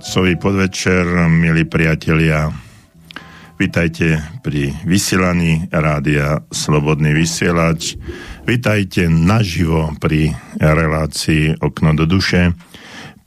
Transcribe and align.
Marcový 0.00 0.40
podvečer, 0.40 1.04
milí 1.28 1.68
priatelia. 1.68 2.48
Vítajte 3.60 4.16
pri 4.40 4.72
vysielaní 4.88 5.68
rádia 5.68 6.40
Slobodný 6.48 7.12
vysielač. 7.12 8.00
Vítajte 8.48 9.12
naživo 9.12 9.92
pri 10.00 10.32
relácii 10.56 11.60
Okno 11.60 11.92
do 11.92 12.08
duše. 12.08 12.56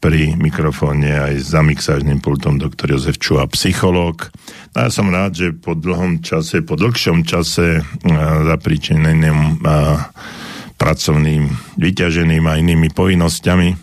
Pri 0.01 0.33
mikrofóne 0.33 1.13
aj 1.13 1.45
za 1.45 1.61
mixážnym 1.61 2.17
pultom 2.25 2.57
doktor 2.57 2.89
Jozef 2.89 3.21
Čuha, 3.21 3.45
psychológ. 3.53 4.33
No 4.73 4.77
ja 4.81 4.89
som 4.89 5.13
rád, 5.13 5.37
že 5.37 5.47
po 5.53 5.77
dlhom 5.77 6.25
čase, 6.25 6.65
po 6.65 6.73
dlhšom 6.73 7.21
čase 7.21 7.85
zapričeneným 8.49 9.61
pracovným, 10.81 11.53
vyťaženým 11.77 12.43
a 12.49 12.57
inými 12.57 12.89
povinnosťami 12.89 13.82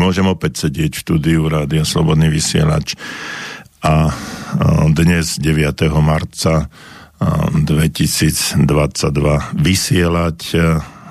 Môžem 0.00 0.24
opäť 0.24 0.64
sedieť 0.64 0.96
v 0.96 1.02
štúdiu 1.04 1.44
Rádia 1.44 1.84
Slobodný 1.84 2.32
vysielač 2.32 2.96
a 3.84 4.08
dnes 4.96 5.36
9. 5.36 5.92
marca 6.00 6.72
2022 7.20 8.64
vysielať 9.60 10.38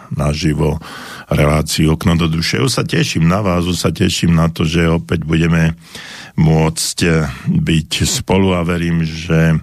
naživo 0.10 0.82
reláciu 1.30 1.94
Okno 1.94 2.18
do 2.18 2.26
duše. 2.26 2.58
Už 2.58 2.82
sa 2.82 2.84
teším 2.84 3.30
na 3.30 3.46
vás, 3.46 3.70
už 3.70 3.78
sa 3.78 3.94
teším 3.94 4.34
na 4.34 4.50
to, 4.50 4.66
že 4.66 4.90
opäť 4.90 5.22
budeme 5.22 5.78
môcť 6.34 6.98
byť 7.46 7.92
spolu 8.10 8.58
a 8.58 8.66
verím, 8.66 9.06
že 9.06 9.54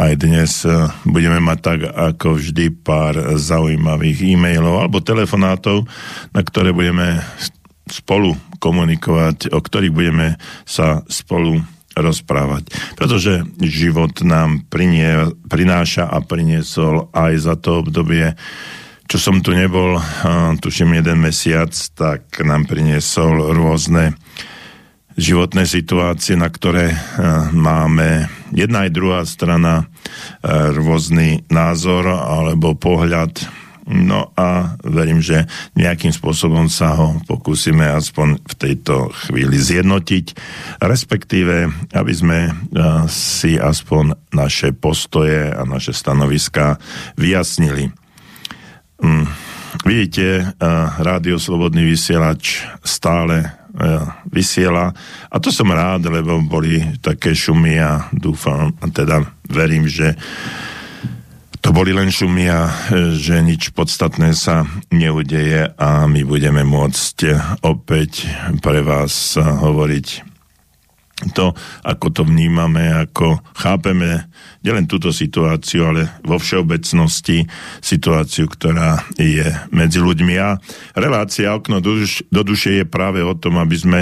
aj 0.00 0.12
dnes 0.16 0.64
budeme 1.04 1.44
mať 1.44 1.58
tak 1.60 1.84
ako 1.92 2.40
vždy 2.40 2.72
pár 2.72 3.36
zaujímavých 3.36 4.32
e-mailov 4.32 4.80
alebo 4.80 5.04
telefonátov, 5.04 5.84
na 6.32 6.40
ktoré 6.40 6.72
budeme 6.72 7.20
spolu 7.90 8.36
komunikovať, 8.58 9.52
o 9.52 9.58
ktorých 9.58 9.94
budeme 9.94 10.36
sa 10.64 11.02
spolu 11.06 11.62
rozprávať. 11.98 12.70
Pretože 12.94 13.42
život 13.58 14.22
nám 14.22 14.66
prinie, 14.70 15.34
prináša 15.50 16.06
a 16.06 16.22
priniesol 16.22 17.10
aj 17.10 17.32
za 17.42 17.54
to 17.58 17.82
obdobie, 17.82 18.38
čo 19.08 19.16
som 19.18 19.40
tu 19.40 19.56
nebol, 19.56 19.98
tuším 20.60 21.00
jeden 21.00 21.24
mesiac, 21.24 21.72
tak 21.96 22.44
nám 22.44 22.68
priniesol 22.68 23.56
rôzne 23.56 24.14
životné 25.18 25.66
situácie, 25.66 26.38
na 26.38 26.46
ktoré 26.46 26.94
máme 27.50 28.30
jedna 28.54 28.86
aj 28.86 28.90
druhá 28.94 29.26
strana 29.26 29.90
rôzny 30.76 31.42
názor 31.50 32.06
alebo 32.06 32.78
pohľad 32.78 33.42
No 33.88 34.36
a 34.36 34.76
verím, 34.84 35.24
že 35.24 35.48
nejakým 35.72 36.12
spôsobom 36.12 36.68
sa 36.68 36.92
ho 36.92 37.16
pokúsime 37.24 37.88
aspoň 37.88 38.36
v 38.44 38.54
tejto 38.60 39.08
chvíli 39.24 39.56
zjednotiť, 39.56 40.36
respektíve, 40.84 41.72
aby 41.96 42.12
sme 42.12 42.52
si 43.08 43.56
aspoň 43.56 44.12
naše 44.36 44.76
postoje 44.76 45.48
a 45.48 45.64
naše 45.64 45.96
stanoviská 45.96 46.76
vyjasnili. 47.16 47.88
Mm, 49.00 49.24
vidíte, 49.88 50.52
Rádio 51.00 51.40
Slobodný 51.40 51.88
vysielač 51.88 52.68
stále 52.84 53.56
vysiela 54.28 54.90
a 55.30 55.36
to 55.38 55.54
som 55.54 55.70
rád, 55.70 56.10
lebo 56.10 56.42
boli 56.42 56.82
také 56.98 57.30
šumy 57.30 57.78
a 57.78 58.10
dúfam, 58.10 58.74
teda 58.90 59.22
verím, 59.46 59.86
že 59.86 60.18
to 61.68 61.76
boli 61.76 61.92
len 61.92 62.08
šumy 62.08 62.48
a 62.48 62.64
e, 62.64 62.72
že 63.20 63.44
nič 63.44 63.76
podstatné 63.76 64.32
sa 64.32 64.64
neudeje 64.88 65.68
a 65.76 66.08
my 66.08 66.24
budeme 66.24 66.64
môcť 66.64 67.36
opäť 67.60 68.24
pre 68.64 68.80
vás 68.80 69.36
hovoriť 69.36 70.24
to, 71.36 71.52
ako 71.84 72.06
to 72.08 72.22
vnímame, 72.24 72.88
ako 72.88 73.44
chápeme 73.52 74.32
nielen 74.64 74.88
túto 74.88 75.12
situáciu, 75.12 75.92
ale 75.92 76.08
vo 76.24 76.40
všeobecnosti 76.40 77.44
situáciu, 77.84 78.48
ktorá 78.48 79.04
je 79.20 79.52
medzi 79.68 80.00
ľuďmi. 80.00 80.34
A 80.40 80.56
relácia 80.96 81.52
Okno 81.52 81.84
do 81.84 82.42
duše 82.48 82.80
je 82.80 82.88
práve 82.88 83.20
o 83.20 83.36
tom, 83.36 83.60
aby 83.60 83.76
sme 83.76 84.00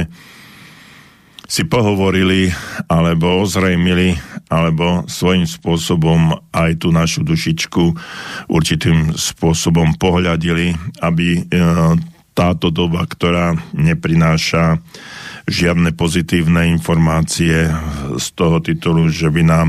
si 1.46 1.62
pohovorili 1.62 2.50
alebo 2.90 3.42
ozrejmili 3.42 4.18
alebo 4.50 5.06
svojím 5.06 5.46
spôsobom 5.46 6.34
aj 6.54 6.82
tú 6.82 6.90
našu 6.90 7.22
dušičku 7.22 7.82
určitým 8.50 9.14
spôsobom 9.14 9.94
pohľadili, 9.98 10.74
aby 11.02 11.26
e, 11.38 11.42
táto 12.36 12.68
doba, 12.68 13.06
ktorá 13.08 13.56
neprináša 13.72 14.78
žiadne 15.48 15.94
pozitívne 15.94 16.68
informácie 16.68 17.70
z 18.18 18.26
toho 18.34 18.60
titulu, 18.60 19.08
že 19.08 19.30
by 19.30 19.42
nám 19.46 19.68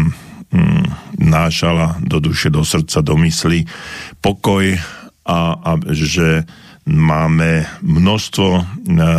mm, 0.51 0.85
nášala 1.21 2.01
do 2.03 2.18
duše, 2.19 2.50
do 2.50 2.65
srdca, 2.65 3.06
do 3.06 3.15
mysli 3.21 3.63
pokoj 4.19 4.75
a, 5.25 5.39
a 5.57 5.71
že 5.94 6.44
máme 6.88 7.68
množstvo 7.84 8.50
e, 8.56 8.63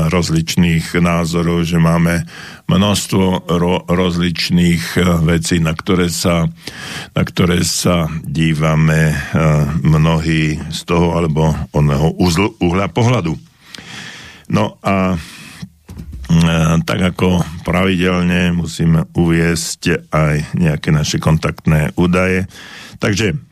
rozličných 0.09 0.97
názorov, 1.05 1.69
že 1.69 1.77
máme 1.77 2.25
množstvo 2.65 3.45
ro- 3.45 3.85
rozličných 3.85 4.97
e, 4.97 5.01
vecí, 5.29 5.61
na 5.61 5.77
ktoré 5.77 6.09
sa, 6.09 6.49
na 7.13 7.23
ktoré 7.23 7.61
sa 7.61 8.09
dívame 8.25 9.13
e, 9.13 9.17
mnohí 9.85 10.57
z 10.73 10.81
toho 10.89 11.21
alebo 11.21 11.53
oného 11.77 12.17
uzl- 12.17 12.57
uhla 12.65 12.89
pohľadu. 12.89 13.37
No 14.49 14.81
a 14.81 15.21
tak 16.85 17.01
ako 17.01 17.41
pravidelne 17.65 18.53
musíme 18.53 19.09
uviesť 19.17 20.13
aj 20.13 20.61
nejaké 20.61 20.93
naše 20.93 21.17
kontaktné 21.17 21.97
údaje. 21.97 22.45
Takže 23.01 23.48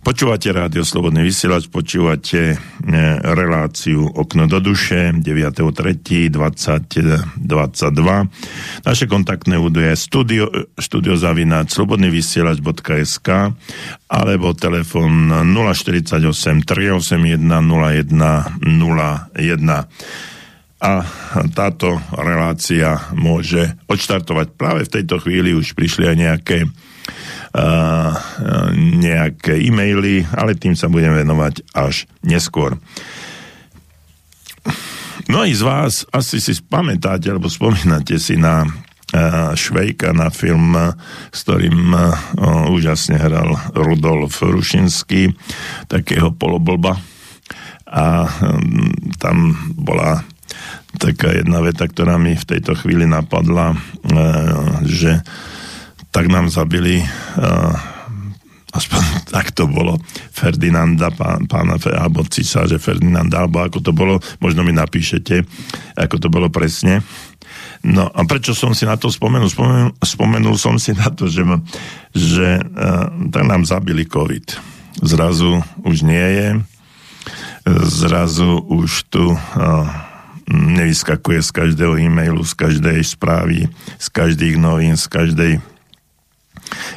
Počúvate 0.00 0.48
rádio 0.48 0.80
Slobodný 0.80 1.28
vysielač, 1.28 1.68
počúvate 1.68 2.40
e, 2.52 2.56
reláciu 3.20 4.08
Okno 4.08 4.48
do 4.48 4.56
duše 4.56 5.12
9.3.2022. 5.12 7.20
Naše 8.80 9.04
kontaktné 9.04 9.60
údaje 9.60 9.92
studio, 10.00 10.48
studiozavináč 10.80 11.76
slobodnyvysielač.sk 11.76 13.28
alebo 14.08 14.56
telefon 14.56 15.28
048 15.52 16.64
381 16.64 17.36
0101. 17.36 19.84
A 20.80 21.04
táto 21.52 22.00
relácia 22.16 23.04
môže 23.12 23.76
odštartovať 23.84 24.56
práve 24.56 24.88
v 24.88 24.92
tejto 24.96 25.20
chvíli, 25.20 25.52
už 25.52 25.76
prišli 25.76 26.08
aj 26.08 26.16
nejaké 26.16 26.64
nejaké 28.76 29.58
e-maily, 29.58 30.22
ale 30.34 30.54
tým 30.54 30.78
sa 30.78 30.86
budem 30.86 31.10
venovať 31.18 31.66
až 31.74 32.06
neskôr. 32.22 32.78
Mnohí 35.26 35.54
z 35.54 35.62
vás 35.62 36.06
asi 36.14 36.38
si 36.38 36.54
pamätáte, 36.62 37.30
alebo 37.30 37.50
spomínate 37.50 38.18
si 38.22 38.38
na 38.38 38.66
Švejka 39.58 40.14
na 40.14 40.30
film, 40.30 40.78
s 41.34 41.38
ktorým 41.42 41.90
úžasne 42.70 43.18
hral 43.18 43.58
Rudolf 43.74 44.38
Rušinský, 44.38 45.34
takého 45.90 46.30
poloblba. 46.30 46.94
A 47.90 48.30
tam 49.18 49.58
bola 49.74 50.22
taká 51.02 51.34
jedna 51.34 51.58
veta, 51.58 51.90
ktorá 51.90 52.22
mi 52.22 52.38
v 52.38 52.48
tejto 52.54 52.78
chvíli 52.78 53.10
napadla, 53.10 53.74
že 54.86 55.26
tak 56.10 56.26
nám 56.26 56.50
zabili 56.50 57.02
uh, 57.02 57.74
aspoň 58.74 59.02
tak 59.34 59.50
to 59.54 59.66
bolo 59.66 59.98
Ferdinanda, 60.30 61.10
pán, 61.10 61.46
pána, 61.50 61.78
alebo 61.90 62.22
císaže 62.26 62.78
Ferdinanda, 62.78 63.42
alebo 63.44 63.62
ako 63.62 63.78
to 63.82 63.92
bolo, 63.94 64.22
možno 64.38 64.62
mi 64.62 64.74
napíšete, 64.74 65.42
ako 65.98 66.16
to 66.18 66.28
bolo 66.30 66.48
presne. 66.50 67.02
No 67.80 68.12
a 68.12 68.20
prečo 68.28 68.52
som 68.52 68.76
si 68.76 68.84
na 68.84 69.00
to 69.00 69.08
spomenul? 69.08 69.48
Spomenul, 69.48 69.92
spomenul 70.04 70.56
som 70.60 70.76
si 70.76 70.92
na 70.92 71.08
to, 71.08 71.26
že, 71.26 71.42
že 72.12 72.60
uh, 72.60 73.08
tak 73.32 73.44
nám 73.48 73.64
zabili 73.64 74.04
COVID. 74.04 74.52
Zrazu 75.00 75.64
už 75.80 76.04
nie 76.04 76.20
je, 76.20 76.48
zrazu 77.88 78.60
už 78.68 79.08
tu 79.08 79.32
uh, 79.32 79.38
nevyskakuje 80.50 81.40
z 81.40 81.50
každého 81.54 81.94
e-mailu, 81.96 82.42
z 82.42 82.52
každej 82.52 83.00
správy, 83.06 83.70
z 83.96 84.06
každých 84.12 84.58
novín, 84.58 84.98
z 84.98 85.06
každej 85.06 85.52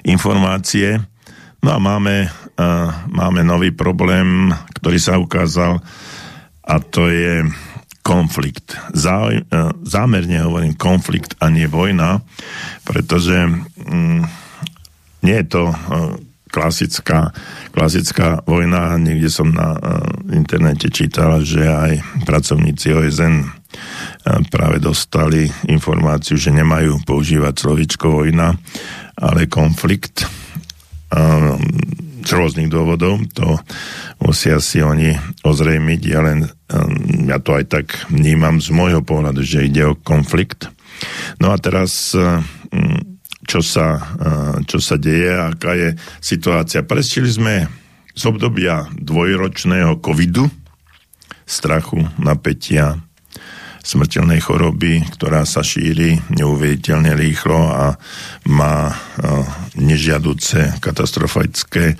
informácie. 0.03 0.99
No 1.63 1.69
a 1.75 1.79
máme, 1.79 2.27
uh, 2.27 2.89
máme 3.07 3.41
nový 3.47 3.71
problém, 3.71 4.51
ktorý 4.79 4.99
sa 4.99 5.15
ukázal 5.15 5.79
a 6.63 6.75
to 6.79 7.07
je 7.07 7.47
konflikt. 8.03 8.75
Zá, 8.91 9.31
uh, 9.31 9.71
zámerne 9.87 10.43
hovorím 10.43 10.75
konflikt 10.75 11.39
a 11.39 11.47
nie 11.47 11.71
vojna, 11.71 12.19
pretože 12.83 13.47
um, 13.87 14.27
nie 15.23 15.37
je 15.39 15.47
to 15.47 15.63
uh, 15.71 16.19
klasická, 16.51 17.31
klasická 17.71 18.43
vojna. 18.43 18.99
Niekde 18.99 19.31
som 19.31 19.55
na 19.55 19.73
uh, 19.73 19.79
internete 20.35 20.91
čítal, 20.91 21.41
že 21.47 21.63
aj 21.63 22.23
pracovníci 22.27 22.91
OSN 22.91 23.63
práve 24.53 24.77
dostali 24.77 25.49
informáciu, 25.65 26.37
že 26.37 26.53
nemajú 26.53 27.01
používať 27.03 27.53
slovičko 27.65 28.21
vojna, 28.21 28.53
ale 29.17 29.49
konflikt 29.51 30.25
z 32.23 32.29
rôznych 32.33 32.71
dôvodov. 32.71 33.21
To 33.37 33.59
musia 34.23 34.57
si 34.63 34.81
oni 34.81 35.13
ozrejmiť. 35.45 36.01
Ja 36.07 36.19
len, 36.25 36.49
ja 37.27 37.37
to 37.37 37.53
aj 37.59 37.65
tak 37.69 37.85
vnímam 38.09 38.57
z 38.63 38.73
môjho 38.73 39.05
pohľadu, 39.05 39.43
že 39.45 39.67
ide 39.67 39.93
o 39.93 39.99
konflikt. 39.99 40.71
No 41.37 41.53
a 41.53 41.57
teraz 41.59 42.15
čo 43.43 43.59
sa, 43.59 43.99
čo 44.65 44.79
sa 44.79 44.95
deje, 44.95 45.35
aká 45.35 45.75
je 45.75 45.89
situácia. 46.23 46.81
Prestili 46.87 47.27
sme 47.27 47.67
z 48.15 48.23
obdobia 48.25 48.87
dvojročného 48.95 49.99
covidu, 49.99 50.47
strachu, 51.43 52.07
napätia, 52.17 53.03
smrteľnej 53.83 54.39
choroby, 54.39 55.03
ktorá 55.11 55.43
sa 55.43 55.59
šíri 55.59 56.15
neuveriteľne 56.31 57.11
rýchlo 57.19 57.59
a 57.67 57.91
má 58.47 58.95
nežiaduce 59.75 60.79
katastrofické 60.79 61.99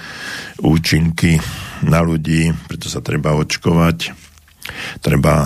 účinky 0.63 1.35
na 1.83 2.00
ľudí, 2.00 2.56
preto 2.71 2.88
sa 2.88 3.03
treba 3.03 3.35
očkovať. 3.35 4.15
Treba 5.03 5.44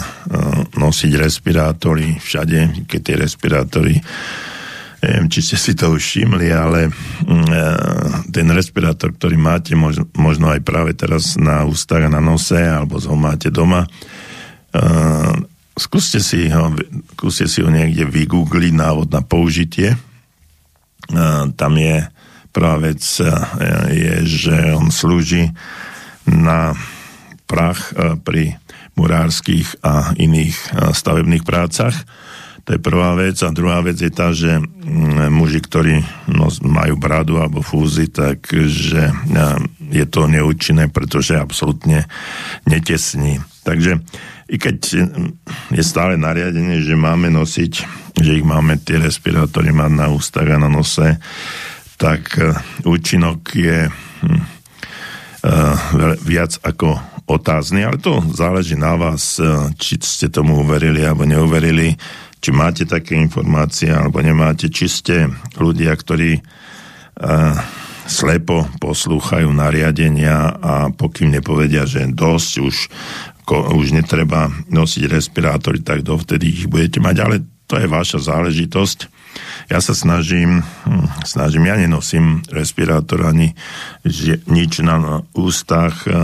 nosiť 0.78 1.12
respirátory 1.18 2.22
všade, 2.22 2.86
keď 2.86 3.00
tie 3.01 3.16
respirátory 3.18 3.95
neviem, 4.98 5.30
či 5.30 5.42
ste 5.42 5.57
si 5.57 5.74
to 5.74 5.94
už 5.94 6.01
všimli, 6.01 6.54
ale 6.54 6.90
ten 8.30 8.48
respirátor, 8.50 9.13
ktorý 9.18 9.38
máte 9.38 9.74
možno 10.18 10.54
aj 10.54 10.62
práve 10.62 10.94
teraz 10.94 11.33
na 11.33 11.66
ústach 11.66 12.06
a 12.06 12.13
na 12.13 12.22
nose, 12.22 12.57
alebo 12.57 13.01
ho 13.01 13.18
máte 13.18 13.50
doma, 13.50 13.90
skúste 15.78 16.20
si 16.20 16.50
ho, 16.50 16.74
skúste 17.16 17.46
si 17.46 17.62
ho 17.62 17.70
niekde 17.70 18.04
vygoogliť 18.04 18.74
návod 18.74 19.08
na 19.14 19.22
použitie. 19.22 19.96
Tam 21.56 21.74
je 21.78 21.96
prvá 22.52 22.76
vec 22.82 23.00
je, 23.94 24.14
že 24.26 24.56
on 24.74 24.90
slúži 24.90 25.54
na 26.26 26.74
prach 27.48 27.96
pri 28.26 28.60
murárskych 28.98 29.80
a 29.86 30.18
iných 30.18 30.58
stavebných 30.92 31.46
prácach. 31.46 31.94
To 32.68 32.76
je 32.76 32.84
prvá 32.84 33.16
vec. 33.16 33.40
A 33.48 33.56
druhá 33.56 33.80
vec 33.80 33.96
je 34.02 34.12
tá, 34.12 34.36
že 34.36 34.60
muži, 35.32 35.64
ktorí 35.64 36.04
no, 36.28 36.52
majú 36.68 37.00
bradu 37.00 37.40
alebo 37.40 37.64
fúzy, 37.64 38.12
takže 38.12 39.14
je 39.88 40.06
to 40.10 40.28
neúčinné, 40.28 40.92
pretože 40.92 41.40
absolútne 41.40 42.10
netesní. 42.68 43.40
Takže 43.64 44.04
i 44.48 44.56
keď 44.56 44.78
je 45.76 45.84
stále 45.84 46.16
nariadenie, 46.16 46.80
že 46.80 46.96
máme 46.96 47.28
nosiť, 47.28 47.74
že 48.16 48.32
ich 48.40 48.46
máme 48.48 48.80
tie 48.80 48.98
respirátory 48.98 49.76
mať 49.76 49.92
na 49.92 50.08
ústach 50.08 50.48
a 50.48 50.58
na 50.58 50.72
nose, 50.72 51.20
tak 52.00 52.38
e, 52.40 52.56
účinok 52.88 53.42
je 53.52 53.90
hm, 53.90 54.30
e, 54.32 54.42
viac 56.24 56.56
ako 56.64 56.96
otázny, 57.28 57.83
ale 57.83 58.00
to 58.00 58.24
záleží 58.31 58.80
na 58.80 58.95
vás, 58.95 59.36
e, 59.42 59.74
či 59.76 60.00
ste 60.00 60.31
tomu 60.31 60.64
uverili 60.64 61.04
alebo 61.04 61.28
neuverili, 61.28 61.98
či 62.40 62.50
máte 62.56 62.88
také 62.88 63.19
informácie 63.19 63.92
alebo 63.92 64.24
nemáte, 64.24 64.71
či 64.71 64.88
ste 64.88 65.28
ľudia, 65.57 65.92
ktorí 65.98 66.40
slepo 68.06 68.69
poslúchajú 68.78 69.50
nariadenia 69.50 70.54
a 70.54 70.94
pokým 70.94 71.33
nepovedia, 71.33 71.90
že 71.90 72.06
dosť 72.06 72.52
už 72.62 72.76
už 73.47 73.95
netreba 73.95 74.51
nosiť 74.68 75.07
respirátory, 75.07 75.80
tak 75.80 76.04
dovtedy 76.04 76.51
ich 76.51 76.66
budete 76.68 76.99
mať, 76.99 77.16
ale 77.23 77.35
to 77.68 77.80
je 77.80 77.87
vaša 77.87 78.19
záležitosť. 78.23 78.99
Ja 79.68 79.83
sa 79.83 79.92
snažím, 79.92 80.63
hm, 80.63 81.07
snažím, 81.27 81.68
ja 81.68 81.75
nenosím 81.75 82.42
respirátor 82.51 83.27
ani 83.27 83.54
nič 84.47 84.83
na 84.83 85.23
ústach, 85.35 86.07
eh, 86.07 86.16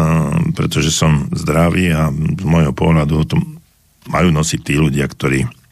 pretože 0.55 0.89
som 0.91 1.27
zdravý 1.31 1.91
a 1.91 2.09
z 2.11 2.43
môjho 2.43 2.73
pohľadu 2.75 3.15
to 3.27 3.35
majú 4.07 4.29
nosiť 4.35 4.59
tí 4.63 4.75
ľudia, 4.75 5.07
ktorí 5.07 5.62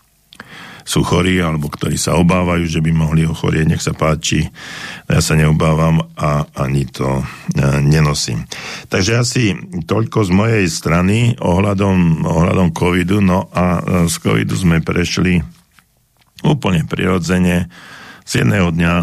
sú 0.84 1.06
chorí 1.06 1.40
alebo 1.40 1.70
ktorí 1.70 1.96
sa 1.98 2.18
obávajú, 2.18 2.66
že 2.66 2.84
by 2.84 2.92
mohli 2.94 3.24
ochorieť, 3.26 3.66
nech 3.70 3.84
sa 3.84 3.94
páči. 3.94 4.46
Ja 5.08 5.22
sa 5.22 5.38
neobávam 5.38 6.02
a 6.18 6.46
ani 6.58 6.88
to 6.90 7.22
e, 7.22 7.24
nenosím. 7.84 8.46
Takže 8.90 9.14
asi 9.22 9.44
toľko 9.86 10.28
z 10.28 10.32
mojej 10.32 10.66
strany 10.68 11.38
ohľadom, 11.38 12.26
ohľadom 12.26 12.70
covidu. 12.74 13.22
No 13.22 13.50
a 13.54 13.80
e, 13.80 13.82
z 14.10 14.16
covidu 14.20 14.56
sme 14.58 14.82
prešli 14.82 15.42
úplne 16.42 16.86
prirodzene 16.90 17.70
z 18.26 18.32
jedného 18.42 18.74
dňa, 18.74 18.94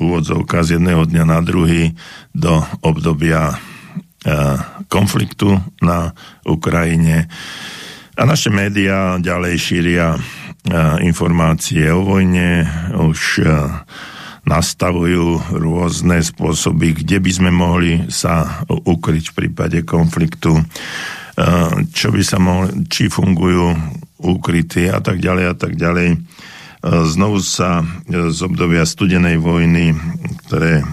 úvodzovka 0.00 0.64
z 0.64 0.80
jedného 0.80 1.04
dňa 1.04 1.24
na 1.28 1.38
druhý 1.44 1.92
do 2.32 2.64
obdobia 2.80 3.52
e, 3.52 3.56
konfliktu 4.88 5.60
na 5.84 6.16
Ukrajine. 6.48 7.28
A 8.16 8.28
naše 8.28 8.52
médiá 8.52 9.16
ďalej 9.20 9.54
šíria 9.56 10.16
informácie 11.00 11.88
o 11.88 12.04
vojne, 12.04 12.68
už 12.92 13.46
nastavujú 14.40 15.56
rôzne 15.56 16.20
spôsoby, 16.20 17.00
kde 17.00 17.20
by 17.20 17.30
sme 17.30 17.50
mohli 17.52 18.08
sa 18.08 18.64
ukryť 18.68 19.24
v 19.30 19.36
prípade 19.36 19.78
konfliktu, 19.84 20.60
čo 21.92 22.08
by 22.12 22.22
sa 22.24 22.36
mohli, 22.40 22.84
či 22.88 23.08
fungujú 23.08 23.72
ukrytí 24.20 24.88
a 24.92 25.00
tak 25.00 25.20
ďalej 25.20 25.44
a 25.48 25.54
tak 25.56 25.76
ďalej. 25.80 26.20
Znovu 26.84 27.40
sa 27.44 27.84
z 28.08 28.40
obdobia 28.40 28.84
studenej 28.88 29.40
vojny, 29.40 29.92
ktoré 30.44 30.84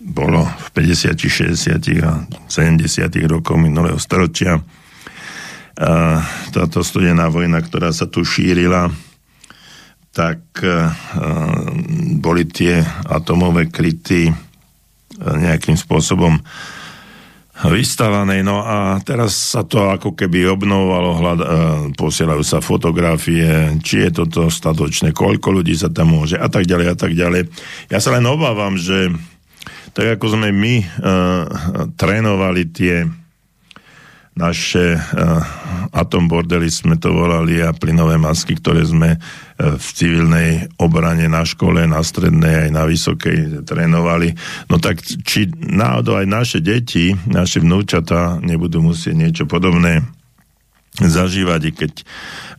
bolo 0.00 0.44
v 0.44 0.68
50., 0.72 1.16
60. 1.16 1.76
a 2.04 2.24
70. 2.48 3.08
rokov 3.28 3.56
minulého 3.60 4.00
storočia, 4.00 4.60
táto 6.52 6.84
studená 6.84 7.32
vojna, 7.32 7.64
ktorá 7.64 7.88
sa 7.88 8.04
tu 8.04 8.20
šírila, 8.20 8.92
tak 10.12 10.44
boli 12.20 12.44
tie 12.44 12.84
atomové 13.08 13.72
kryty 13.72 14.28
nejakým 15.16 15.80
spôsobom 15.80 16.36
vystavané. 17.60 18.40
No 18.40 18.64
a 18.64 19.00
teraz 19.04 19.56
sa 19.56 19.64
to 19.64 19.88
ako 19.88 20.16
keby 20.16 20.48
obnovovalo, 20.48 21.10
hľad, 21.20 21.40
posielajú 21.96 22.40
sa 22.40 22.64
fotografie, 22.64 23.76
či 23.84 24.08
je 24.08 24.24
toto 24.24 24.48
statočné, 24.48 25.12
koľko 25.12 25.60
ľudí 25.60 25.76
sa 25.76 25.92
tam 25.92 26.16
môže 26.16 26.40
a 26.40 26.48
tak 26.48 26.64
ďalej 26.64 26.86
a 26.92 26.96
tak 26.96 27.12
ďalej. 27.12 27.52
Ja 27.92 28.00
sa 28.00 28.16
len 28.16 28.24
obávam, 28.24 28.80
že 28.80 29.12
tak 29.92 30.16
ako 30.16 30.40
sme 30.40 30.54
my 30.54 30.74
uh, 30.80 31.44
trénovali 32.00 32.70
tie 32.72 33.04
naše 34.40 34.96
uh, 34.96 35.44
atom 35.92 36.24
bordely 36.24 36.72
sme 36.72 36.96
to 36.96 37.12
volali 37.12 37.60
a 37.60 37.76
plynové 37.76 38.16
masky, 38.16 38.56
ktoré 38.56 38.80
sme 38.88 39.20
uh, 39.20 39.76
v 39.76 39.86
civilnej 39.92 40.72
obrane 40.80 41.28
na 41.28 41.44
škole, 41.44 41.84
na 41.84 42.00
strednej 42.00 42.66
aj 42.66 42.70
na 42.72 42.88
vysokej 42.88 43.68
trénovali. 43.68 44.32
No 44.72 44.80
tak 44.80 45.04
či 45.04 45.52
náhodou 45.52 46.16
aj 46.16 46.26
naše 46.26 46.58
deti, 46.64 47.12
naše 47.28 47.60
vnúčata 47.60 48.40
nebudú 48.40 48.80
musieť 48.80 49.14
niečo 49.14 49.44
podobné 49.44 50.00
zažívať, 50.96 51.60
i 51.68 51.72
keď 51.76 51.92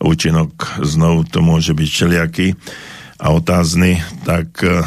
účinok 0.05 0.85
znovu 0.85 1.25
to 1.25 1.41
môže 1.41 1.73
byť 1.73 1.89
všelijaký 1.89 2.47
a 3.17 3.27
otázny, 3.33 3.97
tak 4.23 4.53
uh, 4.61 4.85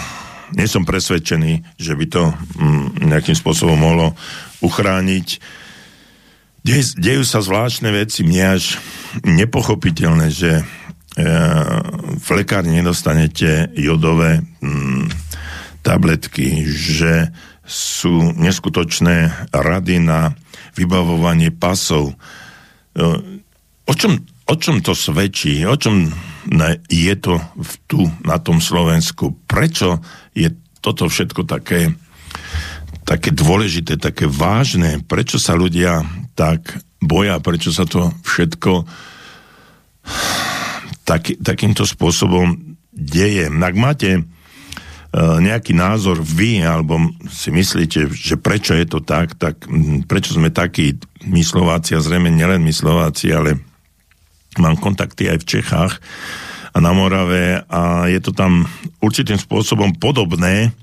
nie 0.55 0.71
som 0.71 0.87
presvedčený, 0.87 1.75
že 1.75 1.99
by 1.99 2.07
to 2.07 2.23
um, 2.31 2.95
nejakým 3.03 3.35
spôsobom 3.35 3.75
mohlo 3.75 4.15
uchrániť 4.63 5.43
Dej, 6.64 6.97
dejú 6.97 7.28
sa 7.28 7.44
zvláštne 7.44 7.92
veci, 7.92 8.25
mne 8.25 8.56
až 8.56 8.80
nepochopiteľné, 9.21 10.33
že 10.33 10.50
e, 10.56 10.62
v 12.16 12.28
lekárni 12.33 12.80
nedostanete 12.80 13.68
jodové 13.76 14.40
mm, 14.64 15.12
tabletky, 15.85 16.64
že 16.64 17.28
sú 17.68 18.33
neskutočné 18.40 19.28
rady 19.52 20.09
na 20.09 20.33
vybavovanie 20.73 21.52
pasov. 21.52 22.16
E, 22.97 23.12
o 23.85 23.92
čom, 23.92 24.25
o 24.49 24.54
čom 24.56 24.80
to 24.80 24.97
svedčí? 24.97 25.68
O 25.68 25.76
čom 25.76 26.09
je 26.88 27.14
to 27.21 27.44
tu 27.85 28.09
na 28.25 28.40
tom 28.40 28.64
Slovensku? 28.64 29.37
Prečo 29.44 30.00
je 30.33 30.49
toto 30.80 31.12
všetko 31.12 31.44
také 31.44 31.92
také 33.04 33.37
dôležité, 33.37 34.00
také 34.00 34.25
vážne, 34.25 34.97
prečo 35.04 35.37
sa 35.37 35.52
ľudia 35.52 36.02
tak 36.35 36.83
boja, 36.99 37.38
prečo 37.38 37.71
sa 37.71 37.87
to 37.87 38.11
všetko 38.26 38.85
tak, 41.07 41.37
takýmto 41.41 41.87
spôsobom 41.87 42.76
deje. 42.91 43.49
Ak 43.49 43.75
máte 43.76 44.21
uh, 44.21 45.38
nejaký 45.41 45.73
názor 45.75 46.21
vy, 46.21 46.64
alebo 46.64 46.99
si 47.29 47.50
myslíte, 47.55 48.11
že 48.12 48.37
prečo 48.38 48.75
je 48.75 48.87
to 48.87 48.99
tak, 49.00 49.37
tak 49.38 49.67
prečo 50.11 50.35
sme 50.37 50.50
takí 50.50 50.99
my 51.25 51.41
Slováci, 51.41 51.97
a 51.97 52.05
zrejme 52.05 52.29
nielen 52.33 52.62
my 52.62 52.73
Slováci, 52.73 53.33
ale 53.33 53.61
mám 54.59 54.79
kontakty 54.79 55.26
aj 55.31 55.38
v 55.43 55.49
Čechách 55.59 55.93
a 56.75 56.76
na 56.83 56.91
Morave 56.91 57.62
a 57.71 58.11
je 58.11 58.19
to 58.19 58.35
tam 58.35 58.67
určitým 58.99 59.38
spôsobom 59.38 59.95
podobné, 59.99 60.75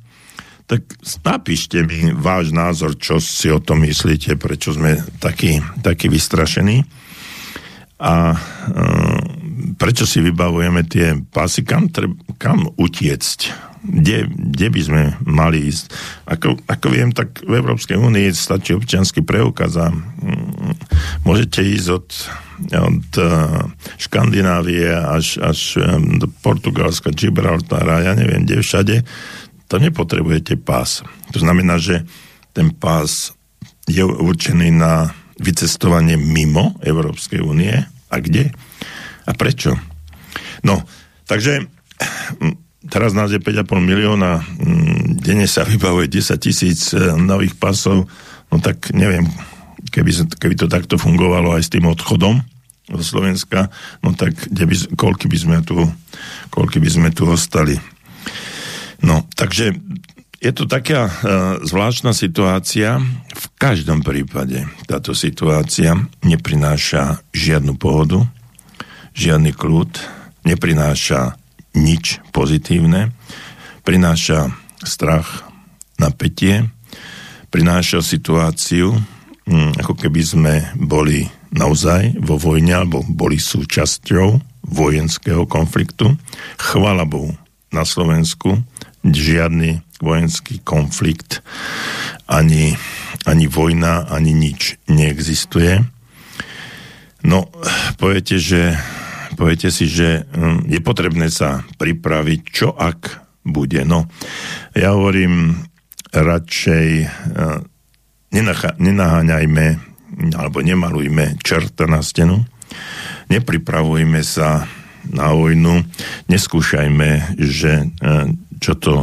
tak 0.72 0.88
napíšte 1.28 1.84
mi 1.84 2.16
váš 2.16 2.56
názor, 2.56 2.96
čo 2.96 3.20
si 3.20 3.52
o 3.52 3.60
tom 3.60 3.84
myslíte, 3.84 4.40
prečo 4.40 4.72
sme 4.72 5.04
takí, 5.20 5.60
takí 5.84 6.08
vystrašení. 6.08 6.88
A 8.00 8.32
e, 8.32 8.38
prečo 9.76 10.08
si 10.08 10.24
vybavujeme 10.24 10.88
tie 10.88 11.20
pásy, 11.28 11.68
kam, 11.68 11.92
treb, 11.92 12.16
kam 12.40 12.72
utiecť? 12.80 13.68
Kde, 13.82 14.30
kde 14.30 14.68
by 14.70 14.82
sme 14.86 15.02
mali 15.26 15.68
ísť. 15.68 15.90
Ako, 16.30 16.54
ako 16.70 16.88
viem, 16.94 17.10
tak 17.12 17.42
v 17.42 17.60
Európskej 17.60 17.98
únii 17.98 18.30
stačí 18.32 18.78
občianský 18.78 19.26
preukaz 19.26 19.74
a 19.76 19.90
mm, 19.90 21.26
môžete 21.26 21.66
ísť 21.66 21.88
od, 21.90 22.08
od 22.78 23.10
uh, 23.18 23.66
Škandinávie 23.98 24.86
až, 24.86 25.42
až 25.42 25.82
um, 25.82 26.22
do 26.22 26.30
Portugalska, 26.46 27.10
Gibraltara, 27.10 28.06
ja 28.06 28.14
neviem, 28.14 28.46
kde 28.46 28.62
všade, 28.62 28.96
to 29.72 29.80
nepotrebujete 29.80 30.60
pás. 30.60 31.00
To 31.32 31.40
znamená, 31.40 31.80
že 31.80 32.04
ten 32.52 32.76
pás 32.76 33.32
je 33.88 34.04
určený 34.04 34.68
na 34.76 35.16
vycestovanie 35.40 36.20
mimo 36.20 36.76
Európskej 36.84 37.40
únie. 37.40 37.72
A 38.12 38.16
kde? 38.20 38.52
A 39.24 39.32
prečo? 39.32 39.80
No, 40.68 40.84
takže 41.24 41.72
teraz 42.92 43.16
nás 43.16 43.32
je 43.32 43.40
5,5 43.40 43.80
milióna, 43.80 44.44
mm, 44.44 45.24
denne 45.24 45.48
sa 45.48 45.64
vybavuje 45.64 46.12
10 46.12 46.36
tisíc 46.44 46.92
e, 46.92 47.00
nových 47.16 47.56
pasov, 47.56 48.12
no 48.52 48.56
tak 48.60 48.92
neviem, 48.92 49.24
keby, 49.96 50.36
keby 50.36 50.56
to 50.60 50.68
takto 50.68 51.00
fungovalo 51.00 51.56
aj 51.56 51.64
s 51.64 51.72
tým 51.72 51.88
odchodom 51.88 52.44
zo 52.92 53.04
Slovenska, 53.08 53.72
no 54.04 54.12
tak 54.12 54.36
kde 54.36 54.68
by, 54.68 54.76
koľky 55.00 55.32
by 55.32 55.38
sme 55.40 55.58
tu, 55.64 55.80
koľky 56.52 56.84
by 56.84 56.90
sme 56.92 57.10
tu 57.16 57.24
ostali. 57.32 57.80
No, 59.02 59.26
takže 59.34 59.74
je 60.42 60.52
to 60.54 60.66
taká 60.66 61.06
uh, 61.06 61.14
zvláštna 61.62 62.18
situácia. 62.18 62.98
V 63.30 63.46
každom 63.62 64.02
prípade 64.02 64.66
táto 64.90 65.14
situácia 65.14 65.94
neprináša 66.26 67.22
žiadnu 67.30 67.78
pohodu, 67.78 68.26
žiadny 69.14 69.54
kľud, 69.54 70.02
neprináša 70.46 71.38
nič 71.78 72.20
pozitívne, 72.34 73.14
prináša 73.86 74.50
strach, 74.82 75.46
napätie, 76.02 76.66
prináša 77.54 78.02
situáciu, 78.02 78.98
mm, 79.46 79.78
ako 79.86 79.94
keby 79.94 80.22
sme 80.26 80.54
boli 80.74 81.30
naozaj 81.54 82.18
vo 82.18 82.42
vojne 82.42 82.82
alebo 82.82 83.06
boli 83.06 83.38
súčasťou 83.38 84.42
vojenského 84.74 85.46
konfliktu. 85.46 86.18
Chvala 86.58 87.06
Bohu, 87.06 87.38
na 87.72 87.86
Slovensku 87.88 88.60
žiadny 89.06 89.82
vojenský 90.02 90.62
konflikt, 90.62 91.46
ani, 92.30 92.78
ani 93.26 93.46
vojna, 93.50 94.10
ani 94.10 94.34
nič 94.34 94.82
neexistuje. 94.90 95.82
No, 97.22 97.50
poviete, 98.02 98.42
že 98.42 98.78
poviete 99.38 99.70
si, 99.70 99.86
že 99.86 100.26
hm, 100.26 100.70
je 100.70 100.80
potrebné 100.82 101.30
sa 101.30 101.62
pripraviť, 101.78 102.40
čo 102.50 102.74
ak 102.74 103.22
bude. 103.46 103.86
No, 103.86 104.10
ja 104.74 104.94
hovorím 104.94 105.66
radšej 106.14 106.88
hm, 107.06 107.62
nenaháňajme 108.82 109.66
alebo 110.36 110.60
nemalujme 110.60 111.40
čerta 111.40 111.88
na 111.88 112.04
stenu, 112.04 112.44
nepripravujme 113.32 114.22
sa 114.22 114.68
na 115.10 115.34
vojnu, 115.34 115.82
neskúšajme, 116.30 117.38
že 117.38 117.90
hm, 118.02 118.51
čo 118.62 118.78
to, 118.78 119.02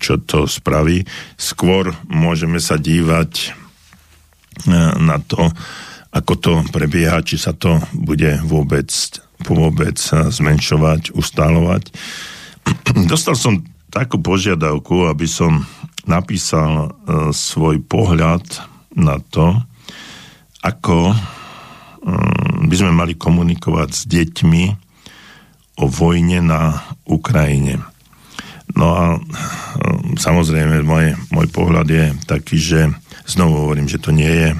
čo 0.00 0.16
to 0.24 0.48
spraví. 0.48 1.04
Skôr 1.36 1.92
môžeme 2.08 2.56
sa 2.56 2.80
dívať 2.80 3.52
na 4.96 5.20
to, 5.20 5.52
ako 6.12 6.32
to 6.40 6.52
prebieha, 6.72 7.24
či 7.24 7.36
sa 7.36 7.52
to 7.52 7.80
bude 7.92 8.40
vôbec 8.48 8.88
vôbec 9.48 9.98
zmenšovať, 10.30 11.10
ustálovať. 11.18 11.90
Dostal 13.10 13.34
som 13.34 13.62
takú 13.90 14.22
požiadavku, 14.22 15.10
aby 15.10 15.26
som 15.26 15.66
napísal 16.06 16.70
e, 16.72 16.90
svoj 17.34 17.82
pohľad 17.82 18.42
na 18.94 19.18
to, 19.18 19.58
ako 20.62 21.12
e, 21.12 21.16
by 22.70 22.74
sme 22.74 22.92
mali 22.94 23.14
komunikovať 23.18 23.90
s 23.90 24.02
deťmi 24.06 24.64
o 25.82 25.84
vojne 25.90 26.38
na 26.42 26.86
Ukrajine. 27.06 27.82
No 28.76 28.86
a 28.92 29.04
e, 29.16 29.18
samozrejme 30.16 30.84
môj, 30.84 31.16
môj 31.32 31.46
pohľad 31.52 31.88
je 31.88 32.04
taký, 32.24 32.56
že 32.56 32.80
znovu 33.28 33.66
hovorím, 33.68 33.88
že 33.88 34.02
to 34.02 34.10
nie 34.12 34.28
je 34.28 34.50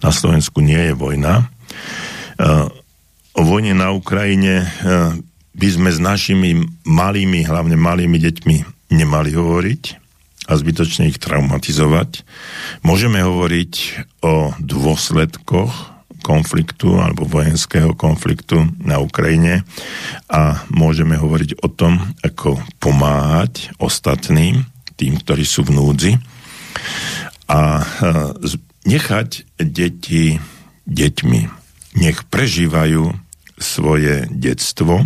na 0.00 0.10
Slovensku 0.12 0.60
nie 0.64 0.92
je 0.92 0.94
vojna 0.96 1.48
o 3.40 3.40
vojne 3.42 3.72
na 3.72 3.94
Ukrajine 3.94 4.66
eh, 4.66 4.70
by 5.50 5.68
sme 5.68 5.90
s 5.90 6.00
našimi 6.00 6.62
malými, 6.86 7.44
hlavne 7.44 7.76
malými 7.76 8.16
deťmi 8.20 8.56
nemali 8.94 9.30
hovoriť 9.34 9.82
a 10.50 10.52
zbytočne 10.56 11.06
ich 11.06 11.20
traumatizovať. 11.22 12.26
Môžeme 12.82 13.22
hovoriť 13.22 13.72
o 14.24 14.56
dôsledkoch 14.58 15.99
konfliktu 16.20 17.00
alebo 17.00 17.26
vojenského 17.26 17.96
konfliktu 17.96 18.68
na 18.80 19.00
Ukrajine 19.00 19.66
a 20.28 20.64
môžeme 20.70 21.16
hovoriť 21.16 21.60
o 21.64 21.68
tom, 21.68 22.00
ako 22.22 22.60
pomáhať 22.78 23.72
ostatným, 23.80 24.64
tým, 24.94 25.16
ktorí 25.16 25.44
sú 25.48 25.64
v 25.64 25.74
núdzi 25.74 26.12
a 27.50 27.80
eh, 27.80 28.48
nechať 28.86 29.58
deti 29.58 30.38
deťmi. 30.86 31.40
Nech 31.98 32.18
prežívajú 32.30 33.10
svoje 33.60 34.24
detstvo 34.32 35.04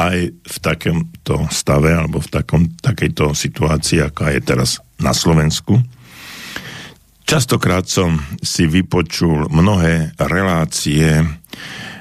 aj 0.00 0.18
v 0.32 0.56
takomto 0.64 1.44
stave 1.52 1.92
alebo 1.92 2.24
v 2.24 2.28
takom, 2.32 2.62
takejto 2.80 3.36
situácii, 3.36 4.00
aká 4.00 4.32
je 4.32 4.40
teraz 4.40 4.80
na 4.96 5.12
Slovensku. 5.12 5.76
Častokrát 7.30 7.86
som 7.86 8.18
si 8.42 8.66
vypočul 8.66 9.46
mnohé 9.54 10.18
relácie 10.18 11.22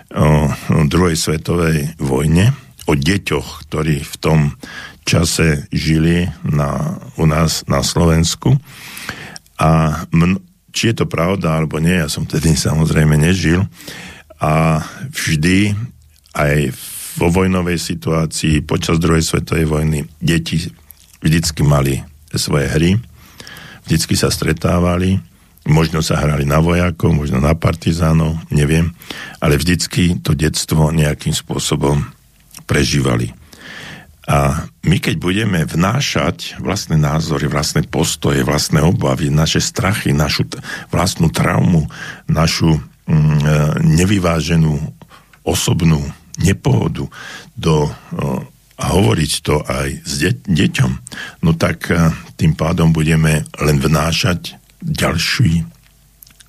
o 0.10 0.50
druhej 0.90 1.14
svetovej 1.14 2.02
vojne, 2.02 2.50
o 2.90 2.98
deťoch, 2.98 3.70
ktorí 3.70 4.02
v 4.02 4.16
tom 4.18 4.58
čase 5.06 5.70
žili 5.70 6.26
na, 6.42 6.98
u 7.22 7.30
nás 7.30 7.62
na 7.70 7.86
Slovensku. 7.86 8.58
A 9.62 10.02
mn- 10.10 10.42
či 10.74 10.90
je 10.90 10.96
to 10.98 11.06
pravda 11.06 11.62
alebo 11.62 11.78
nie, 11.78 11.94
ja 11.94 12.10
som 12.10 12.26
tedy 12.26 12.58
samozrejme 12.58 13.14
nežil, 13.14 13.70
a 14.42 14.82
vždy 15.14 15.78
aj 16.34 16.74
vo 17.22 17.30
vojnovej 17.30 17.78
situácii 17.78 18.66
počas 18.66 18.98
druhej 18.98 19.22
svetovej 19.22 19.70
vojny 19.70 20.10
deti 20.18 20.74
vždycky 21.22 21.62
mali 21.62 22.02
svoje 22.34 22.66
hry, 22.66 22.98
vždycky 23.90 24.14
sa 24.14 24.30
stretávali, 24.30 25.18
možno 25.66 26.06
sa 26.06 26.22
hrali 26.22 26.46
na 26.46 26.62
vojakov, 26.62 27.10
možno 27.10 27.42
na 27.42 27.58
partizánov, 27.58 28.38
neviem, 28.54 28.94
ale 29.42 29.58
vždycky 29.58 30.22
to 30.22 30.38
detstvo 30.38 30.94
nejakým 30.94 31.34
spôsobom 31.34 32.06
prežívali. 32.70 33.34
A 34.30 34.70
my 34.86 35.02
keď 35.02 35.18
budeme 35.18 35.66
vnášať 35.66 36.62
vlastné 36.62 37.02
názory, 37.02 37.50
vlastné 37.50 37.90
postoje, 37.90 38.46
vlastné 38.46 38.78
obavy, 38.86 39.34
naše 39.34 39.58
strachy, 39.58 40.14
našu 40.14 40.46
vlastnú 40.94 41.34
traumu, 41.34 41.90
našu 42.30 42.78
mm, 43.10 43.10
e, 43.10 43.54
nevyváženú 43.82 44.78
osobnú 45.42 46.06
nepohodu 46.38 47.10
do, 47.58 47.90
a 48.80 48.96
hovoriť 48.96 49.32
to 49.44 49.60
aj 49.68 49.90
s 50.08 50.14
de- 50.24 50.44
deťom, 50.48 50.92
no 51.44 51.52
tak 51.60 51.92
e, 51.92 52.16
tým 52.40 52.56
pádom 52.56 52.96
budeme 52.96 53.44
len 53.60 53.78
vnášať 53.78 54.56
ďalší 54.80 55.68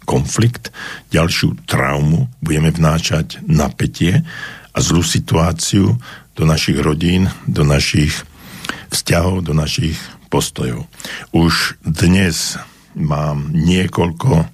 konflikt, 0.07 0.71
ďalšiu 1.11 1.67
traumu, 1.67 2.31
budeme 2.39 2.71
vnášať 2.71 3.43
napätie 3.47 4.23
a 4.71 4.79
zlú 4.79 5.03
situáciu 5.03 5.99
do 6.39 6.43
našich 6.47 6.79
rodín, 6.79 7.27
do 7.51 7.67
našich 7.67 8.15
vzťahov, 8.95 9.43
do 9.43 9.55
našich 9.55 9.99
postojov. 10.31 10.87
Už 11.35 11.79
dnes 11.83 12.55
mám 12.95 13.51
niekoľko 13.51 14.47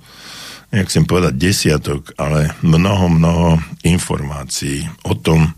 jak 0.76 0.92
chcem 0.92 1.06
povedať 1.08 1.34
desiatok, 1.38 2.12
ale 2.18 2.52
mnoho, 2.60 3.08
mnoho 3.08 3.48
informácií 3.86 4.84
o 5.06 5.14
tom, 5.16 5.54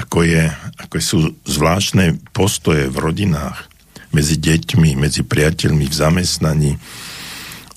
ako, 0.00 0.24
je, 0.24 0.44
ako 0.80 0.94
sú 1.00 1.18
zvláštne 1.44 2.18
postoje 2.32 2.88
v 2.88 2.96
rodinách 2.96 3.68
medzi 4.10 4.40
deťmi, 4.40 4.96
medzi 4.96 5.22
priateľmi 5.22 5.86
v 5.86 5.94
zamestnaní 5.94 6.72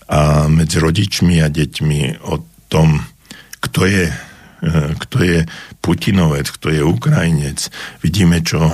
a 0.09 0.47
medzi 0.47 0.79
rodičmi 0.79 1.43
a 1.43 1.47
deťmi 1.51 2.25
o 2.25 2.35
tom, 2.71 3.03
kto 3.59 3.81
je 3.85 4.05
kto 4.99 5.17
je 5.19 5.39
Putinovec, 5.83 6.47
kto 6.47 6.71
je 6.71 6.79
Ukrajinec. 6.79 7.67
Vidíme, 7.99 8.39
čo, 8.39 8.71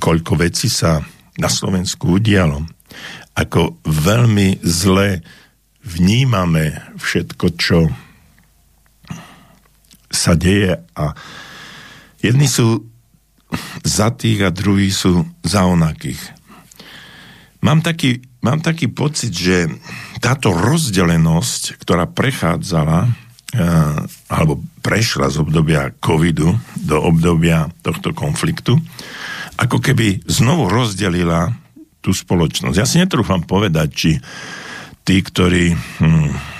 koľko 0.00 0.32
vecí 0.40 0.72
sa 0.72 1.04
na 1.36 1.52
Slovensku 1.52 2.16
udialo. 2.16 2.64
Ako 3.36 3.76
veľmi 3.84 4.64
zle 4.64 5.20
vnímame 5.84 6.80
všetko, 6.96 7.46
čo 7.60 7.92
sa 10.08 10.32
deje 10.32 10.80
a 10.96 11.12
jedni 12.30 12.48
sú 12.50 12.86
za 13.86 14.10
tých 14.10 14.42
a 14.42 14.50
druhí 14.50 14.90
sú 14.90 15.22
za 15.46 15.66
onakých. 15.66 16.18
Mám 17.62 17.82
taký, 17.82 18.22
mám 18.42 18.62
taký 18.62 18.90
pocit, 18.90 19.32
že 19.34 19.70
táto 20.18 20.54
rozdelenosť, 20.54 21.78
ktorá 21.82 22.10
prechádzala 22.10 23.06
eh, 23.06 23.10
alebo 24.30 24.62
prešla 24.82 25.30
z 25.30 25.42
obdobia 25.42 25.94
covidu 25.98 26.54
do 26.78 26.96
obdobia 26.98 27.70
tohto 27.82 28.14
konfliktu, 28.14 28.78
ako 29.56 29.78
keby 29.82 30.26
znovu 30.26 30.68
rozdelila 30.70 31.54
tú 32.04 32.14
spoločnosť. 32.14 32.76
Ja 32.78 32.86
si 32.86 33.02
netrúfam 33.02 33.42
povedať, 33.42 33.88
či 33.90 34.10
tí, 35.02 35.16
ktorí 35.22 35.74
hm, 35.74 36.55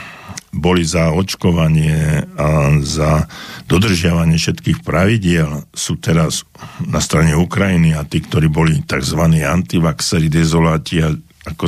boli 0.56 0.82
za 0.88 1.12
očkovanie 1.12 2.24
a 2.34 2.80
za 2.80 3.28
dodržiavanie 3.68 4.40
všetkých 4.40 4.80
pravidiel, 4.80 5.68
sú 5.76 6.00
teraz 6.00 6.48
na 6.80 6.98
strane 7.04 7.36
Ukrajiny 7.36 7.92
a 7.92 8.02
tí, 8.08 8.24
ktorí 8.24 8.48
boli 8.48 8.80
tzv. 8.82 9.20
antivaxeri, 9.44 10.32
dezoláti 10.32 11.04
ako 11.46 11.64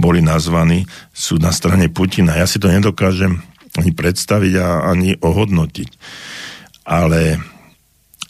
boli 0.00 0.18
nazvaní, 0.18 0.82
sú 1.14 1.38
na 1.38 1.54
strane 1.54 1.86
Putina. 1.92 2.34
Ja 2.34 2.48
si 2.48 2.58
to 2.58 2.66
nedokážem 2.66 3.38
ani 3.78 3.94
predstaviť 3.94 4.52
a 4.58 4.90
ani 4.90 5.14
ohodnotiť. 5.20 5.90
Ale 6.82 7.38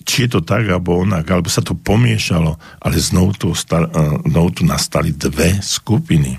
či 0.05 0.27
je 0.27 0.37
to 0.37 0.41
tak, 0.45 0.69
alebo 0.69 1.01
onak, 1.01 1.25
alebo 1.31 1.49
sa 1.49 1.65
to 1.65 1.79
pomiešalo, 1.79 2.59
ale 2.83 2.97
znovu 2.99 3.33
tu, 3.39 3.49
znovu 3.55 4.49
tu 4.53 4.63
nastali 4.69 5.15
dve 5.15 5.63
skupiny. 5.63 6.37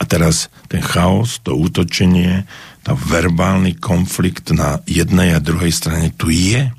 A 0.00 0.08
teraz 0.08 0.50
ten 0.66 0.82
chaos, 0.82 1.38
to 1.44 1.54
útočenie, 1.54 2.48
tá 2.82 2.98
verbálny 2.98 3.78
konflikt 3.78 4.50
na 4.50 4.82
jednej 4.86 5.38
a 5.38 5.42
druhej 5.42 5.70
strane 5.70 6.10
tu 6.14 6.30
je. 6.34 6.70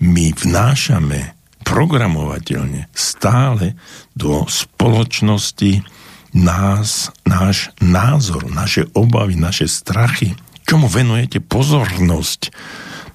My 0.00 0.32
vnášame 0.32 1.36
programovateľne 1.68 2.88
stále 2.96 3.76
do 4.16 4.48
spoločnosti 4.48 5.84
nás, 6.32 7.12
náš 7.28 7.72
názor, 7.80 8.48
naše 8.48 8.88
obavy, 8.96 9.36
naše 9.36 9.68
strachy. 9.68 10.32
Čomu 10.64 10.88
venujete 10.88 11.40
pozornosť, 11.44 12.52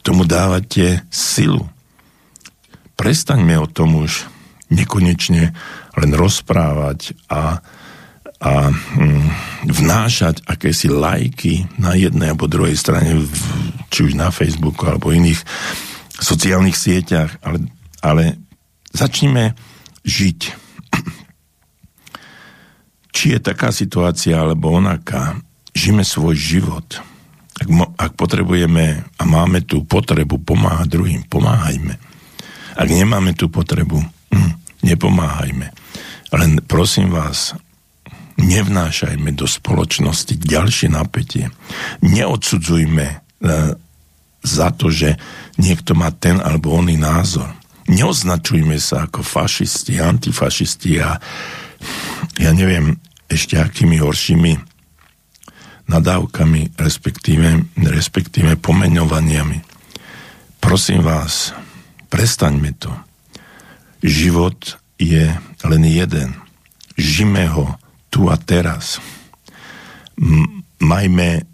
tomu 0.05 0.25
dávate 0.25 1.05
silu. 1.09 1.65
Prestaňme 2.93 3.57
o 3.57 3.65
tom 3.69 4.05
už 4.05 4.29
nekonečne 4.69 5.53
len 5.97 6.11
rozprávať 6.13 7.13
a 7.29 7.61
a 8.43 8.75
hm, 8.75 9.23
vnášať 9.71 10.43
akési 10.43 10.91
lajky 10.91 11.63
na 11.79 11.95
jednej 11.95 12.35
alebo 12.35 12.51
druhej 12.51 12.75
strane, 12.75 13.23
či 13.87 14.11
už 14.11 14.19
na 14.19 14.35
Facebooku 14.35 14.83
alebo 14.83 15.15
iných 15.15 15.39
sociálnych 16.19 16.75
sieťach, 16.75 17.39
ale, 17.39 17.71
ale 18.03 18.23
začnime 18.91 19.55
žiť. 20.03 20.39
Či 23.15 23.37
je 23.37 23.39
taká 23.39 23.71
situácia 23.71 24.35
alebo 24.35 24.75
onaká, 24.75 25.39
žijeme 25.71 26.03
svoj 26.03 26.35
život. 26.35 26.99
Ak, 27.61 27.69
mo, 27.69 27.93
ak 27.95 28.17
potrebujeme 28.17 29.05
a 29.05 29.23
máme 29.23 29.63
tú 29.63 29.85
potrebu 29.87 30.41
pomáhať 30.41 30.99
druhým, 30.99 31.21
pomáhajme. 31.29 31.95
Ak 32.73 32.89
nemáme 32.89 33.37
tú 33.37 33.47
potrebu, 33.47 34.03
hm, 34.03 34.51
nepomáhajme. 34.91 35.71
Len 36.33 36.51
prosím 36.65 37.13
vás, 37.13 37.53
nevnášajme 38.37 39.33
do 39.37 39.45
spoločnosti 39.45 40.33
ďalšie 40.39 40.89
napätie. 40.89 41.53
Neodsudzujme 42.01 43.05
e, 43.07 43.15
za 44.43 44.67
to, 44.73 44.89
že 44.89 45.15
niekto 45.61 45.93
má 45.93 46.09
ten 46.11 46.41
alebo 46.41 46.73
oný 46.73 46.97
názor. 46.97 47.53
Neoznačujme 47.87 48.79
sa 48.79 49.05
ako 49.05 49.21
fašisti, 49.21 49.99
antifašisti 49.99 50.91
a 51.03 51.19
ja 52.39 52.51
neviem 52.55 52.95
ešte 53.27 53.59
akými 53.59 53.99
horšími 53.99 54.73
nadávkami, 55.83 56.79
respektíve, 56.79 57.75
respektíve 57.75 58.55
pomeňovaniami. 58.55 59.59
Prosím 60.63 61.03
vás, 61.03 61.51
prestaňme 62.07 62.71
to. 62.79 62.91
Život 63.99 64.79
je 64.95 65.27
len 65.67 65.83
jeden. 65.83 66.39
Žime 66.95 67.51
ho 67.51 67.75
tu 68.13 68.29
a 68.29 68.37
teraz. 68.37 69.01
Majme 70.77 71.49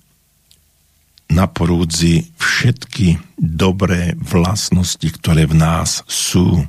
na 1.32 1.48
porúdzi 1.48 2.28
všetky 2.36 3.40
dobré 3.40 4.20
vlastnosti, 4.20 5.08
ktoré 5.08 5.48
v 5.48 5.56
nás 5.56 6.04
sú. 6.04 6.68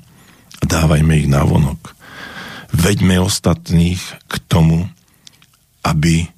Dávajme 0.63 1.19
ich 1.19 1.27
na 1.27 1.43
vonok. 1.43 1.99
Veďme 2.71 3.19
ostatných 3.19 3.99
k 4.31 4.35
tomu, 4.47 4.87
aby 5.83 6.31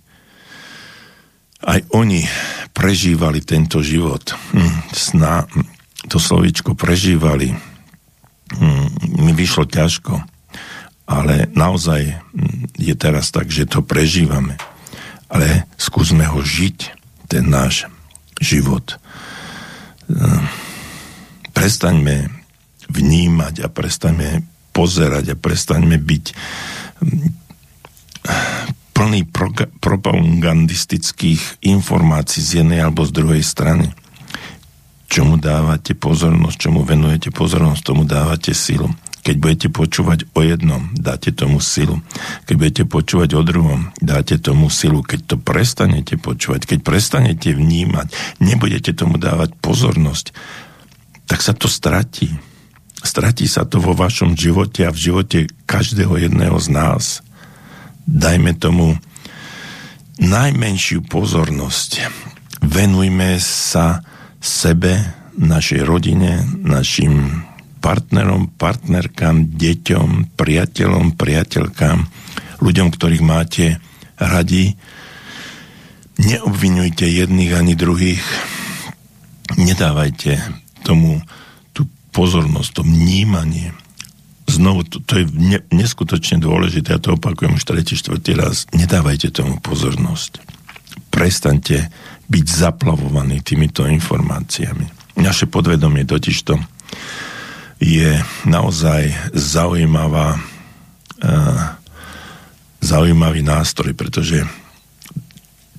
aj 1.60 1.84
oni 1.92 2.24
prežívali 2.72 3.44
tento 3.44 3.84
život. 3.84 4.32
Hm, 4.56 4.96
sná, 4.96 5.44
to 6.08 6.16
slovičko 6.16 6.72
prežívali 6.72 7.52
hm, 8.56 9.20
mi 9.20 9.32
vyšlo 9.36 9.68
ťažko 9.68 10.31
ale 11.12 11.52
naozaj 11.52 12.16
mm, 12.16 12.80
je 12.80 12.94
teraz 12.96 13.28
tak, 13.28 13.52
že 13.52 13.68
to 13.68 13.84
prežívame. 13.84 14.56
Ale 15.28 15.68
skúsme 15.76 16.24
ho 16.28 16.40
žiť, 16.40 17.02
ten 17.28 17.48
náš 17.48 17.88
život. 18.40 19.00
Ehm, 20.12 20.44
prestaňme 21.56 22.28
vnímať 22.92 23.64
a 23.64 23.68
prestaňme 23.72 24.44
pozerať 24.76 25.32
a 25.32 25.40
prestaňme 25.40 25.96
byť 25.96 26.24
mm, 27.00 27.28
plný 28.92 29.24
pro- 29.32 29.72
propagandistických 29.80 31.64
informácií 31.64 32.44
z 32.44 32.50
jednej 32.60 32.84
alebo 32.84 33.08
z 33.08 33.12
druhej 33.16 33.42
strany. 33.44 33.88
Čomu 35.08 35.36
dávate 35.36 35.92
pozornosť, 35.92 36.56
čomu 36.56 36.84
venujete 36.84 37.28
pozornosť, 37.32 37.80
tomu 37.84 38.08
dávate 38.08 38.56
silu. 38.56 38.88
Keď 39.22 39.36
budete 39.38 39.68
počúvať 39.70 40.26
o 40.34 40.42
jednom, 40.42 40.90
dáte 40.98 41.30
tomu 41.30 41.62
silu. 41.62 42.02
Keď 42.50 42.54
budete 42.58 42.84
počúvať 42.90 43.30
o 43.38 43.46
druhom, 43.46 43.94
dáte 44.02 44.34
tomu 44.42 44.66
silu. 44.66 45.06
Keď 45.06 45.20
to 45.30 45.36
prestanete 45.38 46.18
počúvať, 46.18 46.66
keď 46.66 46.78
prestanete 46.82 47.54
vnímať, 47.54 48.10
nebudete 48.42 48.90
tomu 48.90 49.22
dávať 49.22 49.54
pozornosť, 49.62 50.34
tak 51.30 51.38
sa 51.38 51.54
to 51.54 51.70
stratí. 51.70 52.34
Stratí 53.02 53.46
sa 53.46 53.62
to 53.62 53.78
vo 53.78 53.94
vašom 53.94 54.34
živote 54.34 54.86
a 54.86 54.94
v 54.94 54.98
živote 54.98 55.38
každého 55.70 56.18
jedného 56.18 56.58
z 56.58 56.68
nás. 56.74 57.04
Dajme 58.06 58.58
tomu 58.58 58.98
najmenšiu 60.18 61.06
pozornosť. 61.06 62.10
Venujme 62.62 63.38
sa 63.38 64.02
sebe, 64.42 65.22
našej 65.38 65.82
rodine, 65.88 66.44
našim 66.60 67.46
partnerom, 67.82 68.54
partnerkám, 68.54 69.58
deťom, 69.58 70.38
priateľom, 70.38 71.18
priateľkám, 71.18 71.98
ľuďom, 72.62 72.88
ktorých 72.94 73.24
máte 73.26 73.82
radi. 74.22 74.78
Neobvinujte 76.22 77.02
jedných 77.02 77.58
ani 77.58 77.74
druhých. 77.74 78.22
Nedávajte 79.58 80.38
tomu 80.86 81.18
tú 81.74 81.90
pozornosť, 82.14 82.70
to 82.78 82.82
vnímanie. 82.86 83.74
Znovu, 84.46 84.86
to, 84.86 85.02
to 85.02 85.22
je 85.22 85.24
ne, 85.34 85.58
neskutočne 85.74 86.38
dôležité, 86.38 86.94
ja 86.94 87.02
to 87.02 87.18
opakujem 87.18 87.58
už 87.58 87.66
tretí, 87.66 87.98
štvrtý 87.98 88.38
raz. 88.38 88.70
Nedávajte 88.70 89.34
tomu 89.34 89.58
pozornosť. 89.58 90.38
Prestaňte 91.10 91.90
byť 92.30 92.46
zaplavovaní 92.46 93.42
týmito 93.42 93.84
informáciami. 93.84 95.18
Naše 95.20 95.50
podvedomie 95.50 96.08
totiž 96.08 96.38
to 96.48 96.56
je 97.82 98.22
naozaj 98.46 99.34
zaujímavá, 99.34 100.38
uh, 100.38 101.62
zaujímavý 102.78 103.42
nástroj, 103.42 103.90
pretože 103.98 104.46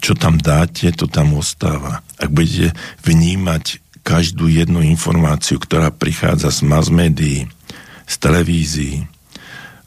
čo 0.04 0.20
tam 0.20 0.36
dáte, 0.36 0.92
to 0.92 1.08
tam 1.08 1.40
ostáva. 1.40 2.04
Ak 2.20 2.28
budete 2.28 2.76
vnímať 3.08 3.80
každú 4.04 4.52
jednu 4.52 4.84
informáciu, 4.84 5.56
ktorá 5.56 5.96
prichádza 5.96 6.52
z 6.52 6.60
mass 6.68 6.92
médií, 6.92 7.48
z 8.04 8.16
televízií, 8.20 9.08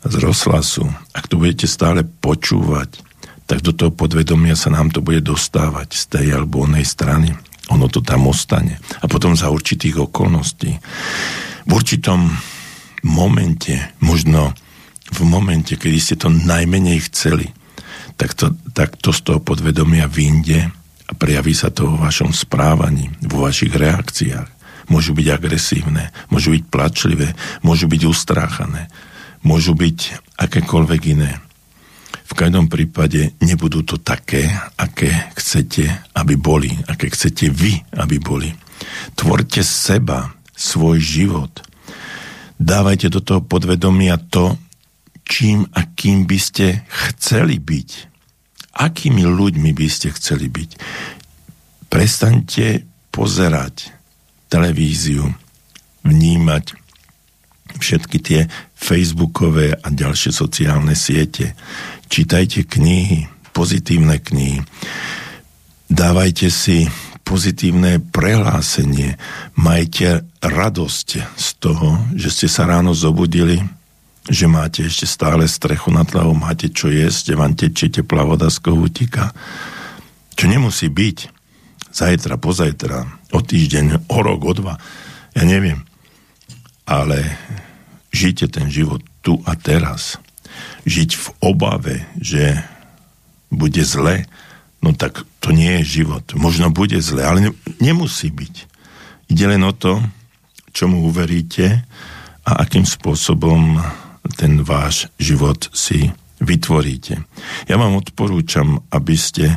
z 0.00 0.14
rozhlasu, 0.16 0.88
ak 1.12 1.29
to 1.29 1.37
budete 1.37 1.68
stále 1.68 2.00
počúvať, 2.00 2.96
tak 3.44 3.61
do 3.61 3.76
toho 3.76 3.92
podvedomia 3.92 4.57
sa 4.57 4.72
nám 4.72 4.88
to 4.88 5.05
bude 5.05 5.20
dostávať 5.20 5.92
z 5.92 6.02
tej 6.09 6.26
alebo 6.33 6.64
onej 6.64 6.88
strany. 6.88 7.37
ono 7.68 7.90
to 7.90 8.00
tam 8.00 8.31
ostane. 8.31 8.81
A 9.02 9.11
potom 9.11 9.37
za 9.37 9.50
určitých 9.50 10.09
okolností. 10.11 10.81
V 11.66 11.70
určitom 11.74 12.31
momente, 13.02 13.74
možno 13.98 14.55
v 15.11 15.20
momente, 15.26 15.74
kedy 15.74 15.98
ste 15.98 16.16
to 16.18 16.31
najmenej 16.31 17.11
chceli, 17.11 17.50
tak 18.16 18.35
to, 18.35 18.55
tak 18.72 18.96
to 18.98 19.12
z 19.12 19.20
toho 19.22 19.38
podvedomia 19.42 20.07
vyjde 20.07 20.70
a 21.07 21.12
prejaví 21.14 21.55
sa 21.55 21.70
to 21.70 21.87
vo 21.90 21.96
vašom 22.02 22.35
správaní, 22.35 23.12
vo 23.26 23.46
vašich 23.46 23.74
reakciách. 23.74 24.48
Môžu 24.87 25.18
byť 25.18 25.26
agresívne, 25.35 26.14
môžu 26.31 26.55
byť 26.55 26.62
plačlivé, 26.70 27.35
môžu 27.66 27.90
byť 27.90 28.02
ustráchané, 28.07 28.87
môžu 29.42 29.74
byť 29.74 29.98
akékoľvek 30.38 31.02
iné. 31.18 31.42
V 32.26 32.33
každom 32.35 32.66
prípade 32.70 33.35
nebudú 33.42 33.83
to 33.83 33.98
také, 33.98 34.46
aké 34.79 35.11
chcete, 35.38 35.87
aby 36.14 36.35
boli, 36.38 36.70
aké 36.87 37.11
chcete 37.11 37.50
vy, 37.50 37.83
aby 37.98 38.18
boli. 38.18 38.50
Tvorte 39.14 39.62
seba, 39.62 40.36
svoj 40.56 40.98
život. 40.98 41.52
Dávajte 42.56 43.12
do 43.12 43.20
toho 43.20 43.44
podvedomia 43.44 44.16
to, 44.16 44.56
čím 45.28 45.68
a 45.76 45.84
kým 45.92 46.24
by 46.24 46.38
ste 46.40 46.66
chceli 46.88 47.60
byť. 47.60 47.90
Akými 48.76 49.24
ľuďmi 49.28 49.70
by 49.76 49.88
ste 49.92 50.08
chceli 50.16 50.48
byť. 50.48 50.70
Prestaňte 51.92 52.88
pozerať 53.12 53.92
televíziu, 54.48 55.32
vnímať 56.04 56.76
všetky 57.76 58.18
tie 58.24 58.40
facebookové 58.72 59.76
a 59.76 59.88
ďalšie 59.92 60.32
sociálne 60.32 60.96
siete. 60.96 61.52
Čítajte 62.08 62.64
knihy, 62.64 63.28
pozitívne 63.52 64.16
knihy. 64.20 64.64
Dávajte 65.86 66.48
si 66.48 66.88
pozitívne 67.26 67.98
prehlásenie. 68.14 69.18
Majte 69.58 70.22
radosť 70.38 71.08
z 71.34 71.48
toho, 71.58 71.98
že 72.14 72.30
ste 72.30 72.46
sa 72.46 72.70
ráno 72.70 72.94
zobudili, 72.94 73.58
že 74.30 74.46
máte 74.46 74.86
ešte 74.86 75.10
stále 75.10 75.50
strechu 75.50 75.90
nad 75.90 76.06
hlavou, 76.06 76.38
máte 76.38 76.70
čo 76.70 76.86
jesť, 76.86 77.34
že 77.34 77.38
vám 77.38 77.52
tečie 77.58 77.90
teplá 77.90 78.22
voda 78.22 78.46
z 78.46 78.62
kohútika. 78.62 79.34
Čo 80.38 80.46
nemusí 80.46 80.86
byť 80.86 81.34
zajtra, 81.90 82.38
pozajtra, 82.38 82.98
o 83.34 83.40
týždeň, 83.42 84.06
o 84.06 84.18
rok, 84.22 84.40
o 84.46 84.52
dva, 84.54 84.74
ja 85.34 85.42
neviem. 85.42 85.82
Ale 86.86 87.18
žite 88.14 88.46
ten 88.46 88.70
život 88.70 89.02
tu 89.26 89.42
a 89.42 89.58
teraz. 89.58 90.22
Žiť 90.86 91.10
v 91.18 91.26
obave, 91.42 92.06
že 92.22 92.62
bude 93.50 93.82
zle, 93.82 94.30
no 94.82 94.90
tak 94.96 95.24
to 95.40 95.54
nie 95.54 95.80
je 95.82 96.02
život. 96.02 96.24
Možno 96.34 96.72
bude 96.74 96.98
zle, 97.00 97.22
ale 97.22 97.54
nemusí 97.78 98.32
byť. 98.32 98.54
Ide 99.30 99.44
len 99.50 99.62
o 99.66 99.72
to, 99.74 99.98
čomu 100.76 101.08
uveríte 101.08 101.86
a 102.46 102.50
akým 102.62 102.84
spôsobom 102.86 103.80
ten 104.36 104.60
váš 104.62 105.08
život 105.16 105.70
si 105.70 106.10
vytvoríte. 106.42 107.24
Ja 107.70 107.80
vám 107.80 107.96
odporúčam, 107.96 108.84
aby 108.92 109.16
ste 109.16 109.56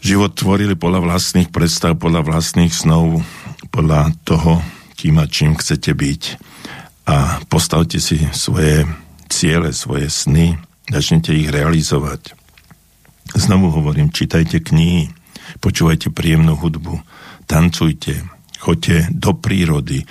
život 0.00 0.38
tvorili 0.38 0.78
podľa 0.78 1.04
vlastných 1.04 1.50
predstav, 1.50 1.98
podľa 1.98 2.24
vlastných 2.24 2.72
snov, 2.72 3.20
podľa 3.74 4.14
toho, 4.24 4.62
kým 4.94 5.18
a 5.18 5.26
čím 5.26 5.58
chcete 5.58 5.92
byť. 5.92 6.22
A 7.08 7.42
postavte 7.50 7.98
si 7.98 8.20
svoje 8.32 8.86
ciele, 9.28 9.74
svoje 9.74 10.08
sny, 10.08 10.56
začnite 10.88 11.34
ich 11.36 11.52
realizovať. 11.52 12.37
Znovu 13.36 13.68
hovorím, 13.68 14.08
čítajte 14.08 14.64
knihy, 14.64 15.12
počúvajte 15.60 16.08
príjemnú 16.08 16.56
hudbu, 16.56 17.00
tancujte, 17.44 18.24
choďte 18.56 19.12
do 19.12 19.36
prírody, 19.36 20.08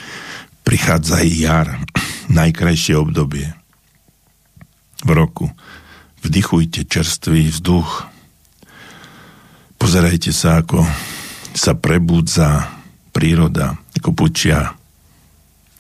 prichádza 0.61 1.25
jar, 1.25 1.81
najkrajšie 2.29 2.93
obdobie 2.99 3.53
v 5.01 5.09
roku. 5.13 5.49
Vdychujte 6.25 6.89
čerstvý 6.89 7.53
vzduch. 7.53 8.09
Pozerajte 9.77 10.33
sa, 10.33 10.59
ako 10.65 10.81
sa 11.53 11.77
prebudza 11.77 12.67
príroda, 13.13 13.77
ako 13.97 14.13
pučia 14.13 14.73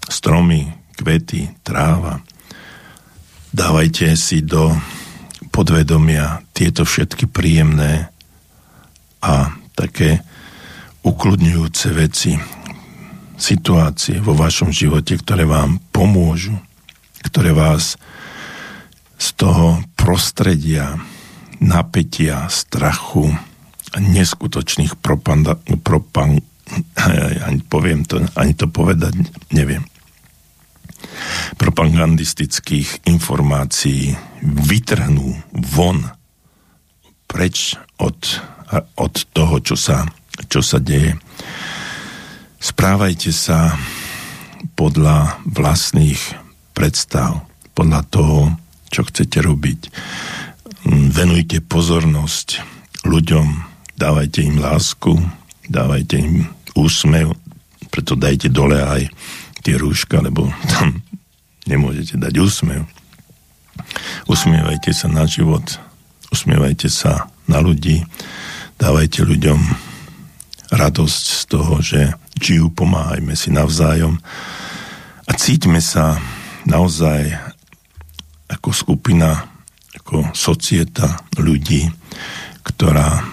stromy, 0.07 0.69
kvety, 0.97 1.61
tráva. 1.61 2.21
Dávajte 3.53 4.13
si 4.17 4.45
do 4.45 4.73
podvedomia 5.57 6.45
tieto 6.53 6.85
všetky 6.85 7.25
príjemné 7.33 8.13
a 9.25 9.57
také 9.73 10.21
ukludňujúce 11.01 11.87
veci, 11.97 12.37
situácie 13.33 14.21
vo 14.21 14.37
vašom 14.37 14.69
živote, 14.69 15.17
ktoré 15.17 15.49
vám 15.49 15.81
pomôžu, 15.89 16.53
ktoré 17.25 17.57
vás 17.57 17.97
z 19.17 19.27
toho 19.33 19.81
prostredia 19.97 20.93
napätia, 21.57 22.45
strachu 22.53 23.33
neskutočných 23.97 24.93
propanda, 25.01 25.57
propan, 25.81 26.37
ani 27.49 27.65
poviem 27.65 28.05
to, 28.05 28.21
ani 28.37 28.53
to 28.53 28.69
povedať, 28.69 29.25
neviem 29.49 29.81
propagandistických 31.57 33.07
informácií 33.07 34.15
vytrhnú 34.43 35.37
von 35.73 36.03
preč 37.27 37.75
od, 37.99 38.17
od 38.95 39.13
toho, 39.33 39.55
čo 39.61 39.75
sa, 39.75 40.07
čo 40.47 40.63
sa 40.63 40.79
deje 40.79 41.17
Správajte 42.57 43.29
sa 43.29 43.77
podľa 44.73 45.37
vlastných 45.45 46.19
predstav, 46.73 47.45
podľa 47.77 48.01
toho, 48.09 48.39
čo 48.89 49.05
chcete 49.05 49.45
robiť. 49.45 49.79
Venujte 51.13 51.61
pozornosť 51.61 52.65
ľuďom, 53.05 53.47
dávajte 53.93 54.39
im 54.41 54.57
lásku, 54.57 55.21
dávajte 55.69 56.15
im 56.17 56.49
úsmev, 56.73 57.37
preto 57.93 58.17
dajte 58.17 58.49
dole 58.49 58.81
aj 58.81 59.05
tie 59.67 59.75
rúška, 59.75 60.23
lebo 60.23 60.47
tam 60.71 61.03
nemôžete 61.71 62.15
dať 62.15 62.33
úsmev. 62.39 62.87
Usmievajte 64.31 64.95
sa 64.95 65.11
na 65.11 65.27
život, 65.27 65.63
usmievajte 66.31 66.87
sa 66.87 67.27
na 67.51 67.59
ľudí, 67.59 68.07
dávajte 68.79 69.27
ľuďom 69.27 69.59
radosť 70.71 71.25
z 71.27 71.41
toho, 71.51 71.75
že 71.83 72.01
žijú, 72.39 72.71
pomáhajme 72.71 73.35
si 73.35 73.51
navzájom 73.51 74.15
a 75.27 75.31
cíťme 75.35 75.83
sa 75.83 76.15
naozaj 76.63 77.35
ako 78.47 78.71
skupina, 78.71 79.51
ako 79.99 80.31
societa 80.31 81.27
ľudí, 81.35 81.91
ktorá 82.63 83.23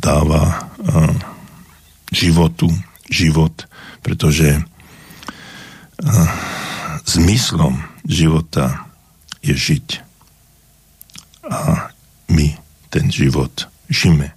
dáva 0.00 0.72
uh, 0.80 1.12
životu 2.12 2.72
život, 3.12 3.68
pretože 4.00 4.64
zmyslom 7.06 7.82
života 8.06 8.86
je 9.42 9.54
žiť. 9.54 9.88
A 11.50 11.90
my 12.30 12.56
ten 12.90 13.06
život 13.10 13.66
žime, 13.90 14.32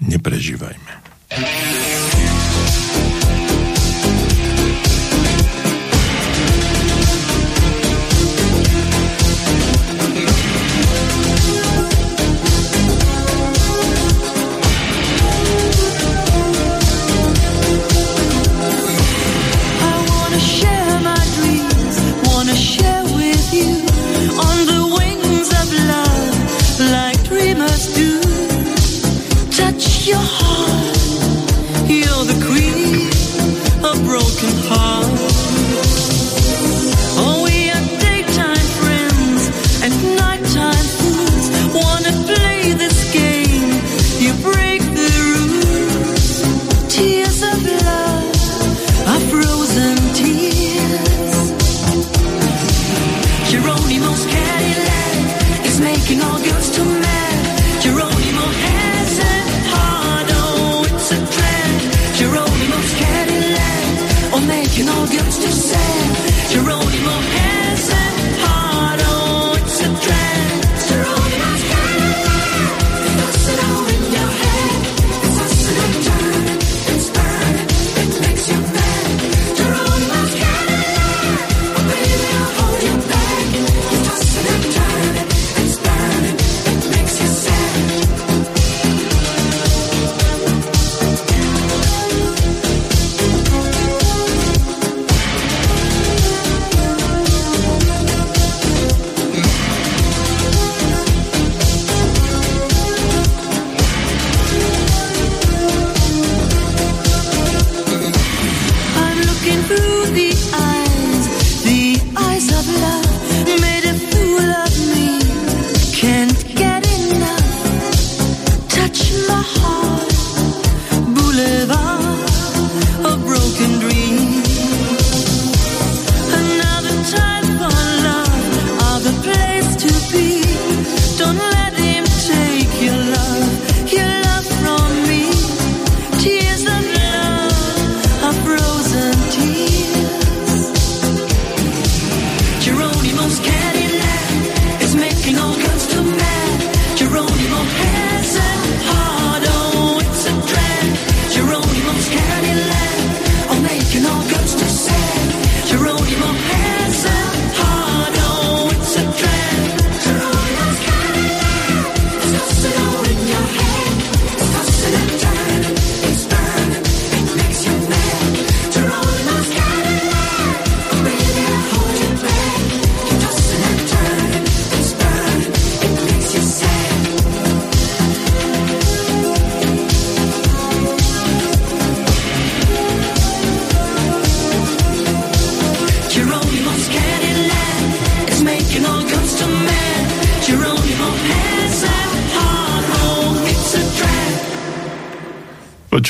neprežívajme. 0.00 0.92
You're 1.30 1.89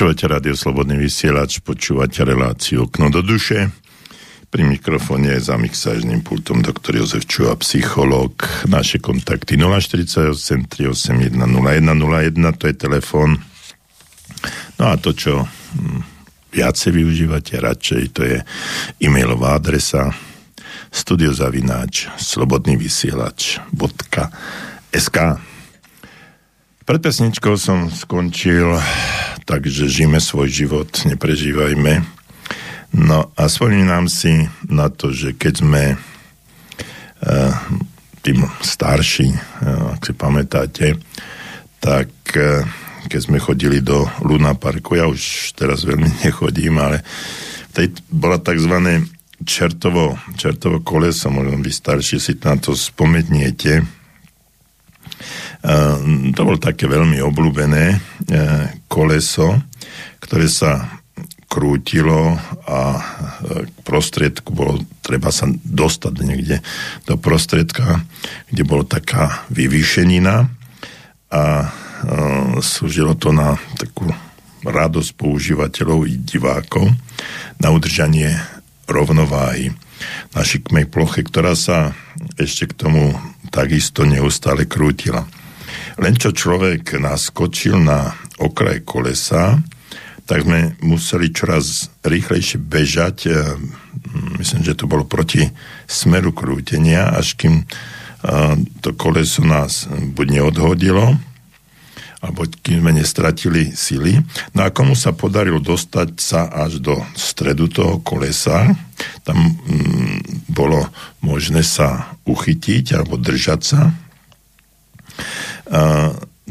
Počúvate 0.01 0.33
Radio 0.33 0.57
Slobodný 0.57 0.97
vysielač, 0.97 1.61
počúvate 1.61 2.25
reláciu 2.25 2.89
Okno 2.89 3.13
do 3.13 3.21
duše. 3.21 3.69
Pri 4.49 4.65
mikrofóne 4.65 5.37
za 5.37 5.61
mixážnym 5.61 6.25
pultom 6.25 6.65
doktor 6.65 6.97
Jozef 6.97 7.29
Čuha, 7.29 7.53
psychológ. 7.61 8.33
Naše 8.65 8.97
kontakty 8.97 9.61
048 9.61 10.73
381 10.73 11.37
0101, 11.37 12.33
to 12.57 12.73
je 12.73 12.75
telefón. 12.81 13.45
No 14.81 14.89
a 14.89 14.97
to, 14.97 15.13
čo 15.13 15.45
hm, 15.45 16.01
viacej 16.49 16.97
využívate 16.97 17.61
radšej, 17.61 18.03
to 18.17 18.25
je 18.25 18.41
e-mailová 19.05 19.61
adresa 19.61 20.17
studiozavináč 20.97 22.09
slobodný 22.17 22.81
vysielač.sk 22.81 25.17
Pred 26.91 27.07
pesničkou 27.07 27.55
som 27.55 27.87
skončil 27.87 28.67
takže 29.47 29.87
žijeme 29.87 30.19
svoj 30.19 30.51
život, 30.51 30.91
neprežívajme. 31.07 32.03
No 32.99 33.31
a 33.31 33.47
spomínam 33.47 34.11
si 34.11 34.51
na 34.67 34.91
to, 34.91 35.15
že 35.15 35.39
keď 35.39 35.55
sme 35.55 35.95
uh, 35.95 37.55
tým 38.27 38.43
starší, 38.59 39.31
uh, 39.31 39.95
ak 39.95 40.03
si 40.03 40.13
pamätáte, 40.19 40.87
tak 41.79 42.11
uh, 42.35 42.67
keď 43.07 43.21
sme 43.23 43.39
chodili 43.39 43.79
do 43.79 44.11
Luna 44.27 44.59
Parku, 44.59 44.99
ja 44.99 45.07
už 45.07 45.55
teraz 45.55 45.87
veľmi 45.87 46.11
nechodím, 46.27 46.75
ale 46.83 47.07
tej 47.71 47.95
bola 48.11 48.43
tzv. 48.43 49.07
čertovo, 49.47 50.19
čertovo 50.35 50.83
koleso, 50.83 51.31
možno 51.31 51.55
vy 51.55 51.71
starší 51.71 52.19
si 52.19 52.35
na 52.43 52.59
to 52.59 52.75
spomeniete, 52.75 54.00
to 56.33 56.41
bolo 56.41 56.57
také 56.57 56.89
veľmi 56.89 57.21
obľúbené 57.21 57.85
eh, 57.93 57.99
koleso, 58.89 59.61
ktoré 60.25 60.49
sa 60.49 61.01
krútilo 61.51 62.39
a 62.65 62.81
k 63.43 63.69
eh, 63.69 63.83
prostriedku 63.85 64.57
bolo 64.57 64.81
treba 65.11 65.35
sa 65.35 65.51
dostať 65.51 66.15
niekde 66.23 66.63
do 67.11 67.19
prostriedka, 67.19 68.07
kde 68.49 68.63
bolo 68.63 68.87
taká 68.87 69.43
vyvýšenina 69.51 70.47
a 71.31 71.43
e, 71.63 71.67
slúžilo 72.63 73.19
to 73.19 73.35
na 73.35 73.59
takú 73.75 74.07
radosť 74.63 75.11
používateľov 75.19 76.07
i 76.07 76.15
divákov 76.15 76.91
na 77.59 77.75
udržanie 77.75 78.35
rovnováhy 78.87 79.75
na 80.35 80.43
šikmej 80.43 80.91
ploche, 80.91 81.27
ktorá 81.27 81.59
sa 81.59 81.95
ešte 82.39 82.71
k 82.71 82.87
tomu 82.87 83.15
takisto 83.51 84.07
neustále 84.07 84.67
krútila. 84.67 85.27
Len 86.01 86.17
čo 86.17 86.33
človek 86.33 86.97
naskočil 86.97 87.77
na 87.77 88.17
okraj 88.41 88.81
kolesa, 88.89 89.61
tak 90.25 90.49
sme 90.49 90.79
museli 90.81 91.29
čoraz 91.29 91.93
rýchlejšie 92.01 92.57
bežať. 92.57 93.17
E, 93.27 93.31
myslím, 94.41 94.65
že 94.65 94.79
to 94.79 94.89
bolo 94.89 95.05
proti 95.05 95.45
smeru 95.85 96.33
krútenia, 96.33 97.13
až 97.13 97.37
kým 97.37 97.61
e, 97.61 97.65
to 98.81 98.97
koleso 98.97 99.45
nás 99.45 99.85
buď 99.91 100.41
neodhodilo, 100.41 101.21
alebo 102.25 102.49
kým 102.49 102.81
sme 102.81 102.93
nestratili 102.97 103.77
sily. 103.77 104.25
No 104.57 104.65
a 104.65 104.73
komu 104.73 104.97
sa 104.97 105.13
podarilo 105.13 105.61
dostať 105.61 106.09
sa 106.17 106.49
až 106.49 106.81
do 106.81 106.97
stredu 107.13 107.69
toho 107.69 108.01
kolesa, 108.01 108.73
tam 109.27 109.37
mm, 109.37 110.49
bolo 110.49 110.81
možné 111.21 111.61
sa 111.61 112.17
uchytiť 112.25 112.97
alebo 112.97 113.21
držať 113.21 113.61
sa, 113.61 113.93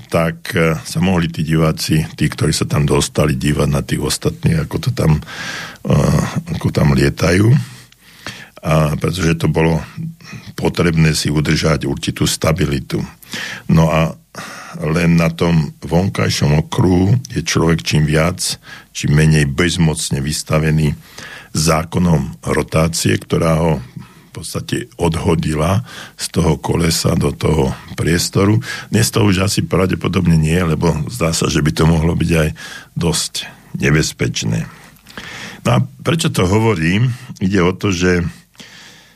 tak 0.08 0.56
e, 0.56 0.80
sa 0.80 1.00
mohli 1.04 1.28
tí 1.28 1.44
diváci, 1.44 2.08
tí, 2.16 2.26
ktorí 2.32 2.56
sa 2.56 2.64
tam 2.64 2.88
dostali, 2.88 3.36
dívať 3.36 3.68
na 3.68 3.84
tých 3.84 4.00
ostatných, 4.00 4.64
ako 4.64 4.78
to 4.88 4.90
tam, 4.96 5.20
e, 5.84 5.94
ako 6.56 6.72
tam 6.72 6.96
lietajú. 6.96 7.52
A 8.60 8.96
pretože 9.00 9.40
to 9.40 9.48
bolo 9.52 9.80
potrebné 10.56 11.16
si 11.16 11.32
udržať 11.32 11.88
určitú 11.88 12.28
stabilitu. 12.28 13.00
No 13.72 13.88
a 13.88 14.16
len 14.84 15.16
na 15.16 15.32
tom 15.32 15.72
vonkajšom 15.84 16.68
okruhu 16.68 17.16
je 17.32 17.42
človek 17.44 17.84
čím 17.84 18.04
viac, 18.08 18.60
čím 18.92 19.16
menej 19.16 19.48
bezmocne 19.48 20.20
vystavený 20.20 20.96
zákonom 21.56 22.46
rotácie, 22.46 23.18
ktorá 23.18 23.54
ho 23.64 23.74
podstate 24.42 24.88
odhodila 24.96 25.84
z 26.16 26.26
toho 26.32 26.56
kolesa 26.56 27.14
do 27.20 27.36
toho 27.36 27.76
priestoru. 28.00 28.64
Dnes 28.88 29.12
to 29.12 29.24
už 29.24 29.46
asi 29.46 29.62
pravdepodobne 29.64 30.40
nie, 30.40 30.58
lebo 30.64 30.96
zdá 31.12 31.36
sa, 31.36 31.52
že 31.52 31.60
by 31.60 31.72
to 31.76 31.84
mohlo 31.84 32.16
byť 32.16 32.32
aj 32.32 32.50
dosť 32.96 33.34
nebezpečné. 33.76 34.66
No 35.68 35.70
a 35.70 35.78
prečo 35.84 36.32
to 36.32 36.48
hovorím? 36.48 37.12
Ide 37.44 37.60
o 37.62 37.76
to, 37.76 37.92
že 37.92 38.24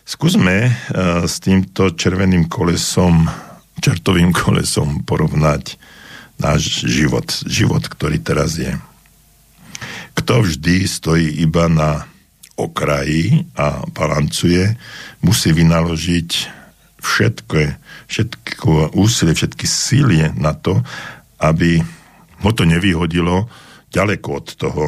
skúsme 0.03 0.69
uh, 0.69 1.23
s 1.23 1.39
týmto 1.39 1.95
červeným 1.95 2.51
kolesom, 2.51 3.31
čertovým 3.79 4.35
kolesom 4.43 5.07
porovnať 5.07 5.79
náš 6.37 6.83
život, 6.83 7.25
život, 7.47 7.87
ktorý 7.87 8.19
teraz 8.19 8.59
je. 8.59 8.75
Kto 10.13 10.45
vždy 10.45 10.85
stojí 10.85 11.41
iba 11.41 11.65
na 11.71 12.05
okrají 12.55 13.49
a 13.57 13.81
balancuje, 13.89 14.77
musí 15.25 15.49
vynaložiť 15.53 16.31
všetko, 17.01 17.57
všetko 18.07 18.95
úsilie, 18.95 19.33
všetky 19.33 19.65
sílie 19.65 20.25
na 20.37 20.53
to, 20.53 20.79
aby 21.41 21.81
ho 22.43 22.51
to 22.51 22.63
nevyhodilo 22.67 23.49
ďaleko 23.89 24.29
od 24.39 24.47
toho, 24.55 24.83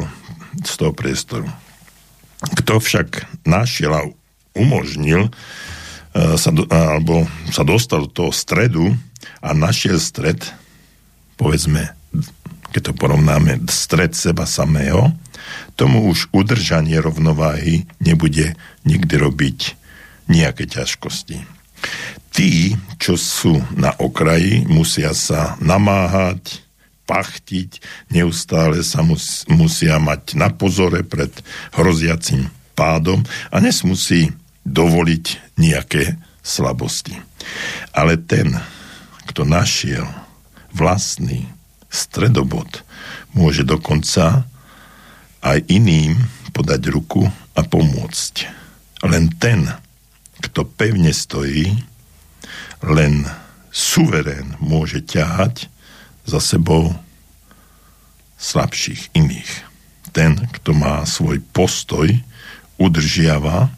z 0.60 0.72
toho 0.76 0.92
priestoru. 0.92 1.48
Kto 2.62 2.78
však 2.78 3.42
našiel 3.48 3.92
a 3.96 4.06
umožnil 4.52 5.28
e, 5.28 5.30
sa 6.36 6.52
do, 6.52 6.68
alebo 6.68 7.24
sa 7.48 7.64
dostal 7.64 8.04
do 8.06 8.10
toho 8.12 8.32
stredu 8.32 8.92
a 9.40 9.56
našiel 9.56 9.96
stred, 9.96 10.40
povedzme, 11.40 11.95
keď 12.70 12.90
to 12.90 12.92
porovnáme, 12.94 13.66
stred 13.70 14.14
seba 14.14 14.44
samého, 14.44 15.14
tomu 15.78 16.08
už 16.10 16.32
udržanie 16.32 16.98
rovnováhy 16.98 17.86
nebude 18.02 18.56
nikdy 18.82 19.14
robiť 19.16 19.58
nejaké 20.26 20.66
ťažkosti. 20.66 21.46
Tí, 22.34 22.74
čo 23.00 23.14
sú 23.16 23.62
na 23.72 23.94
okraji, 23.96 24.66
musia 24.66 25.14
sa 25.16 25.54
namáhať, 25.62 26.66
pachtiť, 27.06 27.80
neustále 28.10 28.82
sa 28.82 29.00
mus, 29.06 29.46
musia 29.46 29.96
mať 30.02 30.34
na 30.34 30.50
pozore 30.50 31.06
pred 31.06 31.30
hroziacim 31.72 32.50
pádom 32.74 33.22
a 33.54 33.56
nesmusí 33.62 34.34
dovoliť 34.66 35.56
nejaké 35.56 36.18
slabosti. 36.42 37.14
Ale 37.94 38.18
ten, 38.18 38.58
kto 39.30 39.46
našiel 39.46 40.04
vlastný 40.74 41.46
stredobod, 41.96 42.84
môže 43.32 43.64
dokonca 43.64 44.44
aj 45.40 45.58
iným 45.72 46.20
podať 46.52 46.92
ruku 46.92 47.24
a 47.56 47.60
pomôcť. 47.64 48.34
Len 49.08 49.32
ten, 49.40 49.72
kto 50.44 50.68
pevne 50.68 51.12
stojí, 51.16 51.72
len 52.84 53.24
suverén 53.72 54.56
môže 54.60 55.00
ťahať 55.04 55.68
za 56.28 56.40
sebou 56.40 56.92
slabších 58.36 59.16
iných. 59.16 59.52
Ten, 60.12 60.48
kto 60.60 60.76
má 60.76 61.04
svoj 61.04 61.40
postoj, 61.52 62.08
udržiava 62.76 63.72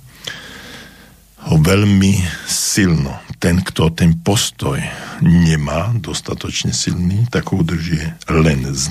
ho 1.46 1.56
veľmi 1.58 2.18
silno. 2.46 3.14
Ten, 3.38 3.62
kto 3.62 3.94
ten 3.94 4.18
postoj 4.18 4.82
nemá 5.22 5.94
dostatočne 5.94 6.74
silný, 6.74 7.30
tak 7.30 7.54
ho 7.54 7.62
udržie 7.62 8.18
len 8.26 8.66
s 8.74 8.90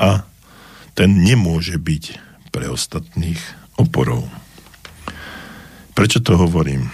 a 0.00 0.24
ten 0.96 1.10
nemôže 1.20 1.76
byť 1.76 2.04
pre 2.48 2.72
ostatných 2.72 3.40
oporou. 3.76 4.28
Prečo 5.92 6.24
to 6.24 6.40
hovorím? 6.40 6.88
E, 6.88 6.92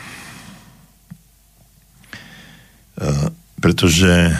pretože 3.63 4.35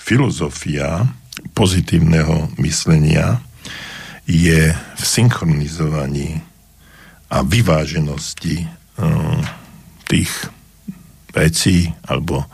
filozofia 0.00 1.08
pozitívneho 1.52 2.52
myslenia 2.56 3.40
je 4.24 4.72
v 4.72 5.02
synchronizovaní 5.02 6.40
a 7.30 7.46
vyváženosti 7.46 8.66
um, 8.98 9.38
tých 10.10 10.30
vecí 11.34 11.90
alebo 12.06 12.46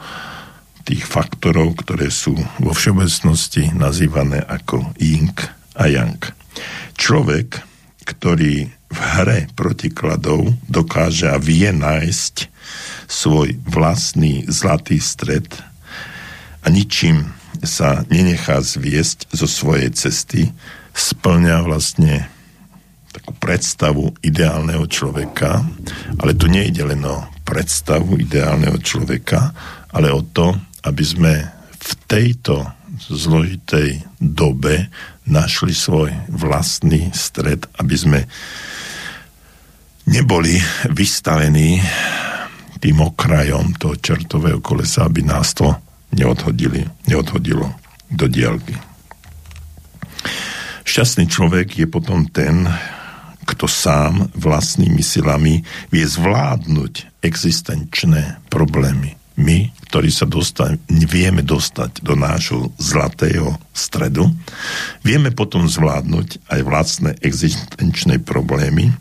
tých 0.86 1.02
faktorov, 1.02 1.82
ktoré 1.82 2.14
sú 2.14 2.38
vo 2.62 2.70
všeobecnosti 2.70 3.74
nazývané 3.74 4.38
ako 4.46 4.94
yin 5.02 5.34
a 5.74 5.90
yang. 5.90 6.20
Človek, 6.94 7.58
ktorý 8.06 8.70
v 8.70 8.98
hre 8.98 9.50
protikladov 9.58 10.54
dokáže 10.70 11.26
a 11.26 11.42
vie 11.42 11.68
nájsť 11.74 12.48
svoj 13.10 13.58
vlastný 13.66 14.46
zlatý 14.46 15.02
stred 15.02 15.50
a 16.62 16.70
ničím 16.70 17.34
sa 17.66 18.06
nenechá 18.06 18.62
zviesť 18.62 19.26
zo 19.34 19.50
svojej 19.50 19.90
cesty, 19.90 20.54
splňa 20.94 21.66
vlastne 21.66 22.30
takú 23.10 23.32
predstavu 23.42 24.14
ideálneho 24.22 24.86
človeka, 24.86 25.66
ale 26.20 26.36
tu 26.36 26.46
nejde 26.46 26.84
len 26.84 27.02
o 27.02 27.26
predstavu 27.46 28.18
ideálneho 28.18 28.76
človeka, 28.82 29.54
ale 29.94 30.10
o 30.10 30.26
to, 30.26 30.50
aby 30.82 31.04
sme 31.06 31.32
v 31.70 31.92
tejto 32.10 32.66
zložitej 33.06 34.18
dobe 34.18 34.90
našli 35.30 35.70
svoj 35.70 36.10
vlastný 36.26 37.14
stred, 37.14 37.62
aby 37.78 37.94
sme 37.94 38.20
neboli 40.10 40.58
vystavení 40.90 41.78
tým 42.82 42.98
okrajom 43.02 43.74
toho 43.78 43.94
čertového 43.98 44.58
kolesa, 44.62 45.06
aby 45.06 45.22
nás 45.22 45.54
to 45.54 45.70
neodhodili, 46.14 46.86
neodhodilo 47.10 47.74
do 48.10 48.26
diálky. 48.30 48.74
Šťastný 50.86 51.26
človek 51.26 51.82
je 51.82 51.86
potom 51.90 52.30
ten, 52.30 52.62
kto 53.46 53.70
sám 53.70 54.28
vlastnými 54.34 55.00
silami 55.00 55.62
vie 55.94 56.04
zvládnuť 56.04 57.22
existenčné 57.22 58.42
problémy. 58.50 59.14
My, 59.36 59.68
ktorí 59.92 60.08
sa 60.08 60.24
dostane, 60.24 60.80
vieme 60.88 61.44
dostať 61.44 62.00
do 62.00 62.16
nášho 62.16 62.72
zlatého 62.80 63.60
stredu, 63.76 64.32
vieme 65.04 65.28
potom 65.28 65.68
zvládnuť 65.68 66.48
aj 66.48 66.60
vlastné 66.64 67.10
existenčné 67.20 68.24
problémy, 68.24 68.96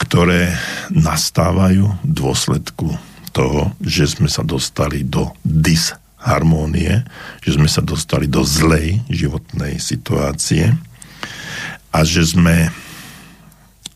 ktoré 0.00 0.56
nastávajú 0.90 1.92
v 2.02 2.10
dôsledku 2.10 2.96
toho, 3.36 3.72
že 3.84 4.16
sme 4.16 4.32
sa 4.32 4.40
dostali 4.42 5.04
do 5.04 5.32
disharmónie, 5.44 7.04
že 7.44 7.60
sme 7.60 7.68
sa 7.68 7.84
dostali 7.84 8.26
do 8.26 8.42
zlej 8.44 9.00
životnej 9.12 9.76
situácie 9.76 10.72
a 11.92 11.98
že 12.02 12.24
sme 12.24 12.72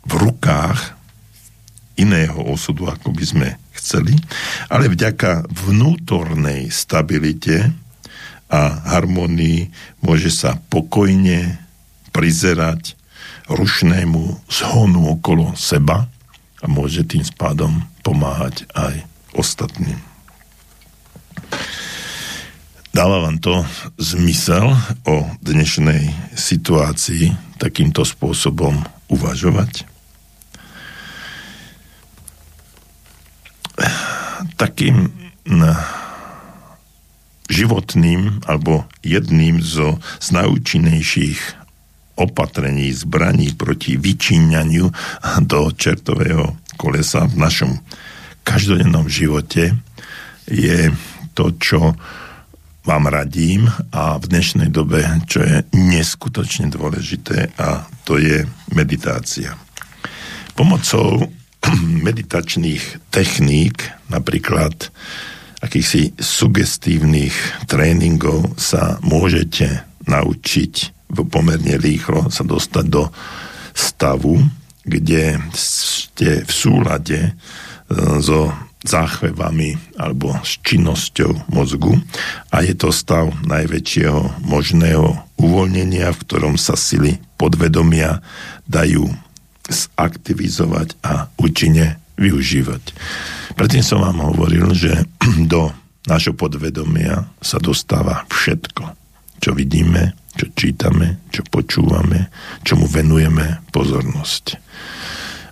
v 0.07 0.13
rukách 0.15 0.97
iného 1.97 2.39
osudu, 2.47 2.87
ako 2.87 3.11
by 3.13 3.25
sme 3.25 3.49
chceli, 3.77 4.15
ale 4.69 4.93
vďaka 4.93 5.49
vnútornej 5.49 6.69
stabilite 6.71 7.73
a 8.47 8.95
harmonii 8.95 9.69
môže 10.05 10.31
sa 10.31 10.55
pokojne 10.71 11.59
prizerať 12.15 12.95
rušnému 13.51 14.49
zhonu 14.49 15.19
okolo 15.19 15.55
seba 15.59 16.07
a 16.63 16.67
môže 16.67 17.07
tým 17.07 17.23
spádom 17.23 17.83
pomáhať 18.03 18.67
aj 18.75 19.03
ostatným. 19.35 19.99
Dáva 22.97 23.29
vám 23.29 23.37
to 23.45 23.61
zmysel 24.01 24.73
o 25.05 25.29
dnešnej 25.45 26.17
situácii 26.33 27.37
takýmto 27.61 28.09
spôsobom 28.09 28.81
uvažovať? 29.13 29.96
Takým 34.57 35.13
životným 37.47 38.43
alebo 38.51 38.85
jedným 39.07 39.63
zo 39.63 40.03
z 40.19 40.27
najúčinnejších 40.35 41.41
opatrení, 42.17 42.91
zbraní 42.97 43.53
proti 43.55 44.01
vyčíňaniu 44.01 44.87
do 45.45 45.61
čertového 45.77 46.57
kolesa 46.81 47.29
v 47.29 47.37
našom 47.37 47.73
každodennom 48.43 49.07
živote 49.07 49.77
je 50.49 50.91
to, 51.35 51.53
čo 51.59 51.93
vám 52.87 53.11
radím 53.11 53.67
a 53.91 54.15
v 54.17 54.25
dnešnej 54.31 54.71
dobe, 54.71 55.03
čo 55.27 55.43
je 55.43 55.67
neskutočne 55.75 56.71
dôležité 56.71 57.51
a 57.59 57.83
to 58.07 58.17
je 58.17 58.47
meditácia. 58.71 59.59
Pomocou 60.55 61.27
meditačných 62.07 63.11
techník, 63.11 63.87
napríklad 64.13 64.93
akýchsi 65.65 66.15
sugestívnych 66.21 67.35
tréningov 67.67 68.55
sa 68.61 69.01
môžete 69.03 69.83
naučiť 70.07 70.97
pomerne 71.11 71.79
rýchlo 71.79 72.29
sa 72.31 72.43
dostať 72.43 72.85
do 72.87 73.09
stavu, 73.77 74.43
kde 74.87 75.39
ste 75.55 76.43
v 76.43 76.53
súlade 76.53 77.35
so 78.23 78.51
záchvevami 78.87 79.99
alebo 79.99 80.39
s 80.47 80.63
činnosťou 80.63 81.51
mozgu. 81.51 81.99
A 82.55 82.63
je 82.63 82.75
to 82.79 82.95
stav 82.95 83.35
najväčšieho 83.47 84.47
možného 84.47 85.19
uvoľnenia, 85.43 86.15
v 86.15 86.23
ktorom 86.23 86.55
sa 86.55 86.79
sily 86.79 87.19
podvedomia 87.35 88.23
dajú 88.71 89.11
zaktivizovať 89.69 90.99
a 91.03 91.29
účinne 91.41 91.99
využívať. 92.17 92.83
Predtým 93.57 93.85
som 93.85 94.03
vám 94.03 94.23
hovoril, 94.33 94.73
že 94.73 95.05
do 95.53 95.73
nášho 96.07 96.33
podvedomia 96.33 97.27
sa 97.43 97.59
dostáva 97.59 98.25
všetko. 98.31 98.95
čo 99.37 99.53
vidíme, 99.53 100.17
čo 100.37 100.49
čítame, 100.57 101.21
čo 101.29 101.45
počúvame, 101.47 102.33
čomu 102.65 102.89
venujeme 102.89 103.63
pozornosť. 103.69 104.45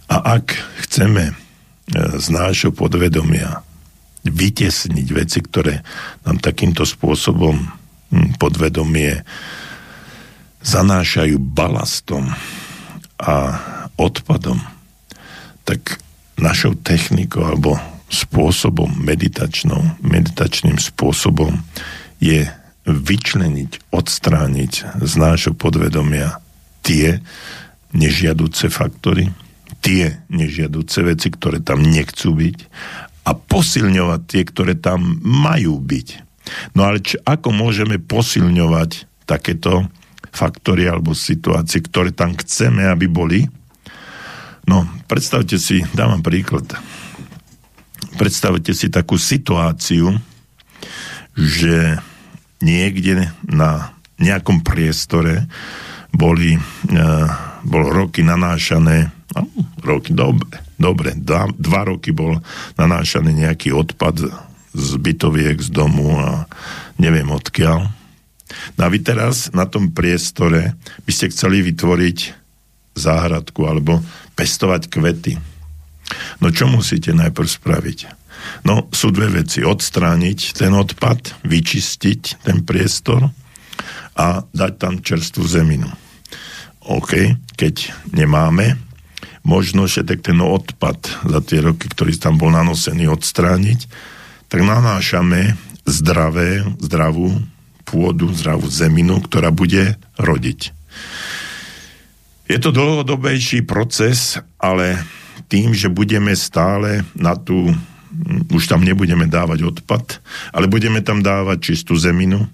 A 0.09 0.41
ak 0.41 0.57
chceme 0.89 1.31
e, 1.31 1.35
z 2.17 2.27
nášho 2.33 2.73
podvedomia 2.73 3.61
vytesniť 4.25 5.09
veci, 5.13 5.39
ktoré 5.45 5.85
nám 6.25 6.41
takýmto 6.41 6.89
spôsobom 6.89 7.61
hm, 7.61 8.41
podvedomie 8.41 9.21
zanášajú 10.65 11.37
balastom 11.41 12.33
a 13.21 13.35
odpadom, 13.97 14.61
tak 15.65 16.03
našou 16.37 16.75
technikou 16.75 17.47
alebo 17.47 17.79
spôsobom 18.11 18.91
meditačnou, 19.01 19.81
meditačným 20.03 20.79
spôsobom 20.79 21.63
je 22.23 22.47
vyčleniť, 22.85 23.91
odstrániť 23.91 24.73
z 25.01 25.13
nášho 25.17 25.57
podvedomia 25.57 26.39
tie 26.85 27.25
nežiaduce 27.97 28.69
faktory, 28.69 29.33
tie 29.81 30.21
nežiaduce 30.29 31.01
veci, 31.01 31.33
ktoré 31.33 31.65
tam 31.65 31.81
nechcú 31.81 32.37
byť 32.37 32.57
a 33.25 33.31
posilňovať 33.33 34.21
tie, 34.29 34.43
ktoré 34.45 34.75
tam 34.77 35.21
majú 35.25 35.81
byť. 35.81 36.09
No 36.77 36.85
ale 36.85 37.01
či, 37.01 37.17
ako 37.25 37.57
môžeme 37.57 37.97
posilňovať 37.97 39.25
takéto 39.25 39.89
faktory 40.29 40.85
alebo 40.85 41.17
situácie, 41.17 41.81
ktoré 41.81 42.13
tam 42.13 42.37
chceme, 42.37 42.85
aby 42.85 43.09
boli? 43.09 43.49
No, 44.65 44.89
predstavte 45.09 45.61
si, 45.61 45.85
dávam 45.93 46.25
príklad. 46.25 46.65
Predstavte 48.17 48.73
si 48.73 48.89
takú 48.89 49.21
situáciu, 49.21 50.17
že 51.35 51.99
niekde 52.65 53.29
na 53.45 53.93
nejakom 54.17 54.63
priestore 54.63 55.51
boli, 56.15 56.55
uh, 56.57 57.29
bolo 57.67 57.91
roky 57.91 58.23
nanášané, 58.23 59.11
no, 59.35 59.43
roky, 59.83 60.15
dobre, 60.15 60.63
dobre, 60.79 61.13
dva, 61.19 61.51
dva 61.51 61.83
roky 61.85 62.15
bol 62.15 62.39
nanášaný 62.79 63.45
nejaký 63.45 63.75
odpad 63.75 64.31
z 64.75 64.91
bytoviek 64.99 65.59
z 65.59 65.69
domu 65.75 66.15
a 66.19 66.47
neviem 66.97 67.27
odkiaľ. 67.29 67.91
No 68.79 68.81
a 68.87 68.89
vy 68.89 69.03
teraz 69.03 69.51
na 69.51 69.67
tom 69.67 69.91
priestore 69.91 70.79
by 71.03 71.13
ste 71.13 71.35
chceli 71.35 71.67
vytvoriť 71.67 72.19
záhradku 72.95 73.67
alebo 73.67 73.99
pestovať 74.35 74.91
kvety. 74.91 75.39
No 76.43 76.53
čo 76.53 76.69
musíte 76.69 77.17
najprv 77.17 77.49
spraviť? 77.49 77.99
No 78.69 78.87
sú 78.93 79.09
dve 79.09 79.41
veci. 79.41 79.65
Odstrániť 79.65 80.59
ten 80.61 80.73
odpad, 80.77 81.47
vyčistiť 81.47 82.45
ten 82.45 82.61
priestor 82.61 83.33
a 84.15 84.45
dať 84.45 84.73
tam 84.77 84.95
čerstvú 85.01 85.45
zeminu. 85.49 85.89
OK, 86.85 87.41
keď 87.57 87.97
nemáme 88.13 88.77
možno 89.45 89.89
všetek 89.89 90.21
ten 90.21 90.41
odpad 90.41 91.25
za 91.25 91.41
tie 91.41 91.65
roky, 91.65 91.89
ktorý 91.89 92.13
tam 92.21 92.37
bol 92.37 92.53
nanosený, 92.53 93.09
odstrániť, 93.09 93.89
tak 94.53 94.61
nanášame 94.61 95.57
zdravé, 95.89 96.65
zdravú 96.81 97.41
pôdu, 97.85 98.33
zdravú 98.33 98.69
zeminu, 98.69 99.21
ktorá 99.25 99.53
bude 99.53 99.97
rodiť. 100.21 100.74
Je 102.55 102.63
to 102.63 102.71
dlhodobejší 102.71 103.67
proces, 103.67 104.39
ale 104.63 105.03
tým, 105.51 105.75
že 105.75 105.91
budeme 105.91 106.39
stále 106.39 107.03
na 107.19 107.35
tú, 107.35 107.67
už 108.47 108.71
tam 108.71 108.87
nebudeme 108.87 109.27
dávať 109.27 109.75
odpad, 109.75 110.23
ale 110.55 110.71
budeme 110.71 111.03
tam 111.03 111.19
dávať 111.19 111.75
čistú 111.75 111.99
zeminu, 111.99 112.47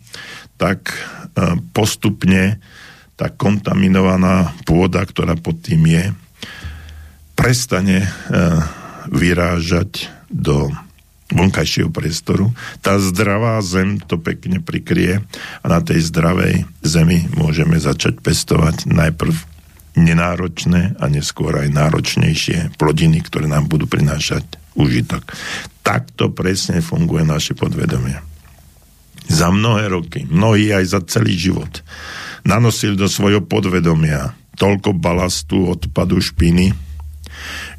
tak 0.56 0.88
e, 0.88 0.96
postupne 1.76 2.56
tá 3.12 3.28
kontaminovaná 3.28 4.56
pôda, 4.64 5.04
ktorá 5.04 5.36
pod 5.36 5.60
tým 5.60 5.84
je, 5.84 6.16
prestane 7.36 8.00
e, 8.00 8.10
vyrážať 9.12 10.08
do 10.32 10.72
vonkajšieho 11.28 11.92
priestoru. 11.92 12.56
Tá 12.80 12.96
zdravá 12.96 13.60
zem 13.60 14.00
to 14.00 14.16
pekne 14.16 14.64
prikrie 14.64 15.20
a 15.60 15.66
na 15.68 15.84
tej 15.84 16.08
zdravej 16.08 16.64
zemi 16.80 17.28
môžeme 17.36 17.76
začať 17.76 18.24
pestovať 18.24 18.88
najprv 18.88 19.49
nenáročné 19.98 20.98
a 20.98 21.04
neskôr 21.10 21.56
aj 21.58 21.72
náročnejšie 21.72 22.78
plodiny, 22.78 23.22
ktoré 23.24 23.50
nám 23.50 23.66
budú 23.66 23.90
prinášať 23.90 24.44
užitok. 24.78 25.26
Takto 25.82 26.30
presne 26.30 26.84
funguje 26.84 27.26
naše 27.26 27.58
podvedomie. 27.58 28.18
Za 29.30 29.50
mnohé 29.50 29.90
roky, 29.90 30.26
mnohí 30.26 30.74
aj 30.74 30.84
za 30.90 31.00
celý 31.06 31.38
život, 31.38 31.82
nanosili 32.42 32.98
do 32.98 33.06
svojho 33.06 33.42
podvedomia 33.42 34.34
toľko 34.58 34.98
balastu, 34.98 35.70
odpadu, 35.70 36.18
špiny, 36.20 36.74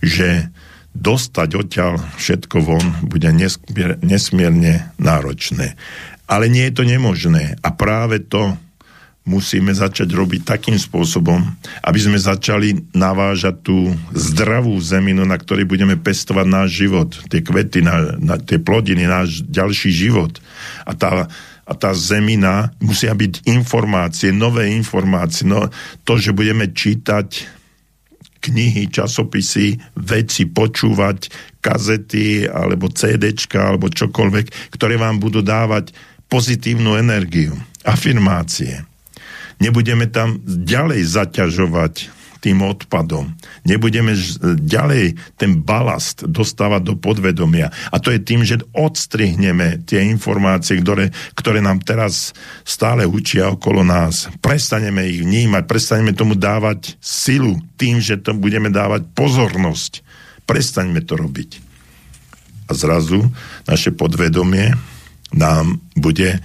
že 0.02 0.50
dostať 0.92 1.50
odtiaľ 1.56 2.02
všetko 2.20 2.58
von 2.64 2.86
bude 3.06 3.30
nesmier, 3.32 4.02
nesmierne 4.04 4.92
náročné. 5.00 5.80
Ale 6.28 6.48
nie 6.48 6.68
je 6.68 6.76
to 6.76 6.84
nemožné. 6.88 7.60
A 7.60 7.70
práve 7.76 8.24
to 8.24 8.56
musíme 9.22 9.70
začať 9.70 10.10
robiť 10.10 10.42
takým 10.42 10.78
spôsobom, 10.82 11.46
aby 11.86 12.00
sme 12.02 12.18
začali 12.18 12.90
navážať 12.98 13.62
tú 13.62 13.94
zdravú 14.18 14.74
zeminu, 14.82 15.22
na 15.30 15.38
ktorej 15.38 15.70
budeme 15.70 15.94
pestovať 15.94 16.48
náš 16.50 16.70
život, 16.82 17.10
tie 17.30 17.46
kvety, 17.46 17.86
na, 17.86 18.18
na, 18.18 18.36
tie 18.42 18.58
plodiny, 18.58 19.06
náš 19.06 19.46
ďalší 19.46 19.94
život. 19.94 20.42
A 20.90 20.98
tá, 20.98 21.30
a 21.70 21.74
tá 21.78 21.92
zemina 21.94 22.74
musia 22.82 23.14
byť 23.14 23.46
informácie, 23.46 24.34
nové 24.34 24.74
informácie. 24.74 25.46
No, 25.46 25.70
to, 26.02 26.18
že 26.18 26.34
budeme 26.34 26.74
čítať 26.74 27.62
knihy, 28.42 28.90
časopisy, 28.90 29.78
veci 30.02 30.50
počúvať, 30.50 31.30
kazety 31.62 32.50
alebo 32.50 32.90
CDčka 32.90 33.70
alebo 33.70 33.86
čokoľvek, 33.86 34.74
ktoré 34.74 34.98
vám 34.98 35.22
budú 35.22 35.46
dávať 35.46 35.94
pozitívnu 36.26 36.98
energiu, 36.98 37.54
afirmácie. 37.86 38.91
Nebudeme 39.62 40.10
tam 40.10 40.42
ďalej 40.42 41.06
zaťažovať 41.06 41.94
tým 42.42 42.66
odpadom. 42.66 43.38
Nebudeme 43.62 44.18
ďalej 44.58 45.14
ten 45.38 45.62
balast 45.62 46.26
dostávať 46.26 46.82
do 46.82 46.94
podvedomia. 46.98 47.70
A 47.94 48.02
to 48.02 48.10
je 48.10 48.18
tým, 48.18 48.42
že 48.42 48.66
odstrihneme 48.74 49.86
tie 49.86 50.02
informácie, 50.10 50.82
ktoré, 50.82 51.14
ktoré 51.38 51.62
nám 51.62 51.86
teraz 51.86 52.34
stále 52.66 53.06
učia 53.06 53.54
okolo 53.54 53.86
nás. 53.86 54.26
Prestaneme 54.42 55.06
ich 55.06 55.22
vnímať, 55.22 55.70
prestaneme 55.70 56.18
tomu 56.18 56.34
dávať 56.34 56.98
silu 56.98 57.62
tým, 57.78 58.02
že 58.02 58.18
to 58.18 58.34
budeme 58.34 58.74
dávať 58.74 59.06
pozornosť. 59.14 60.02
Prestaňme 60.50 61.06
to 61.06 61.22
robiť. 61.22 61.62
A 62.66 62.74
zrazu 62.74 63.22
naše 63.70 63.94
podvedomie 63.94 64.74
nám 65.30 65.78
bude 65.94 66.42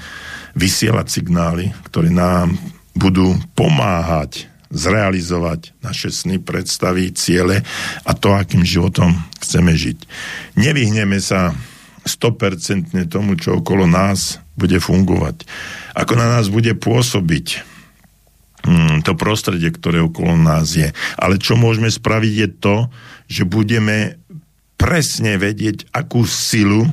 vysielať 0.52 1.06
signály, 1.08 1.72
ktoré 1.88 2.12
nám 2.12 2.75
budú 2.96 3.36
pomáhať 3.52 4.48
zrealizovať 4.72 5.76
naše 5.78 6.10
sny, 6.10 6.42
predstavy, 6.42 7.14
ciele 7.14 7.62
a 8.02 8.10
to, 8.16 8.34
akým 8.34 8.66
životom 8.66 9.14
chceme 9.38 9.76
žiť. 9.76 9.98
Nevyhneme 10.58 11.22
sa 11.22 11.54
100% 12.02 12.94
tomu, 13.06 13.38
čo 13.38 13.62
okolo 13.62 13.86
nás 13.86 14.42
bude 14.58 14.78
fungovať. 14.82 15.46
Ako 15.94 16.18
na 16.18 16.26
nás 16.26 16.50
bude 16.50 16.74
pôsobiť 16.74 17.62
hmm, 18.66 19.06
to 19.06 19.14
prostredie, 19.14 19.70
ktoré 19.70 20.02
okolo 20.02 20.34
nás 20.34 20.74
je. 20.74 20.90
Ale 21.18 21.38
čo 21.38 21.54
môžeme 21.54 21.90
spraviť 21.90 22.34
je 22.34 22.48
to, 22.58 22.76
že 23.26 23.42
budeme 23.46 24.18
presne 24.78 25.38
vedieť, 25.38 25.90
akú 25.90 26.26
silu 26.26 26.86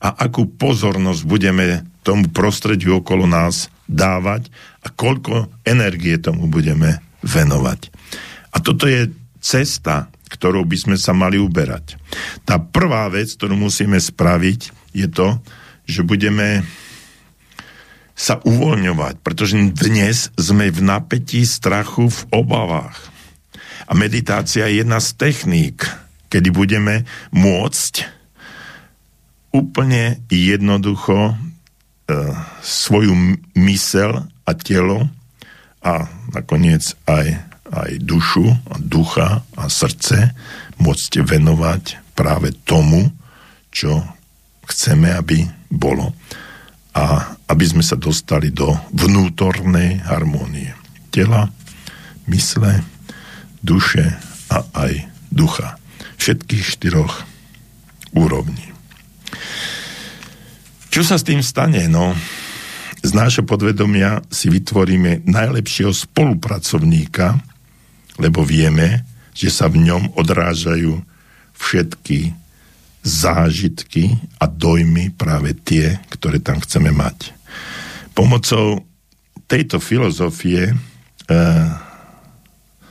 a 0.00 0.08
akú 0.24 0.48
pozornosť 0.48 1.22
budeme 1.24 1.84
tomu 2.06 2.28
prostrediu 2.30 3.02
okolo 3.02 3.26
nás 3.26 3.72
dávať 3.90 4.50
a 4.86 4.88
koľko 4.94 5.50
energie 5.66 6.14
tomu 6.22 6.46
budeme 6.46 7.02
venovať. 7.26 7.90
A 8.54 8.62
toto 8.62 8.86
je 8.86 9.10
cesta, 9.42 10.06
ktorou 10.30 10.62
by 10.62 10.76
sme 10.78 10.96
sa 10.98 11.10
mali 11.10 11.42
uberať. 11.42 11.98
Tá 12.46 12.62
prvá 12.62 13.10
vec, 13.10 13.34
ktorú 13.34 13.58
musíme 13.58 13.98
spraviť, 13.98 14.94
je 14.94 15.06
to, 15.10 15.42
že 15.86 16.06
budeme 16.06 16.62
sa 18.16 18.40
uvoľňovať, 18.40 19.20
pretože 19.20 19.58
dnes 19.76 20.32
sme 20.38 20.72
v 20.72 20.80
napätí 20.80 21.44
strachu, 21.44 22.08
v 22.08 22.20
obavách. 22.32 22.96
A 23.86 23.92
meditácia 23.92 24.66
je 24.66 24.82
jedna 24.82 24.98
z 25.04 25.14
techník, 25.20 25.84
kedy 26.32 26.48
budeme 26.50 27.04
môcť 27.30 28.08
úplne 29.54 30.20
jednoducho 30.32 31.32
e, 31.32 31.34
svoju 32.64 33.14
mysel 33.54 34.26
a 34.46 34.52
telo 34.54 35.10
a 35.82 36.06
nakoniec 36.30 36.94
aj, 37.06 37.26
aj 37.70 37.90
dušu, 38.00 38.46
a 38.46 38.74
ducha 38.78 39.42
a 39.58 39.62
srdce 39.66 40.32
môcť 40.78 41.12
venovať 41.26 42.14
práve 42.16 42.54
tomu, 42.64 43.10
čo 43.74 44.00
chceme, 44.66 45.12
aby 45.12 45.44
bolo. 45.68 46.14
A 46.96 47.36
aby 47.52 47.64
sme 47.68 47.84
sa 47.84 47.94
dostali 48.00 48.48
do 48.48 48.72
vnútornej 48.96 50.00
harmónie 50.08 50.72
tela, 51.12 51.52
mysle, 52.26 52.82
duše 53.60 54.16
a 54.48 54.64
aj 54.74 55.06
ducha. 55.28 55.76
Všetkých 56.16 56.64
štyroch 56.64 57.24
úrovní. 58.16 58.72
Čo 60.88 61.04
sa 61.04 61.20
s 61.20 61.28
tým 61.28 61.44
stane? 61.44 61.84
No, 61.92 62.16
z 63.06 63.14
nášho 63.14 63.46
podvedomia 63.46 64.18
si 64.34 64.50
vytvoríme 64.50 65.30
najlepšieho 65.30 65.94
spolupracovníka, 65.94 67.38
lebo 68.18 68.42
vieme, 68.42 69.06
že 69.30 69.46
sa 69.54 69.70
v 69.70 69.86
ňom 69.86 70.18
odrážajú 70.18 70.98
všetky 71.54 72.34
zážitky 73.06 74.18
a 74.42 74.50
dojmy 74.50 75.14
práve 75.14 75.54
tie, 75.54 76.02
ktoré 76.10 76.42
tam 76.42 76.58
chceme 76.58 76.90
mať. 76.90 77.30
Pomocou 78.10 78.82
tejto 79.46 79.78
filozofie 79.78 80.74
e, 80.74 80.74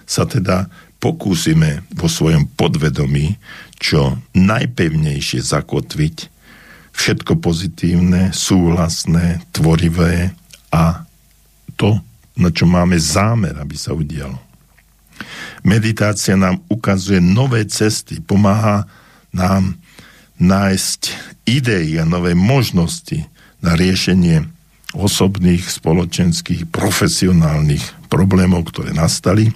sa 0.07 0.23
teda 0.23 0.71
pokúsime 1.03 1.83
vo 1.91 2.07
svojom 2.07 2.47
podvedomí 2.55 3.35
čo 3.75 4.15
najpevnejšie 4.31 5.43
zakotviť 5.43 6.34
všetko 6.95 7.37
pozitívne, 7.43 8.31
súhlasné, 8.31 9.43
tvorivé 9.51 10.31
a 10.71 11.03
to, 11.75 11.99
na 12.39 12.49
čo 12.49 12.65
máme 12.65 12.95
zámer, 12.95 13.55
aby 13.59 13.75
sa 13.75 13.91
udialo. 13.91 14.39
Meditácia 15.63 16.39
nám 16.39 16.63
ukazuje 16.71 17.19
nové 17.19 17.67
cesty, 17.67 18.19
pomáha 18.23 18.87
nám 19.35 19.75
nájsť 20.39 21.01
idei 21.47 21.95
a 21.99 22.03
nové 22.07 22.35
možnosti 22.35 23.23
na 23.63 23.75
riešenie 23.75 24.47
osobných, 24.95 25.67
spoločenských, 25.67 26.71
profesionálnych 26.71 28.07
problémov, 28.07 28.71
ktoré 28.71 28.95
nastali, 28.95 29.51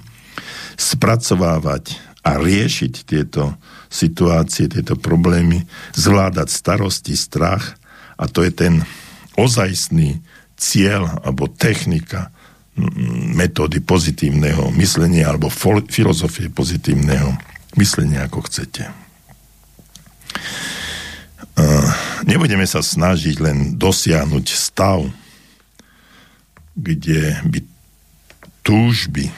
spracovávať 0.76 1.96
a 2.20 2.36
riešiť 2.36 2.92
tieto 3.08 3.56
situácie, 3.90 4.70
tieto 4.70 4.94
problémy, 4.94 5.66
zvládať 5.98 6.48
starosti, 6.48 7.18
strach 7.18 7.74
a 8.14 8.30
to 8.30 8.46
je 8.46 8.52
ten 8.54 8.74
ozajstný 9.34 10.22
cieľ 10.54 11.20
alebo 11.26 11.50
technika 11.50 12.30
metódy 13.34 13.82
pozitívneho 13.82 14.70
myslenia 14.78 15.28
alebo 15.28 15.50
filozofie 15.90 16.48
pozitívneho 16.48 17.34
myslenia, 17.76 18.24
ako 18.30 18.46
chcete. 18.46 18.88
Nebudeme 22.24 22.64
sa 22.64 22.80
snažiť 22.80 23.36
len 23.42 23.58
dosiahnuť 23.76 24.46
stav, 24.54 25.04
kde 26.78 27.36
by 27.44 27.58
túžby 28.64 29.28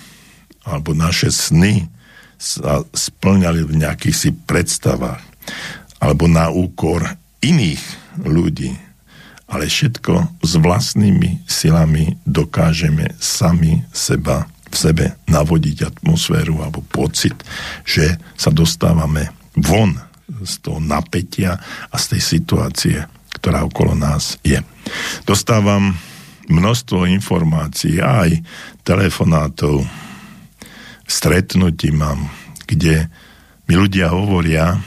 alebo 0.62 0.94
naše 0.94 1.32
sny 1.32 1.91
sa 2.42 2.82
splňali 2.90 3.62
v 3.62 3.86
nejakých 3.86 4.16
si 4.18 4.30
predstavách 4.34 5.22
alebo 6.02 6.26
na 6.26 6.50
úkor 6.50 7.06
iných 7.38 7.82
ľudí, 8.26 8.74
ale 9.46 9.70
všetko 9.70 10.42
s 10.42 10.52
vlastnými 10.58 11.46
silami 11.46 12.18
dokážeme 12.26 13.14
sami 13.22 13.86
seba 13.94 14.50
v 14.72 14.74
sebe 14.74 15.04
navodiť 15.30 15.94
atmosféru 15.94 16.64
alebo 16.64 16.82
pocit, 16.82 17.36
že 17.86 18.18
sa 18.34 18.50
dostávame 18.50 19.30
von 19.54 19.94
z 20.42 20.54
toho 20.64 20.80
napätia 20.82 21.60
a 21.92 21.96
z 22.00 22.16
tej 22.16 22.22
situácie, 22.40 22.96
ktorá 23.38 23.68
okolo 23.68 23.92
nás 23.94 24.40
je. 24.40 24.58
Dostávam 25.28 25.94
množstvo 26.48 27.06
informácií, 27.06 28.00
aj 28.00 28.40
telefonátov, 28.82 29.84
stretnutí 31.12 31.92
mám, 31.92 32.32
kde 32.64 33.12
mi 33.68 33.76
ľudia 33.76 34.08
hovoria, 34.08 34.80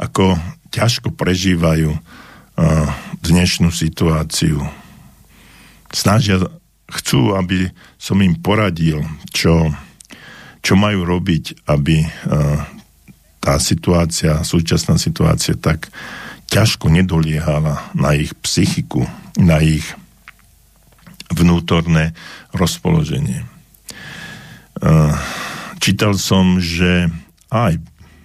ako 0.00 0.40
ťažko 0.72 1.12
prežívajú 1.12 1.92
uh, 1.92 2.00
dnešnú 3.20 3.68
situáciu. 3.68 4.64
Snažia, 5.92 6.40
chcú, 6.88 7.36
aby 7.36 7.68
som 8.00 8.16
im 8.24 8.32
poradil, 8.40 9.04
čo, 9.28 9.68
čo 10.64 10.72
majú 10.72 11.04
robiť, 11.04 11.68
aby 11.68 12.00
uh, 12.00 12.64
tá 13.44 13.60
situácia, 13.60 14.40
súčasná 14.40 14.96
situácia 14.96 15.52
tak 15.52 15.92
ťažko 16.48 16.88
nedoliehala 16.88 17.92
na 17.92 18.16
ich 18.16 18.32
psychiku, 18.40 19.04
na 19.36 19.60
ich 19.60 19.84
vnútorné 21.30 22.16
rozpoloženie. 22.56 23.55
Čítal 25.80 26.18
som, 26.18 26.60
že 26.60 27.08
aj 27.48 27.78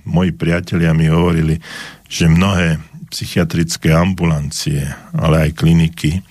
moji 0.03 0.33
priatelia 0.33 0.91
mi 0.97 1.07
hovorili, 1.07 1.61
že 2.09 2.31
mnohé 2.31 2.81
psychiatrické 3.11 3.91
ambulancie, 3.91 4.87
ale 5.13 5.47
aj 5.47 5.59
kliniky 5.59 6.23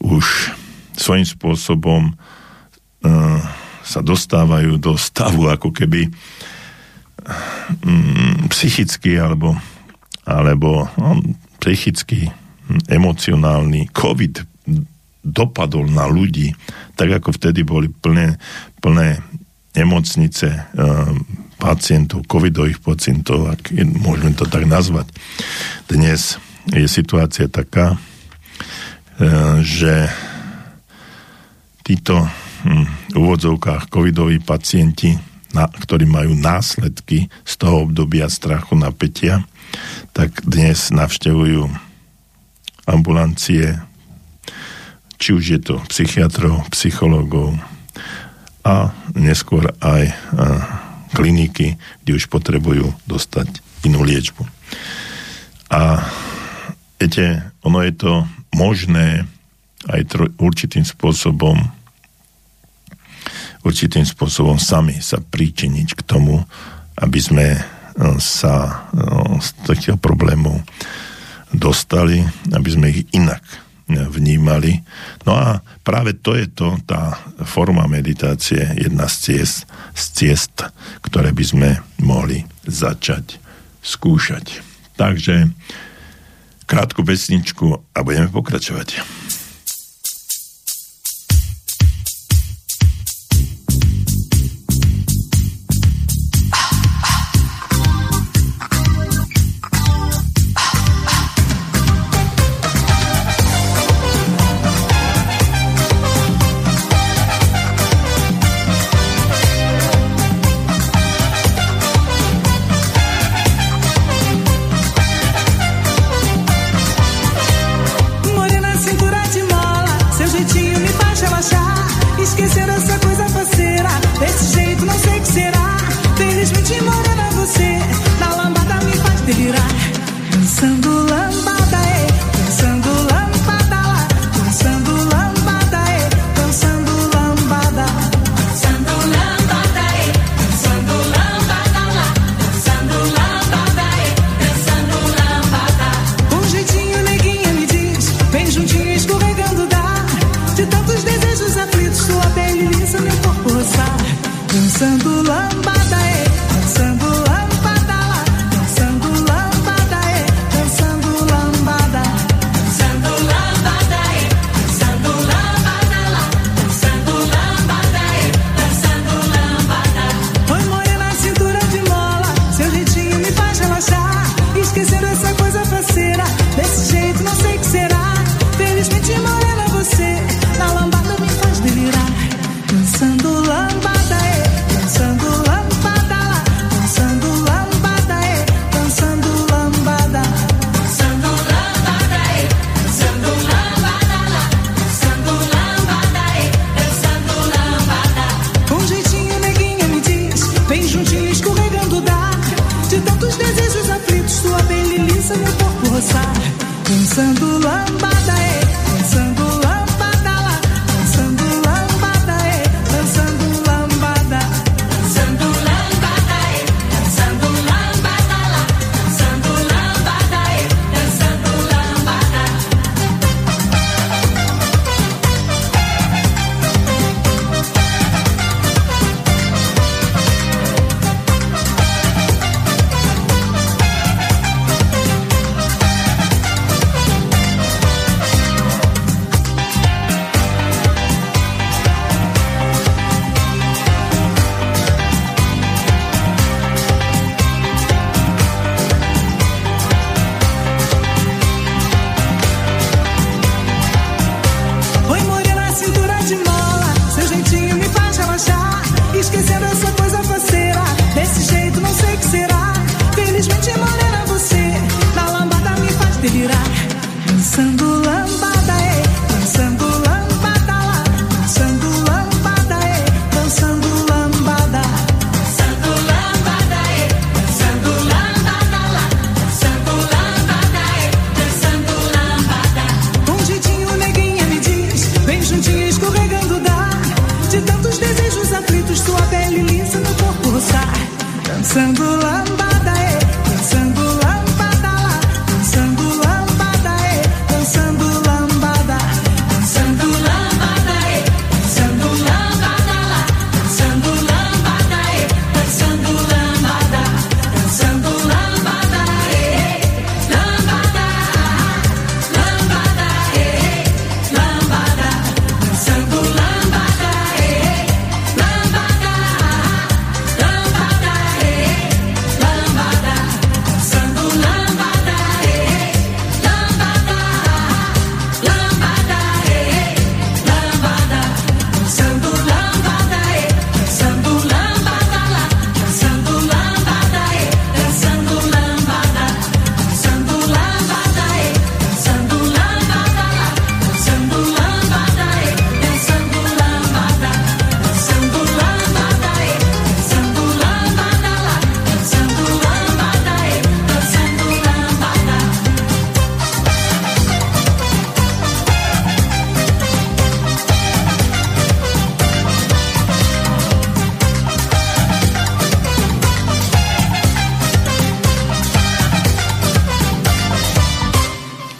už 0.00 0.54
svojím 0.94 1.26
spôsobom 1.26 2.02
sa 3.84 4.00
dostávajú 4.00 4.80
do 4.80 4.96
stavu, 4.96 5.52
ako 5.52 5.68
keby 5.74 6.08
mm, 7.84 8.48
psychicky 8.48 9.20
alebo, 9.20 9.52
alebo 10.24 10.88
no, 10.96 11.20
psychicky, 11.60 12.32
emocionálny 12.88 13.92
COVID 13.92 14.40
dopadol 15.24 15.88
na 15.88 16.08
ľudí, 16.08 16.52
tak 16.96 17.20
ako 17.20 17.36
vtedy 17.36 17.64
boli 17.64 17.92
plné, 17.92 18.40
plné 18.80 19.20
nemocnice 19.74 20.48
e, 20.50 20.60
pacientov, 21.58 22.26
covidových 22.30 22.78
pacientov, 22.78 23.50
ak 23.50 23.74
môžeme 23.98 24.32
to 24.34 24.46
tak 24.46 24.64
nazvať. 24.66 25.10
Dnes 25.90 26.38
je 26.70 26.86
situácia 26.86 27.50
taká, 27.50 27.94
e, 27.94 27.98
že 29.66 30.08
títo 31.82 32.24
hm, 32.64 32.86
v 33.12 33.16
úvodzovkách 33.18 33.90
covidoví 33.90 34.40
pacienti, 34.40 35.14
ktorí 35.54 36.06
majú 36.10 36.34
následky 36.34 37.30
z 37.46 37.52
toho 37.54 37.86
obdobia 37.86 38.26
strachu, 38.26 38.74
napätia, 38.74 39.46
tak 40.10 40.42
dnes 40.42 40.90
navštevujú 40.90 41.70
ambulancie 42.86 43.78
či 45.24 45.32
už 45.32 45.44
je 45.56 45.60
to 45.62 45.80
psychiatrov, 45.88 46.68
psychológov 46.68 47.56
a 48.64 48.96
neskôr 49.12 49.70
aj 49.84 50.10
kliniky, 51.14 51.76
kde 52.02 52.12
už 52.16 52.26
potrebujú 52.32 52.90
dostať 53.04 53.62
inú 53.86 54.02
liečbu. 54.02 54.42
A 55.70 56.00
viete, 56.98 57.44
ono 57.60 57.84
je 57.84 57.94
to 57.94 58.12
možné 58.56 59.28
aj 59.84 60.00
tro, 60.08 60.24
určitým 60.40 60.82
spôsobom 60.82 61.60
určitým 63.64 64.04
spôsobom 64.04 64.60
sami 64.60 65.00
sa 65.00 65.24
príčiniť 65.24 65.96
k 65.96 66.00
tomu, 66.04 66.44
aby 67.00 67.20
sme 67.20 67.46
sa 68.20 68.84
z 69.40 69.48
takého 69.64 69.96
problémov 69.96 70.60
dostali, 71.48 72.20
aby 72.52 72.68
sme 72.68 72.92
ich 72.92 73.08
inak 73.16 73.40
vnímali. 73.88 74.80
No 75.28 75.36
a 75.36 75.60
práve 75.84 76.16
to 76.16 76.32
je 76.34 76.48
to, 76.48 76.80
tá 76.88 77.20
forma 77.44 77.84
meditácie, 77.84 78.64
jedna 78.80 79.08
z 79.08 79.14
ciest, 79.20 79.68
z 79.92 80.04
ciest, 80.16 80.56
ktoré 81.04 81.36
by 81.36 81.44
sme 81.44 81.70
mohli 82.00 82.48
začať 82.64 83.36
skúšať. 83.84 84.64
Takže 84.96 85.52
krátku 86.64 87.04
pesničku 87.04 87.76
a 87.92 87.98
budeme 88.00 88.32
pokračovať. 88.32 89.04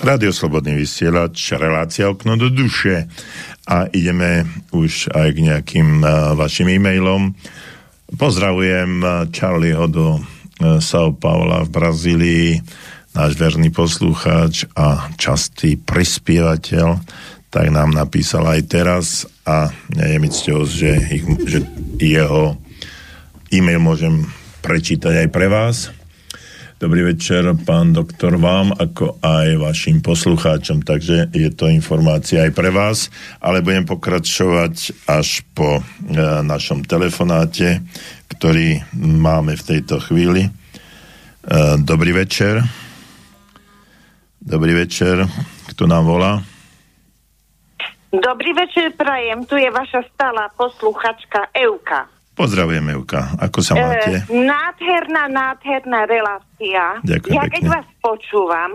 Rádio 0.04 0.36
Slobodný 0.36 0.76
vysielač, 0.76 1.56
relácia 1.56 2.12
okno 2.12 2.36
do 2.36 2.52
duše 2.52 3.08
a 3.64 3.88
ideme 3.88 4.44
už 4.68 5.08
aj 5.08 5.28
k 5.32 5.38
nejakým 5.48 6.04
uh, 6.04 6.36
vašim 6.36 6.68
e-mailom. 6.76 7.32
Pozdravujem 8.12 9.00
uh, 9.00 9.24
Charlieho 9.32 9.88
do 9.88 10.20
uh, 10.20 10.76
São 10.84 11.16
Paula 11.16 11.64
v 11.64 11.72
Brazílii, 11.72 12.60
náš 13.16 13.32
verný 13.40 13.72
poslucháč 13.72 14.68
a 14.76 15.08
častý 15.16 15.80
prispievateľ, 15.80 17.00
tak 17.48 17.72
nám 17.72 17.96
napísal 17.96 18.44
aj 18.44 18.60
teraz 18.68 19.24
a 19.48 19.72
je 19.88 20.20
mi 20.20 20.28
cťou, 20.28 20.68
že, 20.68 21.00
že 21.48 21.64
jeho 21.96 22.60
e-mail 23.48 23.80
môžem 23.80 24.28
prečítať 24.60 25.24
aj 25.24 25.28
pre 25.32 25.48
vás. 25.48 25.88
Dobrý 26.84 27.16
večer, 27.16 27.48
pán 27.64 27.96
doktor, 27.96 28.36
vám 28.36 28.76
ako 28.76 29.16
aj 29.24 29.56
vašim 29.56 30.04
poslucháčom, 30.04 30.84
takže 30.84 31.32
je 31.32 31.48
to 31.48 31.72
informácia 31.72 32.44
aj 32.44 32.52
pre 32.52 32.68
vás, 32.68 33.08
ale 33.40 33.64
budem 33.64 33.88
pokračovať 33.88 35.08
až 35.08 35.48
po 35.56 35.80
e, 35.80 35.82
našom 36.44 36.84
telefonáte, 36.84 37.80
ktorý 38.36 38.84
máme 39.00 39.56
v 39.56 39.64
tejto 39.64 39.96
chvíli. 39.96 40.44
E, 40.44 40.50
dobrý 41.80 42.12
večer. 42.12 42.60
Dobrý 44.44 44.76
večer. 44.76 45.24
Kto 45.72 45.88
nám 45.88 46.04
volá? 46.04 46.44
Dobrý 48.12 48.52
večer, 48.52 48.92
prajem. 48.92 49.48
Tu 49.48 49.56
je 49.56 49.72
vaša 49.72 50.04
stála 50.12 50.52
posluchačka 50.52 51.48
Euka. 51.56 52.12
Pozdravujem, 52.34 52.82
Euka. 52.90 53.30
Ako 53.38 53.62
sa 53.62 53.78
máte? 53.78 54.26
E, 54.26 54.34
nádherná, 54.34 55.30
nádherná 55.30 56.02
relácia. 56.10 56.98
Ďakujem 57.06 57.34
ja 57.34 57.42
pekne. 57.46 57.54
keď 57.54 57.64
vás 57.70 57.86
počúvam, 58.02 58.70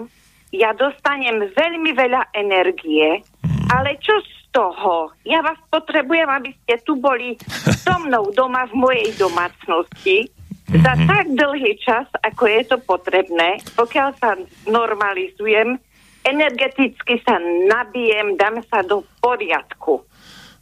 ja 0.56 0.72
dostanem 0.74 1.44
veľmi 1.52 1.92
veľa 1.92 2.32
energie, 2.40 3.20
mm. 3.44 3.68
ale 3.68 4.00
čo 4.00 4.16
z 4.24 4.32
toho? 4.56 5.12
Ja 5.28 5.44
vás 5.44 5.60
potrebujem, 5.70 6.26
aby 6.26 6.56
ste 6.64 6.80
tu 6.88 6.96
boli 6.98 7.36
so 7.84 8.00
mnou 8.00 8.32
doma 8.32 8.64
v 8.72 8.80
mojej 8.80 9.10
domácnosti 9.20 10.26
mm-hmm. 10.26 10.80
za 10.80 10.94
tak 11.06 11.26
dlhý 11.36 11.76
čas, 11.84 12.08
ako 12.24 12.44
je 12.48 12.62
to 12.64 12.78
potrebné, 12.80 13.60
pokiaľ 13.76 14.10
sa 14.18 14.40
normalizujem, 14.72 15.78
energeticky 16.24 17.22
sa 17.28 17.38
nabijem, 17.68 18.40
dám 18.40 18.64
sa 18.72 18.84
do 18.88 19.04
poriadku. 19.20 20.09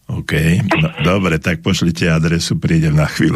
OK, 0.07 0.33
no, 0.71 0.87
dobre, 1.03 1.35
tak 1.35 1.59
pošlite 1.59 2.07
adresu, 2.07 2.55
prídem 2.55 2.95
na 2.95 3.11
chvíľu. 3.11 3.35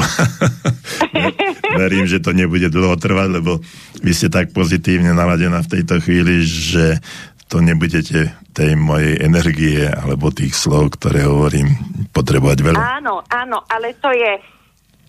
Verím, 1.84 2.07
že 2.07 2.24
to 2.24 2.32
nebude 2.32 2.72
dlho 2.72 2.95
trvať, 2.95 3.30
lebo 3.43 3.59
vy 3.99 4.11
ste 4.15 4.32
tak 4.32 4.55
pozitívne 4.55 5.11
naladená 5.11 5.59
v 5.67 5.72
tejto 5.80 5.99
chvíli, 5.99 6.47
že 6.47 7.03
to 7.51 7.59
nebudete 7.59 8.32
tej 8.55 8.80
mojej 8.80 9.19
energie 9.19 9.84
alebo 9.84 10.32
tých 10.32 10.55
slov, 10.55 10.95
ktoré 10.95 11.28
hovorím, 11.28 11.76
potrebovať 12.15 12.57
veľa. 12.63 12.80
Áno, 12.80 13.19
áno, 13.28 13.67
ale 13.67 13.91
to 13.99 14.07
je... 14.15 14.39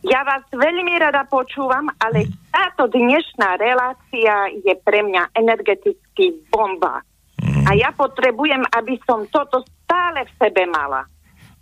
Ja 0.03 0.27
vás 0.27 0.43
veľmi 0.51 0.99
rada 0.99 1.23
počúvam, 1.31 1.87
ale 2.03 2.27
hmm. 2.27 2.51
táto 2.51 2.91
dnešná 2.91 3.55
relácia 3.55 4.51
je 4.67 4.75
pre 4.83 5.07
mňa 5.07 5.31
energetický 5.39 6.43
bomba. 6.51 7.07
Hmm. 7.39 7.71
A 7.71 7.79
ja 7.79 7.95
potrebujem, 7.95 8.67
aby 8.75 8.99
som 9.07 9.23
toto 9.31 9.63
stále 9.87 10.27
v 10.27 10.33
sebe 10.43 10.67
mala. 10.67 11.07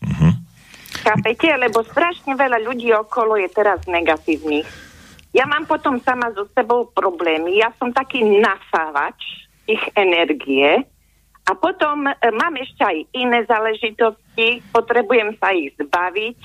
Uh-huh. 0.01 0.33
Chápete? 1.01 1.49
Lebo 1.57 1.85
strašne 1.87 2.37
veľa 2.37 2.61
ľudí 2.61 2.93
okolo 2.93 3.41
je 3.41 3.49
teraz 3.53 3.81
negatívnych. 3.89 4.69
Ja 5.31 5.47
mám 5.47 5.65
potom 5.71 6.03
sama 6.03 6.35
so 6.35 6.49
sebou 6.53 6.91
problémy. 6.91 7.63
Ja 7.63 7.71
som 7.79 7.95
taký 7.95 8.23
nasávač 8.27 9.47
ich 9.71 9.83
energie 9.95 10.83
a 11.47 11.53
potom 11.55 12.07
e, 12.07 12.15
mám 12.35 12.55
ešte 12.59 12.83
aj 12.83 12.99
iné 13.15 13.47
záležitosti, 13.47 14.63
potrebujem 14.75 15.35
sa 15.39 15.55
ich 15.55 15.75
zbaviť. 15.79 16.39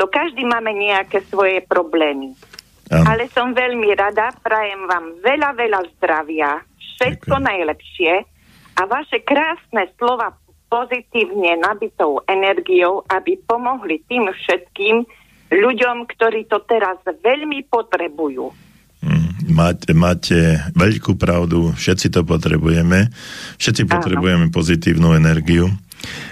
To 0.00 0.08
každý 0.08 0.44
máme 0.48 0.72
nejaké 0.76 1.24
svoje 1.28 1.60
problémy. 1.64 2.32
Um. 2.88 3.04
Ale 3.04 3.28
som 3.32 3.52
veľmi 3.52 3.92
rada, 3.96 4.32
prajem 4.40 4.88
vám 4.88 5.20
veľa, 5.20 5.50
veľa 5.56 5.80
zdravia, 5.96 6.60
všetko 6.76 7.36
okay. 7.36 7.46
najlepšie 7.52 8.12
a 8.76 8.80
vaše 8.88 9.20
krásne 9.20 9.92
slova 10.00 10.32
pozitívne 10.70 11.58
nabitou 11.58 12.22
energiou, 12.30 13.02
aby 13.10 13.36
pomohli 13.44 14.00
tým 14.06 14.30
všetkým 14.30 15.02
ľuďom, 15.50 16.06
ktorí 16.06 16.46
to 16.46 16.62
teraz 16.64 17.02
veľmi 17.02 17.66
potrebujú. 17.66 18.54
Mm, 19.02 19.50
máte, 19.50 19.90
máte 19.90 20.38
veľkú 20.78 21.18
pravdu, 21.18 21.74
všetci 21.74 22.14
to 22.14 22.22
potrebujeme, 22.22 23.10
všetci 23.58 23.82
Áno. 23.84 23.90
potrebujeme 23.98 24.46
pozitívnu 24.54 25.18
energiu. 25.18 25.74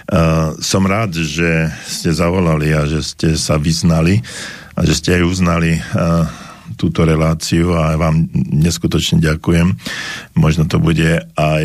Uh, 0.09 0.57
som 0.64 0.89
rád, 0.89 1.12
že 1.20 1.68
ste 1.84 2.09
zavolali 2.09 2.72
a 2.72 2.89
že 2.89 3.05
ste 3.05 3.36
sa 3.36 3.61
vyznali 3.61 4.24
a 4.72 4.80
že 4.86 4.97
ste 4.97 5.11
aj 5.20 5.22
uznali 5.28 5.76
uh, 5.76 6.24
túto 6.78 7.02
reláciu 7.02 7.74
a 7.74 7.98
vám 7.98 8.30
neskutočne 8.32 9.18
ďakujem. 9.18 9.74
Možno 10.38 10.70
to 10.70 10.78
bude 10.78 11.26
aj 11.34 11.64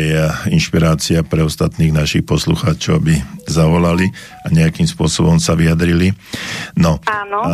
inšpirácia 0.50 1.22
pre 1.22 1.46
ostatných 1.46 1.94
našich 1.94 2.26
poslucháčov, 2.26 2.98
aby 2.98 3.22
zavolali 3.46 4.10
a 4.42 4.50
nejakým 4.50 4.90
spôsobom 4.90 5.38
sa 5.38 5.54
vyjadrili. 5.54 6.10
No, 6.74 6.98
Áno. 7.06 7.40
A, 7.46 7.50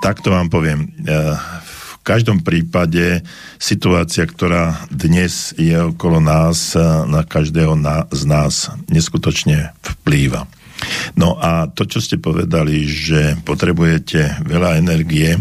takto 0.00 0.32
vám 0.32 0.48
poviem. 0.48 0.88
V 1.60 1.94
každom 2.06 2.40
prípade 2.40 3.26
situácia, 3.58 4.24
ktorá 4.24 4.86
dnes 4.88 5.52
je 5.58 5.74
okolo 5.74 6.22
nás, 6.22 6.78
na 7.10 7.26
každého 7.26 7.76
z 8.14 8.22
nás 8.24 8.70
neskutočne 8.86 9.74
vplýva. 9.82 10.46
No 11.16 11.36
a 11.40 11.70
to, 11.72 11.88
čo 11.88 12.04
ste 12.04 12.20
povedali, 12.20 12.84
že 12.84 13.40
potrebujete 13.42 14.44
veľa 14.44 14.76
energie 14.76 15.40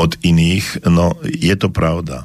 od 0.00 0.16
iných, 0.24 0.88
no 0.88 1.20
je 1.24 1.52
to 1.56 1.68
pravda. 1.68 2.24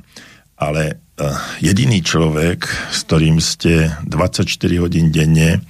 Ale 0.58 0.96
uh, 0.96 1.38
jediný 1.60 2.02
človek, 2.02 2.66
s 2.90 3.04
ktorým 3.06 3.38
ste 3.44 3.92
24 4.08 4.48
hodín 4.80 5.12
denne 5.12 5.62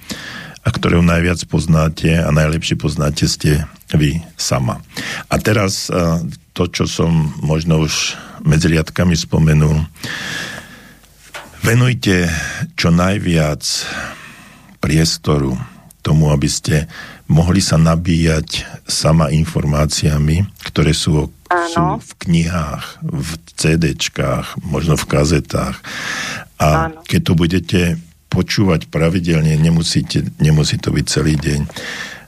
a 0.62 0.68
ktorého 0.68 1.02
najviac 1.02 1.44
poznáte 1.50 2.12
a 2.22 2.30
najlepšie 2.30 2.78
poznáte, 2.78 3.26
ste 3.26 3.66
vy 3.92 4.22
sama. 4.38 4.80
A 5.28 5.36
teraz 5.42 5.90
uh, 5.90 6.22
to, 6.54 6.70
čo 6.70 6.86
som 6.86 7.34
možno 7.42 7.82
už 7.84 8.16
medzi 8.46 8.70
riadkami 8.70 9.18
spomenul, 9.18 9.84
venujte 11.66 12.30
čo 12.78 12.94
najviac 12.94 13.64
priestoru 14.78 15.58
tomu, 16.08 16.32
aby 16.32 16.48
ste 16.48 16.88
mohli 17.28 17.60
sa 17.60 17.76
nabíjať 17.76 18.64
sama 18.88 19.28
informáciami, 19.28 20.48
ktoré 20.64 20.96
sú, 20.96 21.28
sú 21.52 21.82
v 22.00 22.12
knihách, 22.24 23.04
v 23.04 23.30
CDčkách, 23.60 24.64
možno 24.64 24.96
v 24.96 25.04
kazetách. 25.04 25.76
A 26.56 26.88
Áno. 26.88 27.04
keď 27.04 27.20
to 27.20 27.32
budete 27.36 27.80
počúvať 28.32 28.88
pravidelne, 28.88 29.52
nemusíte, 29.60 30.24
nemusí 30.40 30.80
to 30.80 30.88
byť 30.96 31.04
celý 31.04 31.36
deň. 31.36 31.60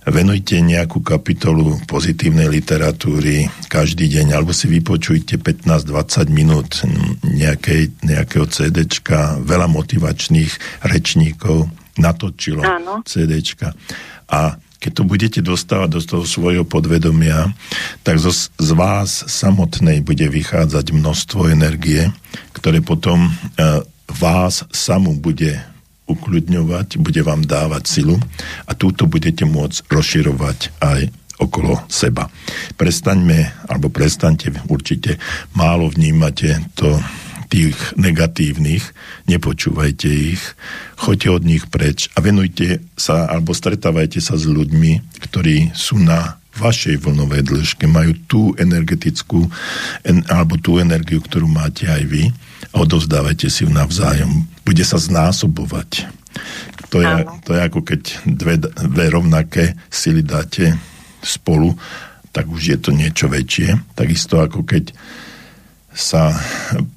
Venujte 0.09 0.57
nejakú 0.65 1.05
kapitolu 1.05 1.77
pozitívnej 1.85 2.49
literatúry 2.49 3.53
každý 3.69 4.09
deň, 4.09 4.33
alebo 4.33 4.57
si 4.57 4.65
vypočujte 4.65 5.37
15-20 5.37 6.33
minút 6.33 6.85
nejakej, 7.21 8.01
nejakého 8.01 8.49
CDčka, 8.49 9.45
veľa 9.45 9.69
motivačných 9.69 10.83
rečníkov, 10.89 11.69
natočilo 11.99 12.63
Áno. 12.63 13.03
CDčka. 13.03 13.75
A 14.31 14.59
keď 14.81 14.93
to 14.97 15.03
budete 15.05 15.41
dostávať 15.45 15.89
do 15.93 16.01
toho 16.01 16.25
svojho 16.25 16.65
podvedomia, 16.65 17.53
tak 18.01 18.17
zo, 18.17 18.33
z 18.33 18.71
vás 18.73 19.29
samotnej 19.29 20.01
bude 20.01 20.25
vychádzať 20.25 20.97
množstvo 20.97 21.53
energie, 21.53 22.09
ktoré 22.57 22.81
potom 22.81 23.29
e, 23.29 23.31
vás 24.09 24.65
samú 24.73 25.13
bude 25.21 25.61
ukľudňovať, 26.09 26.99
bude 26.99 27.23
vám 27.23 27.47
dávať 27.47 27.87
silu 27.87 28.17
a 28.67 28.73
túto 28.75 29.07
budete 29.07 29.47
môcť 29.47 29.87
rozširovať 29.87 30.59
aj 30.83 31.01
okolo 31.41 31.81
seba. 31.87 32.29
Prestaňme, 32.77 33.69
alebo 33.71 33.89
prestaňte 33.89 34.67
určite, 34.69 35.17
málo 35.57 35.89
vnímate 35.89 36.57
to 36.77 37.01
tých 37.51 37.77
negatívnych, 37.99 38.95
nepočúvajte 39.27 40.07
ich, 40.07 40.43
choďte 40.95 41.29
od 41.35 41.43
nich 41.43 41.67
preč 41.67 42.07
a 42.15 42.23
venujte 42.23 42.79
sa 42.95 43.27
alebo 43.27 43.51
stretávajte 43.51 44.23
sa 44.23 44.39
s 44.39 44.47
ľuďmi, 44.47 45.21
ktorí 45.27 45.75
sú 45.75 45.99
na 45.99 46.39
vašej 46.55 47.03
vlnovej 47.03 47.47
dĺžke, 47.47 47.91
majú 47.91 48.13
tú 48.27 48.43
energetickú 48.55 49.51
en, 50.07 50.23
alebo 50.31 50.59
tú 50.59 50.79
energiu, 50.79 51.19
ktorú 51.19 51.51
máte 51.51 51.91
aj 51.91 52.03
vy 52.07 52.31
a 52.71 52.87
odovzdávajte 52.87 53.51
si 53.51 53.67
ju 53.67 53.71
navzájom. 53.71 54.47
Bude 54.63 54.87
sa 54.87 54.99
znásobovať. 54.99 56.07
To 56.91 56.99
je, 57.03 57.15
to 57.47 57.51
je 57.55 57.61
ako 57.63 57.81
keď 57.87 58.01
dve, 58.27 58.55
dve 58.63 59.05
rovnaké 59.11 59.79
sily 59.91 60.27
dáte 60.27 60.75
spolu, 61.23 61.75
tak 62.31 62.47
už 62.51 62.63
je 62.63 62.79
to 62.79 62.91
niečo 62.95 63.27
väčšie. 63.31 63.95
Takisto 63.95 64.43
ako 64.43 64.67
keď 64.67 64.95
sa 65.91 66.31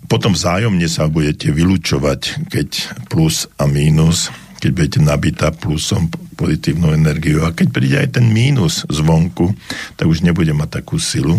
potom 0.06 0.38
vzájomne 0.38 0.86
sa 0.86 1.10
budete 1.10 1.50
vylúčovať, 1.50 2.50
keď 2.50 2.70
plus 3.10 3.50
a 3.58 3.66
mínus, 3.66 4.30
keď 4.62 4.70
budete 4.70 5.00
nabitá 5.02 5.50
plusom 5.50 6.08
pozitívnu 6.38 6.94
energiu 6.94 7.44
a 7.44 7.54
keď 7.54 7.68
príde 7.74 7.98
aj 8.00 8.22
ten 8.22 8.30
mínus 8.30 8.86
zvonku, 8.88 9.54
tak 9.98 10.06
už 10.06 10.22
nebude 10.24 10.54
mať 10.54 10.82
takú 10.82 10.98
silu, 11.02 11.38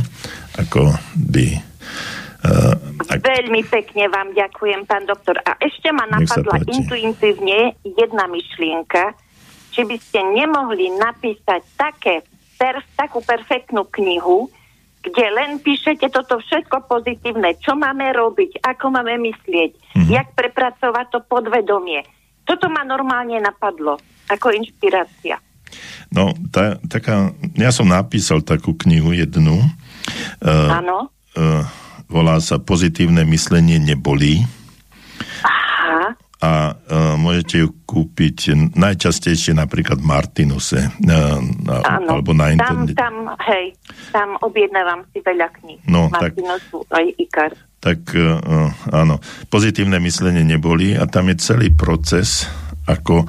ako 0.59 0.95
by 1.15 1.75
Uh, 2.45 2.77
ak... 3.09 3.25
Veľmi 3.25 3.65
pekne 3.65 4.05
vám 4.13 4.37
ďakujem, 4.37 4.85
pán 4.85 5.09
doktor. 5.09 5.41
A 5.49 5.57
ešte 5.65 5.89
ma 5.97 6.05
napadla 6.05 6.61
intuitívne 6.69 7.73
jedna 7.89 8.29
myšlienka, 8.29 9.17
či 9.73 9.81
by 9.89 9.97
ste 9.97 10.21
nemohli 10.37 10.93
napísať 10.93 11.65
také, 11.73 12.21
per, 12.61 12.85
takú 13.01 13.25
perfektnú 13.25 13.89
knihu, 13.89 14.53
kde 15.05 15.25
len 15.37 15.61
píšete 15.61 16.09
toto 16.09 16.41
všetko 16.41 16.89
pozitívne, 16.89 17.61
čo 17.61 17.77
máme 17.77 18.09
robiť, 18.17 18.65
ako 18.65 18.97
máme 18.97 19.21
myslieť, 19.21 19.71
mm-hmm. 19.77 20.09
jak 20.09 20.33
prepracovať 20.33 21.07
to 21.13 21.21
podvedomie. 21.29 22.01
Toto 22.49 22.73
ma 22.73 22.85
normálne 22.85 23.37
napadlo 23.41 24.01
ako 24.33 24.57
inšpirácia. 24.57 25.37
No, 26.09 26.33
tá, 26.49 26.79
taká, 26.89 27.35
ja 27.59 27.75
som 27.75 27.91
napísal 27.91 28.41
takú 28.47 28.73
knihu 28.87 29.13
jednu. 29.13 29.59
E, 30.39 30.49
Áno. 30.49 31.11
Uh, 31.35 31.61
uh, 31.61 31.63
volá 32.07 32.39
sa 32.39 32.63
Pozitívne 32.63 33.27
myslenie 33.27 33.83
nebolí. 33.83 34.47
A 36.45 36.77
uh, 36.77 37.17
môžete 37.17 37.65
ju 37.65 37.73
kúpiť 37.89 38.53
najčastejšie 38.77 39.57
napríklad 39.57 39.97
v 39.97 40.07
Martinuse 40.13 40.81
uh, 40.93 41.41
Áno, 41.89 42.09
alebo 42.13 42.37
na 42.37 42.53
internete. 42.53 42.93
Tam, 42.93 43.33
tam, 43.33 43.41
hej, 43.49 43.73
tam 44.13 44.37
objednávam 44.45 45.09
si 45.17 45.25
veľa 45.25 45.49
kníh. 45.57 45.81
No, 45.89 46.13
Martinusu 46.13 46.85
tak, 46.85 47.01
aj 47.01 47.07
Ikar. 47.17 47.53
Tak 47.81 48.01
uh, 48.13 48.69
áno, 48.93 49.25
pozitívne 49.49 49.97
myslenie 50.05 50.45
neboli 50.45 50.93
a 50.93 51.09
tam 51.09 51.33
je 51.33 51.41
celý 51.41 51.73
proces, 51.73 52.45
ako 52.85 53.25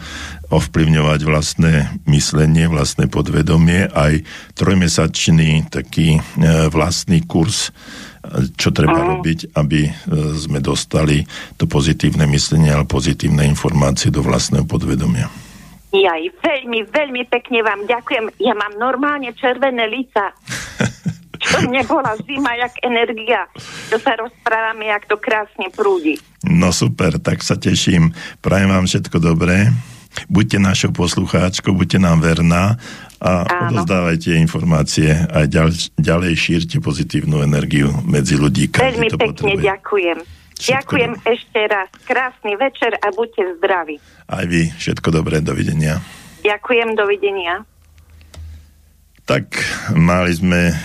ovplyvňovať 0.52 1.20
vlastné 1.24 1.74
myslenie, 2.12 2.68
vlastné 2.68 3.08
podvedomie, 3.08 3.88
aj 3.88 4.28
trojmesačný 4.60 5.72
taký 5.72 6.20
uh, 6.20 6.68
vlastný 6.68 7.24
kurz 7.24 7.72
čo 8.56 8.70
treba 8.74 8.96
uh-huh. 8.96 9.12
robiť, 9.20 9.40
aby 9.56 9.80
e, 9.88 9.92
sme 10.36 10.60
dostali 10.60 11.24
to 11.56 11.70
pozitívne 11.70 12.26
myslenie, 12.30 12.74
ale 12.74 12.86
pozitívne 12.88 13.46
informácie 13.48 14.10
do 14.12 14.26
vlastného 14.26 14.66
podvedomia. 14.66 15.28
Ja 15.96 16.20
veľmi, 16.20 16.92
veľmi 16.92 17.24
pekne 17.32 17.64
vám 17.64 17.88
ďakujem. 17.88 18.36
Ja 18.44 18.52
mám 18.52 18.76
normálne 18.76 19.32
červené 19.32 19.88
lica. 19.88 20.36
Čo 21.46 21.68
nebola 21.70 22.18
zima, 22.26 22.58
jak 22.58 22.74
energia. 22.84 23.46
To 23.94 24.02
sa 24.02 24.18
rozprávame, 24.18 24.90
jak 24.90 25.06
to 25.06 25.16
krásne 25.20 25.70
prúdi. 25.72 26.18
No 26.42 26.74
super, 26.74 27.22
tak 27.22 27.46
sa 27.46 27.56
teším. 27.56 28.12
Prajem 28.42 28.72
vám 28.72 28.90
všetko 28.90 29.18
dobré. 29.22 29.70
Buďte 30.32 30.58
našou 30.64 30.92
poslucháčkou, 30.96 31.76
buďte 31.76 32.00
nám 32.00 32.24
verná 32.24 32.80
a 33.24 33.48
Áno. 33.48 33.80
odozdávajte 33.80 34.36
informácie 34.36 35.12
a 35.12 35.48
ďalej, 35.48 35.96
ďalej 35.96 36.34
šírte 36.36 36.78
pozitívnu 36.84 37.42
energiu 37.42 37.90
medzi 38.04 38.36
ľudí. 38.36 38.68
Veľmi 38.72 39.10
pekne 39.16 39.32
potrebuje. 39.32 39.64
ďakujem. 39.64 40.18
Všetko 40.56 40.72
ďakujem 40.72 41.12
do... 41.12 41.22
ešte 41.28 41.60
raz. 41.68 41.90
Krásny 42.08 42.54
večer 42.56 42.92
a 43.00 43.08
buďte 43.12 43.60
zdraví. 43.60 43.96
Aj 44.32 44.46
vy. 44.48 44.72
Všetko 44.72 45.12
dobré. 45.12 45.44
Dovidenia. 45.44 46.00
Ďakujem. 46.48 46.96
Dovidenia. 46.96 47.68
Tak 49.26 49.58
mali 49.98 50.32
sme 50.32 50.70
e, 50.70 50.76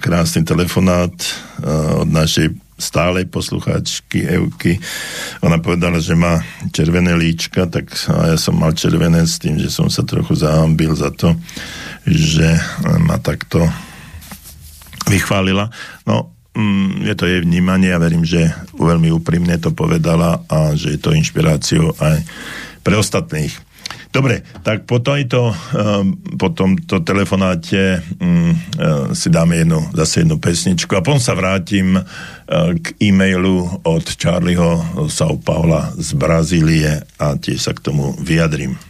krásny 0.00 0.42
telefonát 0.42 1.12
e, 1.12 1.28
od 2.00 2.08
našej 2.08 2.67
stálej 2.78 3.26
poslucháčky 3.26 4.24
Euky. 4.38 4.78
Ona 5.42 5.58
povedala, 5.58 5.98
že 5.98 6.14
má 6.14 6.38
červené 6.70 7.18
líčka, 7.18 7.66
tak 7.66 7.90
a 8.06 8.32
ja 8.32 8.38
som 8.38 8.54
mal 8.54 8.72
červené 8.72 9.26
s 9.26 9.42
tým, 9.42 9.58
že 9.58 9.68
som 9.68 9.90
sa 9.90 10.06
trochu 10.06 10.38
zahambil 10.38 10.94
za 10.94 11.10
to, 11.10 11.34
že 12.06 12.56
ma 13.02 13.18
takto 13.18 13.66
vychválila. 15.10 15.68
No, 16.06 16.30
mm, 16.54 17.04
je 17.04 17.14
to 17.18 17.24
jej 17.26 17.40
vnímanie 17.42 17.90
a 17.90 18.00
verím, 18.00 18.22
že 18.22 18.54
veľmi 18.78 19.10
úprimne 19.10 19.58
to 19.58 19.74
povedala 19.74 20.46
a 20.46 20.72
že 20.78 20.96
je 20.96 21.00
to 21.02 21.12
inšpiráciou 21.12 21.98
aj 21.98 22.22
pre 22.86 22.94
ostatných. 22.94 23.67
Dobre, 24.08 24.40
tak 24.64 24.88
po, 24.88 24.98
tomto, 25.04 25.52
ehm, 25.52 26.16
po 26.40 26.48
tomto 26.50 27.04
telefonáte 27.04 28.00
um, 28.18 28.56
si 29.12 29.28
dáme 29.28 29.60
jednu, 29.60 29.84
zase 29.92 30.24
jednu 30.24 30.40
pesničku 30.40 30.96
a 30.96 31.04
potom 31.04 31.20
sa 31.20 31.36
vrátim 31.36 32.00
uh, 32.00 32.04
k 32.80 32.96
e-mailu 33.04 33.68
od 33.84 34.04
Charlieho 34.16 34.80
São 35.12 35.36
Paula 35.36 35.92
z 35.94 36.16
Brazílie 36.16 37.04
a 37.20 37.36
tiež 37.36 37.60
sa 37.60 37.72
k 37.76 37.84
tomu 37.84 38.16
vyjadrím. 38.16 38.80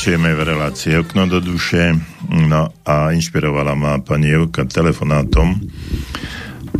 Pokračujeme 0.00 0.32
v 0.32 0.48
relácii 0.56 0.96
Okno 0.96 1.28
do 1.28 1.44
duše. 1.44 1.92
No 2.32 2.72
a 2.88 3.12
inšpirovala 3.12 3.76
ma 3.76 4.00
pani 4.00 4.32
Evka 4.32 4.64
telefonátom 4.64 5.60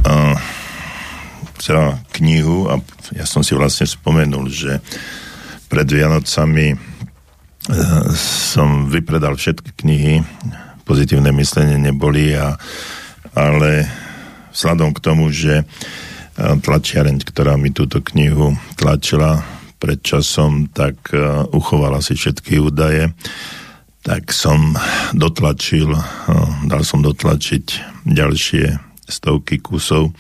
a, 0.09 0.33
celá 1.61 2.01
knihu 2.17 2.73
a 2.73 2.81
ja 3.13 3.29
som 3.29 3.45
si 3.45 3.53
vlastne 3.53 3.85
spomenul, 3.85 4.49
že 4.49 4.81
pred 5.69 5.85
Vianocami 5.85 6.73
e, 6.73 6.77
som 8.17 8.89
vypredal 8.89 9.37
všetky 9.37 9.85
knihy 9.85 10.25
pozitívne 10.89 11.29
myslenie 11.37 11.77
neboli 11.77 12.33
a, 12.33 12.57
ale 13.37 13.85
vzhľadom 14.57 14.97
k 14.97 15.05
tomu, 15.05 15.29
že 15.29 15.61
e, 15.61 15.65
tlačiareň, 16.57 17.21
ktorá 17.21 17.61
mi 17.61 17.69
túto 17.69 18.01
knihu 18.01 18.57
tlačila 18.81 19.45
pred 19.91 20.07
časom, 20.07 20.71
tak 20.71 21.11
uh, 21.11 21.51
uchovala 21.51 21.99
si 21.99 22.15
všetky 22.15 22.63
údaje, 22.63 23.11
tak 24.07 24.31
som 24.31 24.79
dotlačil, 25.11 25.91
uh, 25.91 26.07
dal 26.71 26.87
som 26.87 27.03
dotlačiť 27.03 27.67
ďalšie 28.07 28.71
stovky 29.11 29.59
kusov, 29.59 30.15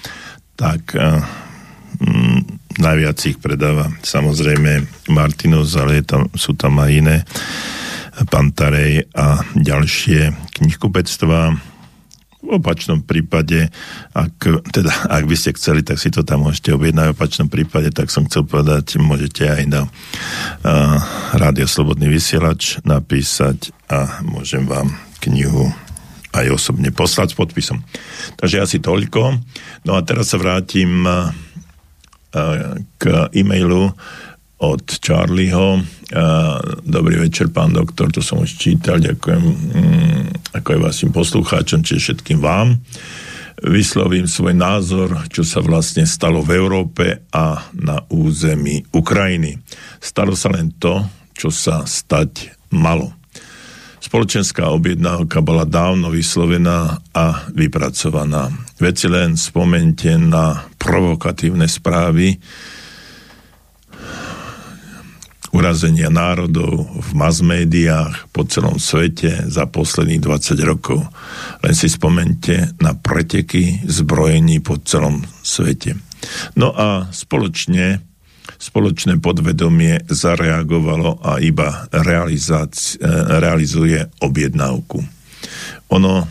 tak 0.58 0.98
uh, 0.98 1.22
m, 2.02 2.42
najviac 2.82 3.14
ich 3.30 3.38
predáva 3.38 3.94
samozrejme 4.02 5.06
Martinus, 5.14 5.78
ale 5.78 6.02
tam, 6.02 6.26
sú 6.34 6.58
tam 6.58 6.82
aj 6.82 6.90
iné 6.90 7.16
Pantarej 8.26 9.06
a 9.14 9.38
ďalšie 9.54 10.34
knihkupectvá 10.58 11.69
v 12.40 12.56
opačnom 12.56 13.04
prípade, 13.04 13.68
ak, 14.16 14.64
teda, 14.72 15.12
ak 15.12 15.24
by 15.28 15.36
ste 15.36 15.52
chceli, 15.56 15.84
tak 15.84 16.00
si 16.00 16.08
to 16.08 16.24
tam 16.24 16.48
môžete 16.48 16.72
objednať. 16.72 17.12
V 17.12 17.16
opačnom 17.16 17.48
prípade, 17.52 17.92
tak 17.92 18.08
som 18.08 18.24
chcel 18.24 18.48
povedať, 18.48 18.96
môžete 18.96 19.44
aj 19.44 19.62
na 19.68 19.82
uh, 19.84 20.96
Rádio 21.36 21.68
Slobodný 21.68 22.08
vysielač 22.08 22.80
napísať 22.82 23.76
a 23.92 24.24
môžem 24.24 24.64
vám 24.64 24.96
knihu 25.20 25.68
aj 26.32 26.46
osobne 26.56 26.88
poslať 26.94 27.34
s 27.34 27.38
podpisom. 27.38 27.84
Takže 28.40 28.62
asi 28.62 28.76
toľko. 28.80 29.36
No 29.84 29.92
a 29.98 30.00
teraz 30.00 30.32
sa 30.32 30.40
vrátim 30.40 31.04
uh, 31.04 31.34
k 32.96 33.02
e-mailu 33.34 33.90
od 34.60 34.84
Charlieho. 35.00 35.80
Dobrý 36.84 37.16
večer, 37.16 37.48
pán 37.48 37.72
doktor, 37.72 38.12
to 38.12 38.20
som 38.20 38.44
už 38.44 38.60
čítal, 38.60 39.00
ďakujem 39.00 39.42
mm, 39.42 40.24
ako 40.60 40.68
aj 40.76 40.80
vašim 40.84 41.10
poslucháčom, 41.10 41.80
čiže 41.80 42.20
všetkým 42.20 42.38
vám. 42.44 42.76
Vyslovím 43.60 44.24
svoj 44.24 44.56
názor, 44.56 45.28
čo 45.28 45.44
sa 45.44 45.60
vlastne 45.60 46.08
stalo 46.08 46.40
v 46.40 46.56
Európe 46.56 47.28
a 47.28 47.68
na 47.76 48.04
území 48.08 48.88
Ukrajiny. 48.88 49.60
Stalo 50.00 50.32
sa 50.32 50.48
len 50.52 50.72
to, 50.80 51.04
čo 51.36 51.52
sa 51.52 51.84
stať 51.84 52.56
malo. 52.72 53.12
Spoločenská 54.00 54.72
objednávka 54.72 55.44
bola 55.44 55.68
dávno 55.68 56.08
vyslovená 56.08 57.04
a 57.12 57.44
vypracovaná. 57.52 58.48
Veci 58.80 59.12
len 59.12 59.36
spomente 59.36 60.08
na 60.16 60.64
provokatívne 60.80 61.68
správy, 61.68 62.40
urazenia 65.50 66.08
národov 66.10 66.86
v 66.86 67.10
masmédiách 67.14 68.30
po 68.30 68.46
celom 68.46 68.78
svete 68.78 69.50
za 69.50 69.66
posledných 69.66 70.22
20 70.22 70.56
rokov. 70.62 71.02
Len 71.66 71.74
si 71.74 71.90
spomente 71.90 72.70
na 72.78 72.94
preteky 72.94 73.82
zbrojení 73.82 74.62
po 74.62 74.78
celom 74.82 75.26
svete. 75.42 75.98
No 76.54 76.70
a 76.70 77.10
spoločne, 77.10 77.98
spoločné 78.60 79.18
podvedomie 79.18 80.06
zareagovalo 80.06 81.18
a 81.24 81.42
iba 81.42 81.90
realizuje 83.40 84.06
objednávku. 84.22 85.02
Ono 85.90 86.28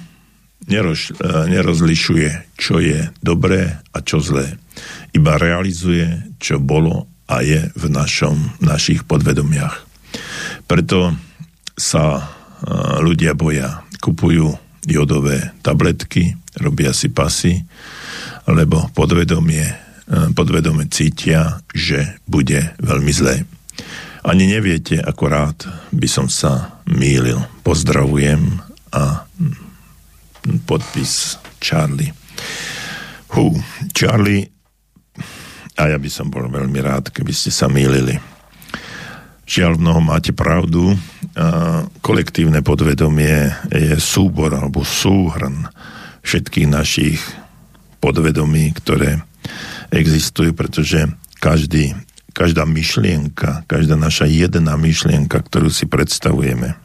neroz, 0.69 1.11
nerozlišuje, 1.25 2.55
čo 2.55 2.79
je 2.79 3.09
dobré 3.19 3.81
a 3.91 3.97
čo 3.99 4.21
zlé. 4.23 4.55
Iba 5.11 5.41
realizuje, 5.41 6.37
čo 6.39 6.61
bolo 6.61 7.09
a 7.29 7.45
je 7.45 7.69
v 7.77 7.85
našom, 7.93 8.57
našich 8.57 9.05
podvedomiach. 9.05 9.85
Preto 10.65 11.13
sa 11.77 12.17
e, 12.17 12.21
ľudia 13.05 13.37
boja, 13.37 13.85
kupujú 14.01 14.57
jodové 14.89 15.53
tabletky, 15.61 16.33
robia 16.57 16.89
si 16.91 17.13
pasy, 17.13 17.61
lebo 18.49 18.89
podvedomie, 18.97 19.61
e, 19.61 19.75
podvedomie 20.33 20.89
cítia, 20.89 21.61
že 21.69 22.17
bude 22.25 22.73
veľmi 22.81 23.13
zlé. 23.13 23.45
Ani 24.25 24.49
neviete, 24.49 24.99
ako 24.99 25.23
rád 25.29 25.57
by 25.95 26.07
som 26.09 26.27
sa 26.27 26.81
mýlil. 26.89 27.39
Pozdravujem 27.63 28.59
a 28.91 29.23
podpis 30.65 31.37
Charlie. 31.61 32.11
Hú, 33.37 33.53
Charlie 33.93 34.58
a 35.79 35.95
ja 35.95 35.97
by 35.97 36.09
som 36.11 36.27
bol 36.27 36.51
veľmi 36.51 36.79
rád, 36.83 37.15
keby 37.15 37.31
ste 37.31 37.55
sa 37.55 37.71
mýlili. 37.71 38.19
Žiaľ, 39.47 39.79
mnoho 39.79 40.03
máte 40.03 40.35
pravdu. 40.35 40.91
A 41.39 41.87
kolektívne 42.03 42.59
podvedomie 42.59 43.49
je 43.71 43.95
súbor 43.95 44.51
alebo 44.51 44.83
súhrn 44.83 45.71
všetkých 46.21 46.67
našich 46.67 47.17
podvedomí, 48.03 48.75
ktoré 48.75 49.23
existujú, 49.89 50.51
pretože 50.51 51.07
každý, 51.39 51.95
každá 52.35 52.67
myšlienka, 52.67 53.63
každá 53.65 53.95
naša 53.95 54.27
jedna 54.27 54.75
myšlienka, 54.75 55.39
ktorú 55.39 55.71
si 55.71 55.87
predstavujeme, 55.87 56.75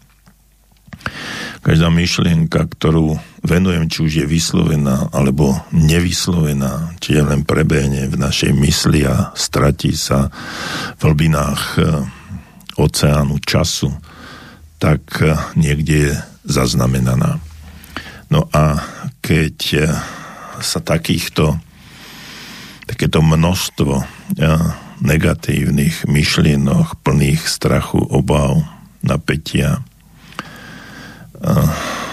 každá 1.65 1.89
myšlienka, 1.89 2.69
ktorú 2.77 3.17
venujem, 3.41 3.89
či 3.89 3.99
už 4.05 4.13
je 4.21 4.27
vyslovená 4.29 5.09
alebo 5.17 5.57
nevyslovená, 5.73 7.01
či 7.01 7.17
je 7.17 7.23
len 7.25 7.41
prebehne 7.41 8.05
v 8.13 8.21
našej 8.21 8.53
mysli 8.53 9.09
a 9.09 9.33
stratí 9.33 9.97
sa 9.97 10.29
v 11.01 11.09
hlbinách 11.09 11.63
e, 11.75 11.83
oceánu 12.77 13.41
času, 13.41 13.89
tak 14.77 15.25
e, 15.25 15.33
niekde 15.57 16.13
je 16.13 16.13
zaznamenaná. 16.45 17.41
No 18.29 18.45
a 18.53 18.85
keď 19.25 19.57
e, 19.73 19.79
sa 20.61 20.85
takýchto 20.85 21.57
takéto 22.85 23.25
množstvo 23.25 24.05
negatívnych 25.01 26.05
myšlienok 26.05 27.01
plných 27.01 27.49
strachu, 27.49 27.97
obav, 27.97 28.61
napätia, 29.01 29.81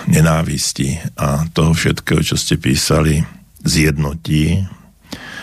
nenávisti 0.07 0.99
a 1.15 1.47
toho 1.51 1.71
všetkého, 1.71 2.19
čo 2.23 2.35
ste 2.35 2.59
písali, 2.59 3.23
zjednotí. 3.63 4.63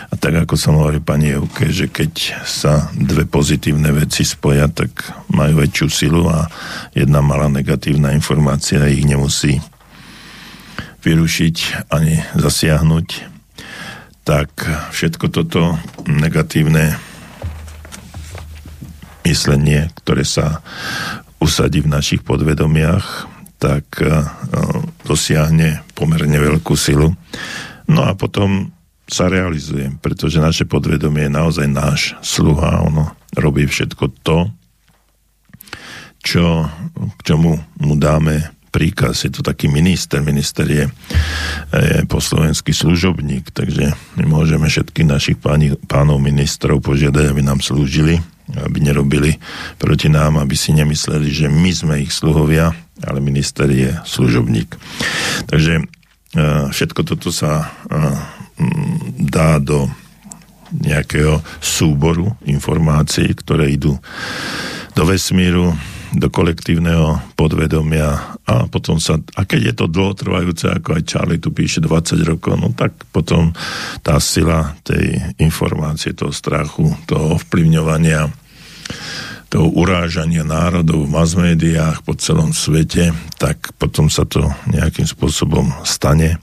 A 0.09 0.17
tak 0.17 0.41
ako 0.41 0.57
som 0.57 0.77
hovoril 0.81 1.05
pani 1.05 1.37
Euke, 1.37 1.69
že 1.69 1.85
keď 1.85 2.41
sa 2.41 2.89
dve 2.97 3.29
pozitívne 3.29 3.93
veci 3.93 4.25
spoja, 4.25 4.65
tak 4.65 5.05
majú 5.29 5.61
väčšiu 5.61 5.87
silu 5.89 6.25
a 6.25 6.49
jedna 6.97 7.21
malá 7.21 7.45
negatívna 7.45 8.13
informácia 8.17 8.89
ich 8.89 9.05
nemusí 9.05 9.61
vyrušiť 10.99 11.87
ani 11.93 12.19
zasiahnuť, 12.35 13.07
tak 14.27 14.49
všetko 14.91 15.25
toto 15.31 15.79
negatívne 16.09 16.97
myslenie, 19.23 19.93
ktoré 20.01 20.25
sa 20.25 20.59
usadí 21.39 21.79
v 21.85 21.93
našich 21.93 22.21
podvedomiach, 22.25 23.38
tak 23.59 23.85
eh, 23.99 24.23
dosiahne 25.03 25.83
pomerne 25.93 26.39
veľkú 26.39 26.73
silu. 26.79 27.11
No 27.91 28.01
a 28.07 28.15
potom 28.15 28.71
sa 29.09 29.27
realizuje, 29.27 29.89
pretože 29.99 30.39
naše 30.39 30.69
podvedomie 30.69 31.27
je 31.27 31.33
naozaj 31.33 31.67
náš 31.67 32.01
sluha, 32.21 32.85
ono 32.85 33.17
robí 33.33 33.65
všetko 33.65 34.05
to, 34.21 34.53
čo, 36.21 36.69
k 37.17 37.19
čomu 37.25 37.57
mu 37.81 37.95
dáme 37.97 38.53
príkaz. 38.69 39.25
Je 39.25 39.33
to 39.33 39.41
taký 39.41 39.65
minister, 39.65 40.21
minister 40.21 40.69
je, 40.69 40.85
je 41.73 42.05
po 42.05 42.21
slovenský 42.21 42.69
služobník, 42.69 43.49
takže 43.49 43.97
my 44.21 44.23
môžeme 44.29 44.69
všetkých 44.69 45.07
našich 45.09 45.37
páni, 45.41 45.73
pánov 45.89 46.21
ministrov 46.21 46.77
požiadať, 46.85 47.33
aby 47.33 47.41
nám 47.41 47.65
slúžili, 47.65 48.21
aby 48.57 48.81
nerobili 48.81 49.37
proti 49.77 50.09
nám, 50.09 50.41
aby 50.41 50.57
si 50.57 50.73
nemysleli, 50.73 51.29
že 51.29 51.47
my 51.51 51.71
sme 51.73 51.95
ich 52.01 52.13
sluhovia, 52.13 52.73
ale 53.05 53.21
minister 53.21 53.69
je 53.69 53.93
služobník. 54.05 54.73
Takže 55.45 55.73
e, 55.79 55.83
všetko 56.73 57.01
toto 57.05 57.29
sa 57.29 57.65
e, 57.65 57.65
dá 59.29 59.61
do 59.61 59.89
nejakého 60.69 61.41
súboru 61.57 62.37
informácií, 62.45 63.33
ktoré 63.33 63.73
idú 63.73 63.97
do 64.93 65.03
vesmíru, 65.05 65.73
do 66.15 66.27
kolektívneho 66.33 67.35
podvedomia 67.37 68.37
a 68.45 68.65
potom 68.65 68.97
sa, 68.97 69.21
a 69.37 69.41
keď 69.45 69.61
je 69.71 69.73
to 69.77 69.85
dlhotrvajúce, 69.91 70.65
ako 70.69 70.97
aj 70.97 71.03
Charlie 71.05 71.41
tu 71.41 71.53
píše 71.53 71.81
20 71.81 72.21
rokov, 72.25 72.57
no 72.57 72.73
tak 72.73 72.93
potom 73.13 73.53
tá 74.01 74.17
sila 74.17 74.73
tej 74.81 75.21
informácie, 75.37 76.17
toho 76.17 76.33
strachu, 76.33 76.89
toho 77.05 77.37
ovplyvňovania 77.37 78.29
toho 79.49 79.65
urážania 79.73 80.45
národov 80.45 81.09
v 81.09 81.13
masmédiách 81.13 82.05
po 82.05 82.13
celom 82.13 82.53
svete, 82.53 83.09
tak 83.41 83.73
potom 83.81 84.05
sa 84.05 84.21
to 84.21 84.45
nejakým 84.69 85.09
spôsobom 85.09 85.73
stane 85.81 86.37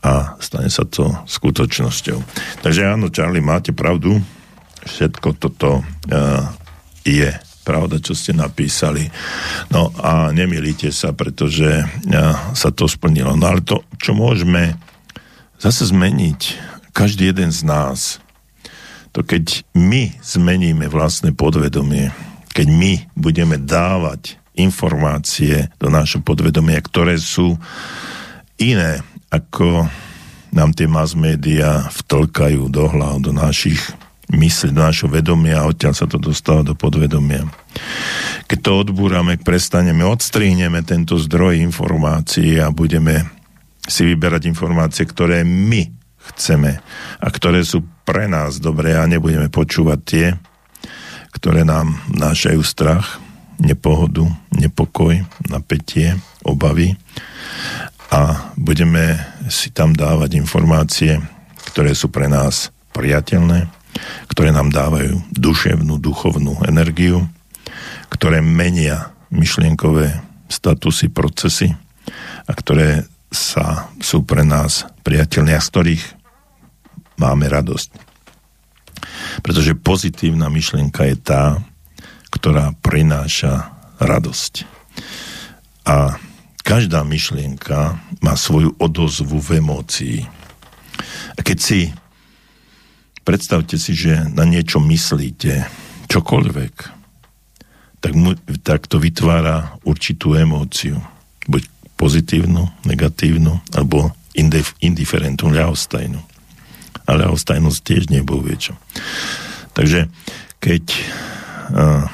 a 0.00 0.32
stane 0.40 0.72
sa 0.72 0.88
to 0.88 1.12
skutočnosťou. 1.28 2.18
Takže 2.64 2.88
áno, 2.88 3.12
Charlie, 3.12 3.44
máte 3.44 3.76
pravdu, 3.76 4.16
všetko 4.88 5.36
toto 5.36 5.84
uh, 5.84 6.48
je 7.04 7.28
pravda, 7.68 8.00
čo 8.00 8.16
ste 8.16 8.32
napísali. 8.32 9.12
No 9.68 9.92
a 10.00 10.32
nemilíte 10.32 10.88
sa, 10.88 11.12
pretože 11.12 11.68
uh, 11.68 12.56
sa 12.56 12.72
to 12.72 12.88
splnilo. 12.88 13.36
No 13.36 13.52
ale 13.52 13.60
to, 13.60 13.84
čo 14.00 14.16
môžeme 14.16 14.80
zase 15.60 15.92
zmeniť, 15.92 16.40
každý 16.96 17.28
jeden 17.36 17.52
z 17.52 17.68
nás, 17.68 18.24
to 19.12 19.20
keď 19.20 19.68
my 19.76 20.16
zmeníme 20.24 20.88
vlastné 20.88 21.36
podvedomie, 21.36 22.08
keď 22.56 22.66
my 22.72 22.92
budeme 23.12 23.60
dávať 23.60 24.40
informácie 24.58 25.70
do 25.78 25.92
našho 25.92 26.24
podvedomia, 26.24 26.82
ktoré 26.82 27.14
sú 27.20 27.54
iné, 28.58 28.98
ako 29.30 29.86
nám 30.50 30.74
tie 30.74 30.90
mass 30.90 31.14
media 31.14 31.86
vtlkajú 31.92 32.66
do 32.72 32.90
hlav, 32.90 33.22
do 33.22 33.30
našich 33.30 33.78
myslí, 34.32 34.76
do 34.76 34.84
našho 34.84 35.08
vedomia 35.08 35.64
a 35.64 35.68
odtiaľ 35.68 35.94
sa 35.96 36.06
to 36.08 36.20
dostáva 36.20 36.60
do 36.60 36.76
podvedomia. 36.76 37.48
keď 38.48 38.58
to 38.60 38.70
odbúrame, 38.88 39.40
prestaneme, 39.40 40.04
odstrihneme 40.04 40.84
tento 40.84 41.16
zdroj 41.16 41.60
informácií 41.60 42.60
a 42.60 42.72
budeme 42.72 43.28
si 43.88 44.04
vyberať 44.04 44.48
informácie, 44.48 45.08
ktoré 45.08 45.44
my 45.48 45.88
chceme 46.32 46.80
a 47.20 47.26
ktoré 47.32 47.64
sú 47.64 47.84
pre 48.04 48.28
nás 48.28 48.60
dobré 48.60 48.96
a 48.96 49.08
nebudeme 49.08 49.48
počúvať 49.48 49.98
tie, 50.04 50.26
ktoré 51.32 51.64
nám 51.64 51.96
nášajú 52.12 52.60
strach, 52.60 53.20
nepohodu, 53.60 54.28
nepokoj, 54.52 55.24
napätie, 55.48 56.16
obavy 56.44 56.96
a 58.08 58.52
budeme 58.56 59.18
si 59.48 59.72
tam 59.72 59.92
dávať 59.92 60.36
informácie, 60.40 61.20
ktoré 61.72 61.92
sú 61.92 62.08
pre 62.08 62.28
nás 62.28 62.72
priateľné, 62.96 63.68
ktoré 64.30 64.50
nám 64.54 64.70
dávajú 64.70 65.20
duševnú, 65.34 65.98
duchovnú 65.98 66.60
energiu, 66.66 67.26
ktoré 68.08 68.40
menia 68.40 69.12
myšlienkové 69.28 70.24
statusy, 70.48 71.12
procesy 71.12 71.68
a 72.48 72.52
ktoré 72.56 73.04
sa, 73.28 73.92
sú 74.00 74.24
pre 74.24 74.40
nás 74.44 74.88
priateľné 75.04 75.52
a 75.52 75.60
z 75.60 75.68
ktorých 75.68 76.04
máme 77.20 77.44
radosť. 77.50 77.90
Pretože 79.44 79.76
pozitívna 79.76 80.48
myšlienka 80.48 81.04
je 81.04 81.16
tá, 81.20 81.60
ktorá 82.32 82.72
prináša 82.80 83.72
radosť. 84.00 84.64
A 85.88 86.16
každá 86.64 87.04
myšlienka 87.04 88.00
má 88.20 88.34
svoju 88.36 88.76
odozvu 88.80 89.40
v 89.40 89.60
emócii. 89.60 90.18
A 91.36 91.40
keď 91.40 91.58
si 91.60 91.80
predstavte 93.28 93.76
si, 93.76 93.92
že 93.92 94.24
na 94.32 94.48
niečo 94.48 94.80
myslíte, 94.80 95.68
čokoľvek, 96.08 96.74
tak, 98.00 98.12
mu, 98.16 98.32
tak 98.64 98.88
to 98.88 98.96
vytvára 98.96 99.76
určitú 99.84 100.32
emóciu. 100.32 100.96
Buď 101.44 101.68
pozitívnu, 102.00 102.88
negatívnu, 102.88 103.60
alebo 103.76 104.16
indif, 104.32 104.72
indiferentnú, 104.80 105.52
ľahostajnú. 105.52 106.16
A 107.04 107.10
ľahostajnosť 107.12 107.78
tiež 107.84 108.02
nebol 108.08 108.40
viečo. 108.40 108.80
Takže 109.76 110.08
keď 110.64 110.84
uh, 110.88 112.08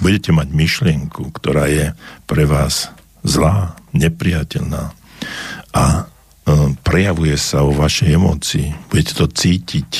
budete 0.00 0.32
mať 0.32 0.48
myšlienku, 0.56 1.36
ktorá 1.36 1.68
je 1.68 1.92
pre 2.24 2.48
vás 2.48 2.88
zlá, 3.20 3.76
nepriateľná 3.92 4.96
a 5.76 6.11
prejavuje 6.82 7.36
sa 7.38 7.62
o 7.62 7.74
vašej 7.74 8.08
emócii. 8.16 8.68
Budete 8.88 9.12
to 9.18 9.26
cítiť, 9.28 9.90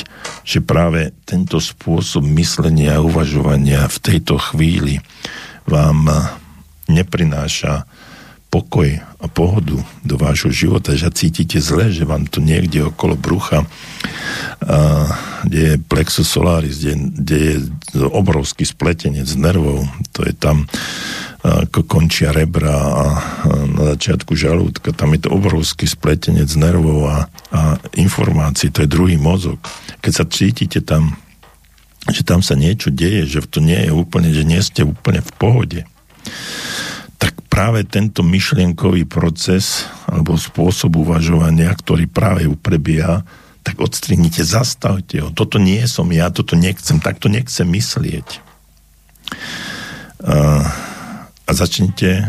že 0.43 0.59
práve 0.63 1.13
tento 1.23 1.59
spôsob 1.59 2.23
myslenia 2.39 2.99
a 2.99 3.05
uvažovania 3.05 3.85
v 3.87 3.97
tejto 3.99 4.39
chvíli 4.39 4.99
vám 5.67 6.09
neprináša 6.91 7.87
pokoj 8.53 9.01
a 9.01 9.25
pohodu 9.25 9.81
do 10.05 10.15
vášho 10.21 10.53
života, 10.53 10.93
že 10.93 11.09
cítite 11.09 11.57
zle, 11.57 11.89
že 11.89 12.05
vám 12.05 12.29
tu 12.29 12.37
niekde 12.37 12.85
okolo 12.85 13.17
brucha, 13.17 13.65
a, 13.65 15.09
kde 15.41 15.59
je 15.73 15.75
plexus 15.81 16.29
solaris, 16.29 16.77
kde, 16.77 16.93
kde 17.17 17.37
je 17.41 17.55
obrovský 18.05 18.61
spletenec 18.61 19.25
nervov, 19.33 19.89
to 20.13 20.21
je 20.21 20.37
tam 20.37 20.69
ako 21.43 21.83
končia 21.83 22.31
rebra 22.31 22.71
a 22.71 23.05
na 23.67 23.83
začiatku 23.97 24.31
žalúdka, 24.31 24.95
tam 24.95 25.11
je 25.11 25.27
to 25.27 25.29
obrovský 25.35 25.83
spletenec 25.89 26.47
nervov 26.55 27.03
a, 27.03 27.17
a 27.51 27.61
informácií, 27.99 28.71
to 28.71 28.87
je 28.87 28.93
druhý 28.93 29.19
mozog. 29.19 29.59
Keď 29.99 30.11
sa 30.13 30.23
cítite 30.23 30.79
tam, 30.79 31.19
že 32.07 32.23
tam 32.23 32.39
sa 32.39 32.55
niečo 32.55 32.95
deje, 32.95 33.27
že 33.27 33.43
to 33.43 33.59
nie 33.59 33.75
je 33.75 33.91
úplne, 33.91 34.31
že 34.31 34.47
nie 34.47 34.63
ste 34.63 34.87
úplne 34.87 35.19
v 35.19 35.31
pohode, 35.35 35.79
tak 37.23 37.39
práve 37.47 37.87
tento 37.87 38.19
myšlienkový 38.19 39.07
proces 39.07 39.87
alebo 40.11 40.35
spôsob 40.35 41.07
uvažovania, 41.07 41.71
ktorý 41.71 42.11
práve 42.11 42.51
prebieha, 42.59 43.23
tak 43.63 43.79
odstrihnite, 43.79 44.43
zastavte 44.43 45.23
ho. 45.23 45.31
Toto 45.31 45.55
nie 45.55 45.79
som 45.87 46.11
ja, 46.11 46.27
toto 46.35 46.59
nechcem, 46.59 46.99
takto 46.99 47.31
nechcem 47.31 47.63
myslieť. 47.63 48.43
Uh, 50.19 50.67
a 51.47 51.51
začnite 51.55 52.27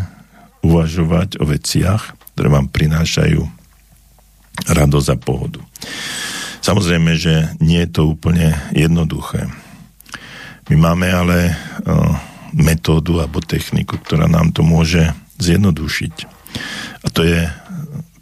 uvažovať 0.63 1.43
o 1.43 1.45
veciach, 1.51 2.15
ktoré 2.39 2.55
vám 2.55 2.71
prinášajú 2.71 3.43
radosť 4.71 5.09
a 5.11 5.17
pohodu. 5.19 5.59
Samozrejme, 6.63 7.19
že 7.19 7.51
nie 7.59 7.83
je 7.83 7.91
to 7.91 8.15
úplne 8.15 8.55
jednoduché. 8.71 9.51
My 10.71 10.77
máme 10.79 11.11
ale 11.11 11.59
metódu 12.55 13.19
alebo 13.19 13.43
techniku, 13.43 13.99
ktorá 13.99 14.31
nám 14.31 14.55
to 14.55 14.63
môže 14.63 15.11
zjednodušiť. 15.43 16.15
A 17.03 17.07
to 17.11 17.27
je 17.27 17.51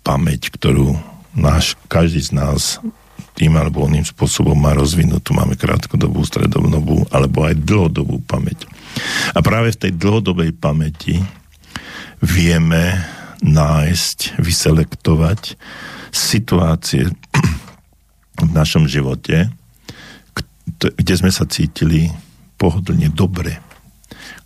pamäť, 0.03 0.51
ktorú 0.51 0.97
náš, 1.37 1.77
každý 1.87 2.21
z 2.25 2.33
nás 2.35 2.81
tým 3.33 3.57
alebo 3.57 3.89
oným 3.89 4.05
spôsobom 4.05 4.57
má 4.57 4.77
rozvinutú. 4.77 5.33
Máme 5.33 5.57
krátkodobú, 5.57 6.21
stredobnobú 6.25 7.09
alebo 7.09 7.49
aj 7.49 7.65
dlhodobú 7.65 8.21
pamäť. 8.25 8.69
A 9.33 9.41
práve 9.41 9.73
v 9.73 9.81
tej 9.89 9.93
dlhodobej 9.97 10.53
pamäti 10.53 11.21
vieme 12.21 13.01
nájsť, 13.43 14.39
vyselektovať 14.39 15.57
situácie 16.13 17.09
v 18.39 18.51
našom 18.53 18.87
živote, 18.87 19.51
kde 20.79 21.15
sme 21.17 21.33
sa 21.33 21.49
cítili 21.49 22.13
pohodlne 22.61 23.11
dobre. 23.11 23.72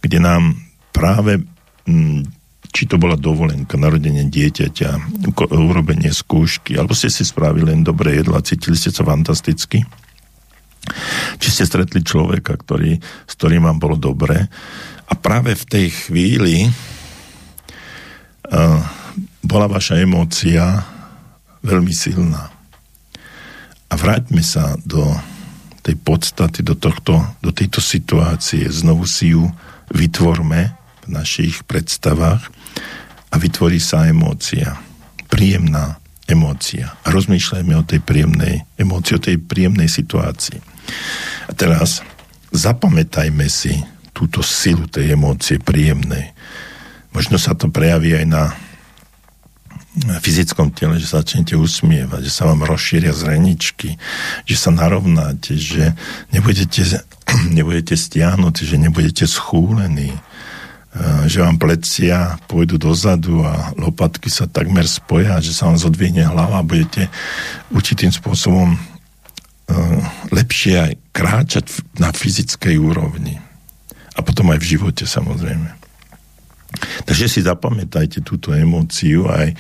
Kde 0.01 0.20
nám 0.20 0.56
práve 0.93 1.40
mm, 1.89 2.36
či 2.77 2.85
to 2.85 3.01
bola 3.01 3.16
dovolenka, 3.16 3.81
narodenie 3.81 4.28
dieťaťa, 4.28 5.24
urobenie 5.48 6.12
skúšky, 6.12 6.77
alebo 6.77 6.93
ste 6.93 7.09
si 7.09 7.24
spravili 7.24 7.73
len 7.73 7.81
dobré 7.81 8.20
jedlo 8.20 8.36
a 8.36 8.44
cítili 8.44 8.77
ste 8.77 8.93
sa 8.93 9.01
fantasticky, 9.01 9.81
či 11.40 11.48
ste 11.48 11.64
stretli 11.64 12.05
človeka, 12.05 12.52
ktorý, 12.52 13.01
s 13.01 13.32
ktorým 13.32 13.64
vám 13.64 13.81
bolo 13.81 13.97
dobre? 13.97 14.52
A 15.09 15.16
práve 15.16 15.56
v 15.56 15.64
tej 15.64 15.86
chvíli 15.89 16.68
uh, 16.68 18.77
bola 19.40 19.73
vaša 19.73 19.97
emócia 19.97 20.85
veľmi 21.64 21.97
silná. 21.97 22.52
A 23.89 23.94
vráťme 23.97 24.44
sa 24.44 24.77
do 24.85 25.16
tej 25.81 25.97
podstaty, 25.97 26.60
do, 26.66 26.74
tohto, 26.74 27.23
do 27.39 27.55
tejto 27.55 27.78
situácie, 27.78 28.66
znovu 28.66 29.06
si 29.06 29.31
ju 29.32 29.47
vytvorme 29.91 30.61
v 31.05 31.07
našich 31.07 31.63
predstavách 31.67 32.51
a 33.31 33.35
vytvorí 33.39 33.79
sa 33.79 34.07
emócia. 34.07 34.79
Príjemná 35.27 35.99
emócia. 36.27 36.99
A 37.07 37.11
rozmýšľajme 37.15 37.75
o 37.79 37.87
tej 37.87 38.01
príjemnej 38.03 38.67
emócii, 38.79 39.15
o 39.19 39.23
tej 39.23 39.37
príjemnej 39.39 39.87
situácii. 39.87 40.59
A 41.47 41.53
teraz 41.55 42.03
zapamätajme 42.51 43.47
si 43.47 43.75
túto 44.11 44.41
silu 44.43 44.89
tej 44.91 45.15
emócie 45.15 45.61
príjemnej. 45.61 46.33
Možno 47.13 47.37
sa 47.37 47.53
to 47.55 47.69
prejaví 47.69 48.17
aj 48.17 48.27
na 48.27 48.45
fyzickom 49.97 50.77
tele, 50.77 51.01
že 51.01 51.09
sa 51.09 51.24
začnete 51.24 51.56
usmievať, 51.56 52.28
že 52.28 52.32
sa 52.32 52.44
vám 52.44 52.68
rozšíria 52.68 53.16
zreničky, 53.16 53.97
že 54.44 54.56
sa 54.56 54.68
narovnáte, 54.68 55.56
že 55.56 55.97
nebudete, 56.31 56.85
nebudete 57.56 57.97
stiahnutí, 57.97 58.68
že 58.68 58.77
nebudete 58.77 59.24
schúlení, 59.24 60.12
Eh, 60.97 61.28
že 61.28 61.44
vám 61.44 61.60
plecia 61.60 62.40
pôjdu 62.48 62.81
dozadu 62.81 63.44
a 63.44 63.77
lopatky 63.77 64.32
sa 64.32 64.48
takmer 64.48 64.89
spoja, 64.89 65.44
že 65.44 65.52
sa 65.52 65.68
vám 65.68 65.77
zodvihne 65.77 66.24
hlava 66.24 66.64
a 66.64 66.64
budete 66.64 67.12
určitým 67.68 68.09
spôsobom 68.09 68.73
uh, 68.73 70.01
lepšie 70.32 70.74
aj 70.81 70.93
kráčať 71.12 71.66
na 72.01 72.09
fyzickej 72.16 72.81
úrovni. 72.81 73.36
A 74.16 74.24
potom 74.24 74.48
aj 74.48 74.62
v 74.64 74.68
živote 74.78 75.05
samozrejme. 75.05 75.68
Takže 77.05 77.28
si 77.28 77.40
zapamätajte 77.44 78.24
túto 78.24 78.56
emóciu 78.56 79.28
aj, 79.28 79.52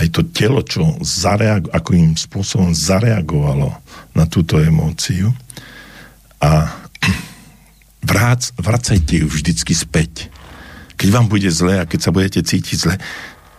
aj 0.00 0.08
to 0.08 0.22
telo, 0.32 0.64
čo 0.64 0.98
zareago- 1.04 1.70
akým 1.72 2.16
spôsobom 2.16 2.72
zareagovalo 2.72 3.72
na 4.16 4.24
túto 4.28 4.60
emóciu 4.60 5.32
a 6.40 6.72
vrác, 8.10 8.54
vracajte 8.56 9.22
ju 9.22 9.26
vždycky 9.28 9.76
späť 9.76 10.32
keď 11.02 11.10
vám 11.10 11.26
bude 11.26 11.50
zle 11.50 11.82
a 11.82 11.88
keď 11.88 11.98
sa 11.98 12.14
budete 12.14 12.46
cítiť 12.46 12.76
zle, 12.78 12.94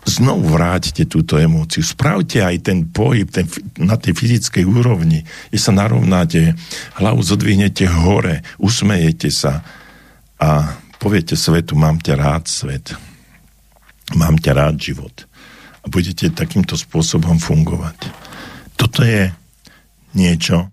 znovu 0.07 0.55
vráťte 0.55 1.03
túto 1.03 1.35
emóciu. 1.35 1.84
Spravte 1.84 2.39
aj 2.39 2.72
ten 2.72 2.88
pohyb 2.88 3.27
ten, 3.27 3.43
na 3.76 3.99
tej 3.99 4.15
fyzickej 4.15 4.64
úrovni, 4.64 5.27
že 5.51 5.60
sa 5.60 5.76
narovnáte, 5.76 6.55
hlavu 6.95 7.19
zodvihnete 7.19 7.84
hore, 7.91 8.47
usmejete 8.64 9.27
sa 9.27 9.60
a 10.39 10.80
poviete 11.03 11.35
svetu, 11.35 11.76
mám 11.76 11.99
ťa 11.99 12.15
rád 12.15 12.47
svet, 12.47 12.95
mám 14.15 14.39
ťa 14.39 14.51
rád 14.55 14.80
život. 14.80 15.27
A 15.84 15.85
budete 15.91 16.31
takýmto 16.31 16.80
spôsobom 16.80 17.38
fungovať. 17.38 18.07
Toto 18.80 19.03
je 19.03 19.30
niečo, 20.15 20.72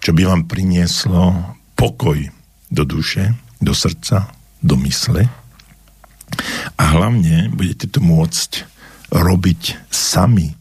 čo 0.00 0.10
by 0.16 0.22
vám 0.24 0.42
prinieslo 0.48 1.56
pokoj 1.76 2.16
do 2.70 2.82
duše, 2.86 3.36
do 3.60 3.76
srdca, 3.76 4.32
do 4.64 4.78
mysle 4.86 5.28
a 6.78 6.82
hlavne 6.96 7.50
budete 7.52 7.90
to 7.90 8.00
môcť 8.00 8.64
robiť 9.10 9.90
sami 9.90 10.54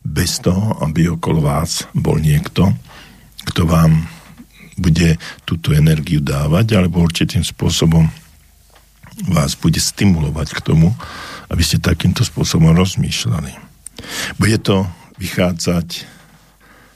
bez 0.00 0.40
toho, 0.40 0.80
aby 0.80 1.12
okolo 1.12 1.44
vás 1.44 1.84
bol 1.92 2.16
niekto, 2.16 2.72
kto 3.44 3.68
vám 3.68 4.08
bude 4.80 5.20
túto 5.44 5.76
energiu 5.76 6.24
dávať 6.24 6.80
alebo 6.80 7.04
určitým 7.04 7.44
spôsobom 7.44 8.08
vás 9.28 9.58
bude 9.58 9.80
stimulovať 9.80 10.48
k 10.56 10.60
tomu, 10.64 10.94
aby 11.50 11.62
ste 11.64 11.82
takýmto 11.82 12.24
spôsobom 12.24 12.72
rozmýšľali. 12.72 13.52
Bude 14.40 14.58
to 14.62 14.88
vychádzať 15.20 16.08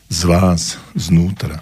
z 0.09 0.21
vás 0.25 0.81
znútra. 0.97 1.61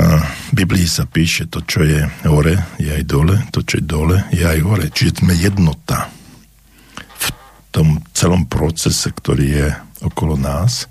A 0.00 0.04
v 0.22 0.64
Biblii 0.64 0.86
sa 0.86 1.04
píše, 1.04 1.50
to, 1.50 1.64
čo 1.66 1.84
je 1.84 2.00
hore, 2.24 2.56
je 2.80 2.90
aj 2.90 3.04
dole, 3.04 3.36
to, 3.52 3.64
čo 3.64 3.80
je 3.80 3.84
dole, 3.84 4.16
je 4.32 4.44
aj 4.44 4.60
hore. 4.62 4.86
Čiže 4.88 5.24
sme 5.24 5.34
jednota 5.34 6.08
v 7.18 7.26
tom 7.74 7.88
celom 8.14 8.46
procese, 8.46 9.10
ktorý 9.10 9.46
je 9.46 9.68
okolo 10.00 10.40
nás 10.40 10.88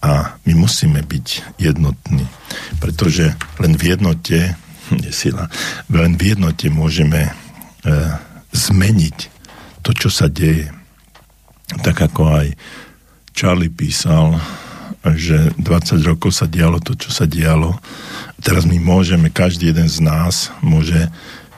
a 0.00 0.40
my 0.48 0.52
musíme 0.56 1.04
byť 1.04 1.60
jednotní, 1.60 2.24
pretože 2.80 3.36
len 3.60 3.76
v 3.76 3.82
jednote 3.96 4.56
je 5.04 5.12
sila, 5.12 5.52
len 5.92 6.16
v 6.16 6.32
jednote 6.34 6.72
môžeme 6.72 7.28
zmeniť 8.50 9.16
to, 9.80 9.90
čo 9.96 10.08
sa 10.12 10.28
deje. 10.28 10.68
Tak 11.80 12.10
ako 12.10 12.22
aj 12.34 12.46
Charlie 13.32 13.70
písal, 13.72 14.36
že 15.00 15.54
20 15.56 16.02
rokov 16.04 16.36
sa 16.36 16.44
dialo 16.44 16.76
to, 16.82 16.92
čo 16.98 17.08
sa 17.08 17.24
dialo. 17.24 17.78
Teraz 18.42 18.68
my 18.68 18.76
môžeme, 18.76 19.32
každý 19.32 19.72
jeden 19.72 19.88
z 19.88 20.04
nás 20.04 20.52
môže 20.60 21.08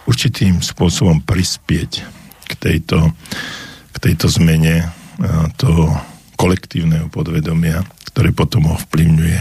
určitým 0.06 0.62
spôsobom 0.62 1.18
prispieť 1.22 2.06
k 2.46 2.52
tejto, 2.58 3.10
k 3.90 3.96
tejto 3.98 4.30
zmene 4.30 4.90
toho 5.58 5.96
kolektívneho 6.38 7.10
podvedomia, 7.10 7.82
ktoré 8.12 8.30
potom 8.30 8.70
ovplyvňuje 8.78 9.40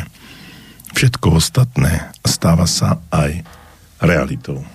všetko 0.97 1.37
ostatné 1.37 2.09
a 2.09 2.25
stáva 2.25 2.65
sa 2.65 3.01
aj 3.13 3.41
realitou. 4.01 4.65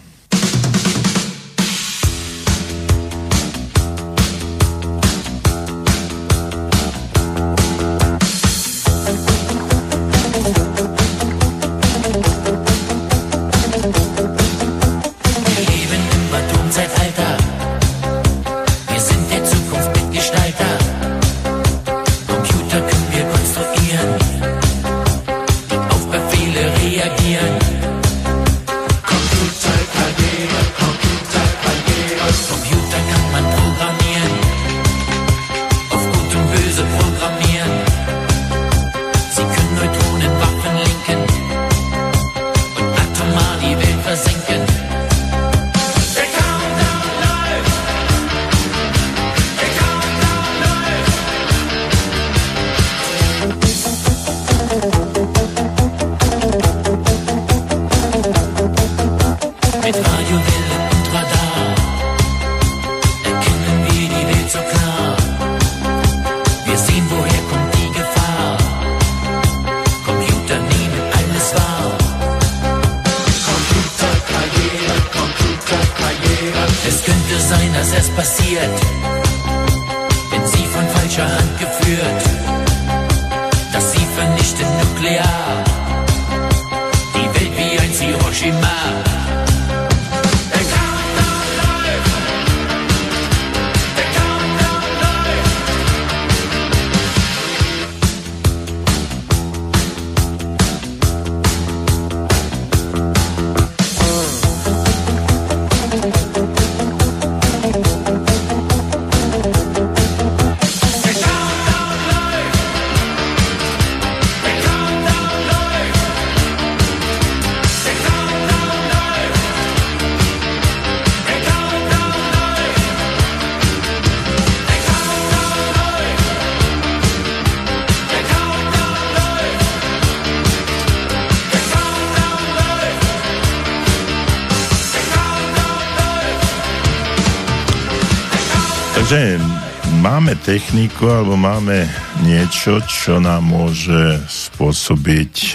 Techniku 140.47 141.10
alebo 141.10 141.35
máme 141.35 141.90
niečo, 142.23 142.78
čo 142.86 143.18
nám 143.18 143.51
môže 143.51 144.23
spôsobiť 144.31 145.35
e, 145.43 145.55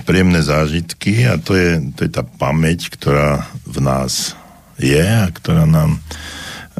príjemné 0.00 0.40
zážitky 0.40 1.28
a 1.28 1.36
to 1.36 1.52
je, 1.52 1.92
to 1.92 2.08
je 2.08 2.10
tá 2.16 2.24
pamäť, 2.24 2.88
ktorá 2.88 3.44
v 3.68 3.84
nás 3.84 4.32
je 4.80 5.04
a 5.04 5.30
ktorá 5.30 5.70
nám 5.70 6.02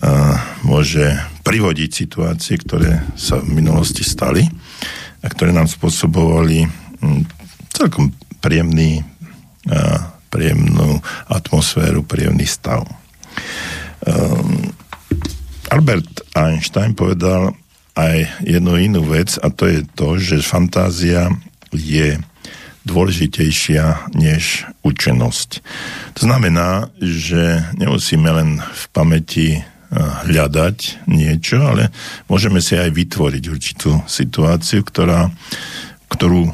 uh, 0.03 0.35
môže 0.67 1.15
privodiť 1.47 1.91
situácie, 1.95 2.59
ktoré 2.59 3.07
sa 3.15 3.39
v 3.39 3.55
minulosti 3.55 4.03
stali 4.03 4.43
a 5.23 5.27
ktoré 5.31 5.55
nám 5.55 5.71
spôsobovali 5.71 6.67
um, 6.67 7.23
celkom 7.71 8.11
príjemný, 8.43 9.07
uh, 9.71 10.11
príjemnú 10.27 10.99
atmosféru, 11.31 12.03
príjemný 12.03 12.51
stav. 12.51 12.83
Um, 14.03 14.74
Albert 15.71 16.25
Einstein 16.35 16.93
povedal 16.93 17.55
aj 17.95 18.43
jednu 18.43 18.75
inú 18.77 19.07
vec 19.07 19.39
a 19.39 19.49
to 19.55 19.71
je 19.71 19.81
to, 19.95 20.19
že 20.19 20.43
fantázia 20.43 21.31
je 21.71 22.19
dôležitejšia 22.85 24.13
než 24.13 24.69
učenosť. 24.85 25.51
To 26.15 26.21
znamená, 26.21 26.93
že 27.01 27.65
nemusíme 27.81 28.29
len 28.29 28.61
v 28.61 28.85
pamäti 28.93 29.49
eh, 29.57 29.63
hľadať 30.29 31.09
niečo, 31.09 31.65
ale 31.65 31.89
môžeme 32.29 32.61
si 32.61 32.77
aj 32.77 32.93
vytvoriť 32.93 33.45
určitú 33.49 34.05
situáciu, 34.05 34.85
ktorá, 34.85 35.33
ktorú 36.13 36.43
eh, 36.45 36.53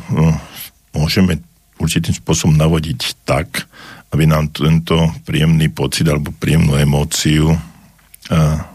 môžeme 0.94 1.42
určitým 1.82 2.14
spôsobom 2.14 2.54
navodiť 2.54 3.26
tak, 3.26 3.66
aby 4.14 4.28
nám 4.28 4.54
tento 4.54 5.10
príjemný 5.26 5.72
pocit 5.72 6.06
alebo 6.06 6.30
príjemnú 6.30 6.78
emóciu 6.78 7.58
eh, 7.58 8.69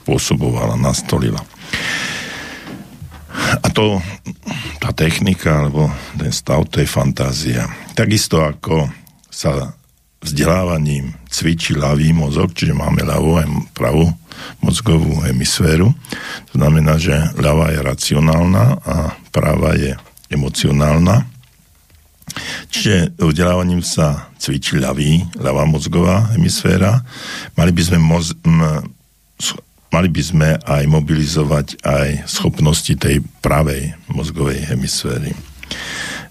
spôsobovala, 0.00 0.74
nastolila. 0.74 1.42
A 3.34 3.66
to, 3.70 3.98
tá 4.78 4.94
technika, 4.94 5.66
alebo 5.66 5.90
ten 6.14 6.30
stav, 6.30 6.66
to 6.70 6.78
je 6.82 6.88
fantázia. 6.88 7.66
Takisto 7.94 8.42
ako 8.42 8.90
sa 9.30 9.74
vzdelávaním 10.24 11.12
cvičí 11.28 11.76
ľavý 11.76 12.14
mozog, 12.16 12.56
čiže 12.56 12.72
máme 12.72 13.04
ľavú 13.04 13.42
aj 13.42 13.46
pravú 13.76 14.08
mozgovú 14.64 15.20
hemisféru. 15.22 15.92
To 16.50 16.54
znamená, 16.56 16.96
že 16.96 17.14
ľavá 17.36 17.70
je 17.74 17.80
racionálna 17.84 18.64
a 18.82 18.96
práva 19.30 19.76
je 19.76 19.92
emocionálna. 20.32 21.28
Čiže 22.72 23.14
vzdelávaním 23.20 23.84
sa 23.84 24.32
cvičí 24.40 24.80
ľavý, 24.80 25.22
ľavá 25.36 25.68
mozgová 25.68 26.32
hemisféra. 26.34 27.04
Mali 27.54 27.70
by 27.70 27.82
sme 27.84 27.98
moz, 28.00 28.32
m, 28.42 28.90
mali 29.94 30.10
by 30.10 30.22
sme 30.26 30.48
aj 30.58 30.90
mobilizovať 30.90 31.78
aj 31.86 32.26
schopnosti 32.26 32.90
tej 32.98 33.22
pravej 33.38 33.94
mozgovej 34.10 34.66
hemisféry. 34.66 35.30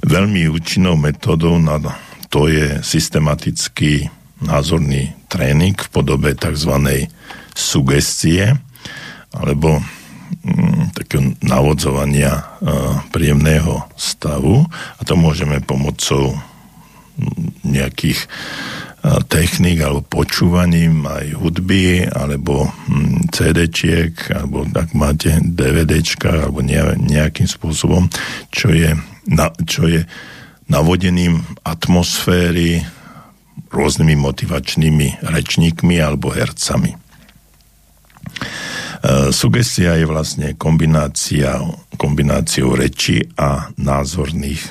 Veľmi 0.03 0.51
účinnou 0.51 0.99
metódou 0.99 1.55
na 1.55 1.79
to 2.27 2.51
je 2.51 2.83
systematický 2.83 4.11
názorný 4.43 5.15
tréning 5.31 5.79
v 5.79 5.87
podobe 5.87 6.35
tzv. 6.35 7.07
sugestie 7.55 8.51
alebo 9.31 9.79
mm, 9.79 10.91
takého 10.91 11.31
navodzovania 11.39 12.35
e, 12.35 12.43
príjemného 13.15 13.87
stavu 13.95 14.67
a 14.99 15.01
to 15.07 15.15
môžeme 15.15 15.63
pomocou 15.63 16.35
nejakých 17.63 18.27
technik 19.03 19.83
alebo 19.83 19.99
počúvaním 20.07 21.03
aj 21.03 21.35
hudby 21.35 22.07
alebo 22.07 22.71
hm, 22.87 23.27
CD-čiek 23.35 24.31
alebo 24.31 24.63
ak 24.63 24.95
máte 24.95 25.43
DVDčka 25.43 26.47
alebo 26.47 26.63
nejakým 26.63 27.47
spôsobom, 27.47 28.07
čo 28.47 28.71
je, 28.71 28.95
na, 29.27 29.51
čo 29.67 29.91
je 29.91 30.07
navodeným 30.71 31.43
atmosféry 31.67 32.79
rôznymi 33.73 34.15
motivačnými 34.15 35.07
rečníkmi 35.25 35.95
alebo 35.99 36.31
hercami. 36.31 36.95
E, 36.95 36.97
sugestia 39.35 39.99
je 39.99 40.05
vlastne 40.07 40.55
kombinácia, 40.55 41.59
kombináciou 41.99 42.77
reči 42.77 43.25
a 43.35 43.67
názorných 43.75 44.63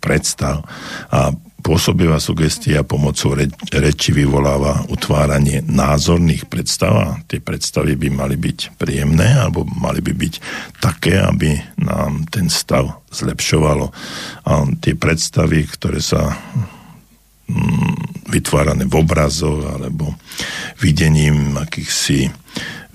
predstav. 0.00 0.64
A 1.12 1.34
Pôsobivá 1.64 2.22
sugestia 2.22 2.86
pomocou 2.86 3.34
reč- 3.34 3.56
reči 3.74 4.14
vyvoláva 4.14 4.86
utváranie 4.86 5.64
názorných 5.66 6.46
predstav 6.46 6.92
a 6.94 7.08
tie 7.26 7.42
predstavy 7.42 7.98
by 7.98 8.08
mali 8.12 8.36
byť 8.38 8.78
príjemné 8.78 9.34
alebo 9.34 9.66
mali 9.66 9.98
by 9.98 10.12
byť 10.14 10.34
také, 10.78 11.18
aby 11.18 11.58
nám 11.80 12.28
ten 12.30 12.46
stav 12.46 13.02
zlepšovalo. 13.10 13.90
A 14.46 14.52
tie 14.78 14.94
predstavy, 14.94 15.66
ktoré 15.66 15.98
sa 15.98 16.38
mm, 17.50 18.30
vytvárané 18.30 18.86
v 18.86 18.94
obrazoch 19.02 19.66
alebo 19.66 20.14
videním 20.78 21.58
akýchsi 21.58 22.30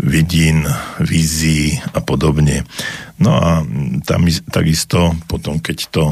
vidín, 0.02 0.66
vízií 0.98 1.78
a 1.94 2.02
podobne. 2.02 2.66
No 3.22 3.38
a 3.38 3.62
tam 4.02 4.22
takisto 4.50 5.14
potom, 5.30 5.62
keď 5.62 5.78
to 5.94 6.04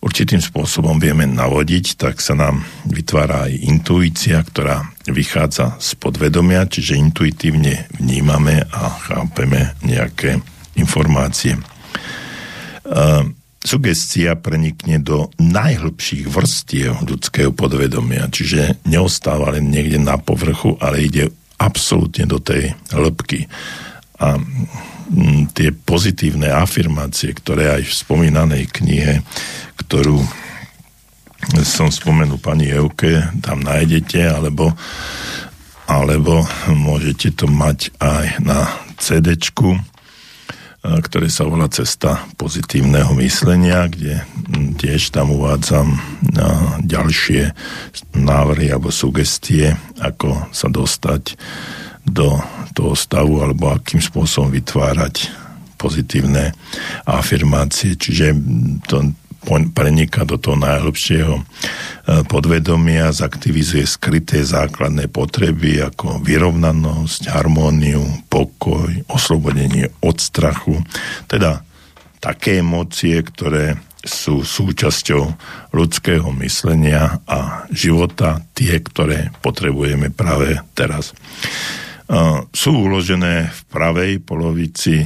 určitým 0.00 0.40
spôsobom 0.40 0.96
vieme 1.00 1.26
navodiť, 1.26 1.98
tak 1.98 2.22
sa 2.22 2.36
nám 2.36 2.62
vytvára 2.86 3.50
aj 3.50 3.52
intuícia, 3.66 4.38
ktorá 4.40 4.86
vychádza 5.08 5.78
z 5.78 5.98
podvedomia, 5.98 6.68
čiže 6.68 6.98
intuitívne 6.98 7.90
vnímame 7.98 8.66
a 8.70 8.90
chápeme 9.02 9.74
nejaké 9.82 10.40
informácie. 10.76 11.58
Uh, 12.86 13.26
sugestia 13.66 14.38
prenikne 14.38 15.02
do 15.02 15.34
najhlbších 15.42 16.30
vrstiev 16.30 17.02
ľudského 17.02 17.50
podvedomia, 17.50 18.30
čiže 18.30 18.78
neostáva 18.86 19.50
len 19.58 19.74
niekde 19.74 19.98
na 19.98 20.22
povrchu, 20.22 20.78
ale 20.78 21.02
ide 21.02 21.34
absolútne 21.58 22.30
do 22.30 22.38
tej 22.38 22.78
hĺbky. 22.94 23.50
A 24.22 24.38
tie 25.54 25.70
pozitívne 25.70 26.50
afirmácie, 26.50 27.30
ktoré 27.36 27.78
aj 27.78 27.82
v 27.86 27.94
spomínanej 27.94 28.64
knihe 28.70 29.22
ktorú 29.86 30.18
som 31.62 31.92
spomenul 31.92 32.42
pani 32.42 32.72
Euke, 32.72 33.22
tam 33.44 33.62
nájdete, 33.62 34.18
alebo, 34.24 34.74
alebo 35.86 36.42
môžete 36.72 37.30
to 37.36 37.46
mať 37.46 37.94
aj 38.02 38.42
na 38.42 38.66
CD, 38.98 39.38
ktoré 40.82 41.28
sa 41.30 41.46
volá 41.46 41.70
Cesta 41.70 42.24
pozitívneho 42.34 43.14
myslenia, 43.22 43.86
kde 43.86 44.26
tiež 44.80 45.14
tam 45.14 45.38
uvádzam 45.38 46.00
ďalšie 46.82 47.54
návrhy 48.16 48.72
alebo 48.74 48.90
sugestie, 48.90 49.76
ako 50.02 50.50
sa 50.50 50.66
dostať 50.66 51.38
do 52.06 52.38
toho 52.72 52.94
stavu 52.94 53.42
alebo 53.42 53.74
akým 53.74 53.98
spôsobom 53.98 54.54
vytvárať 54.54 55.28
pozitívne 55.76 56.56
afirmácie. 57.04 57.98
Čiže 57.98 58.32
to, 58.88 59.12
preniká 59.74 60.26
do 60.26 60.40
toho 60.40 60.58
najhlbšieho 60.58 61.34
e, 61.38 61.42
podvedomia, 62.26 63.14
zaktivizuje 63.14 63.86
skryté 63.86 64.42
základné 64.42 65.06
potreby 65.06 65.86
ako 65.86 66.18
vyrovnanosť, 66.24 67.30
harmóniu, 67.30 68.26
pokoj, 68.26 68.90
oslobodenie 69.06 69.86
od 70.02 70.16
strachu, 70.18 70.82
teda 71.30 71.62
také 72.18 72.64
emócie, 72.64 73.22
ktoré 73.22 73.78
sú 74.06 74.46
súčasťou 74.46 75.22
ľudského 75.74 76.30
myslenia 76.42 77.22
a 77.26 77.66
života, 77.74 78.38
tie, 78.54 78.78
ktoré 78.78 79.34
potrebujeme 79.42 80.14
práve 80.14 80.62
teraz. 80.78 81.10
Sú 82.54 82.70
uložené 82.86 83.50
v 83.50 83.60
pravej 83.66 84.12
polovici 84.22 85.02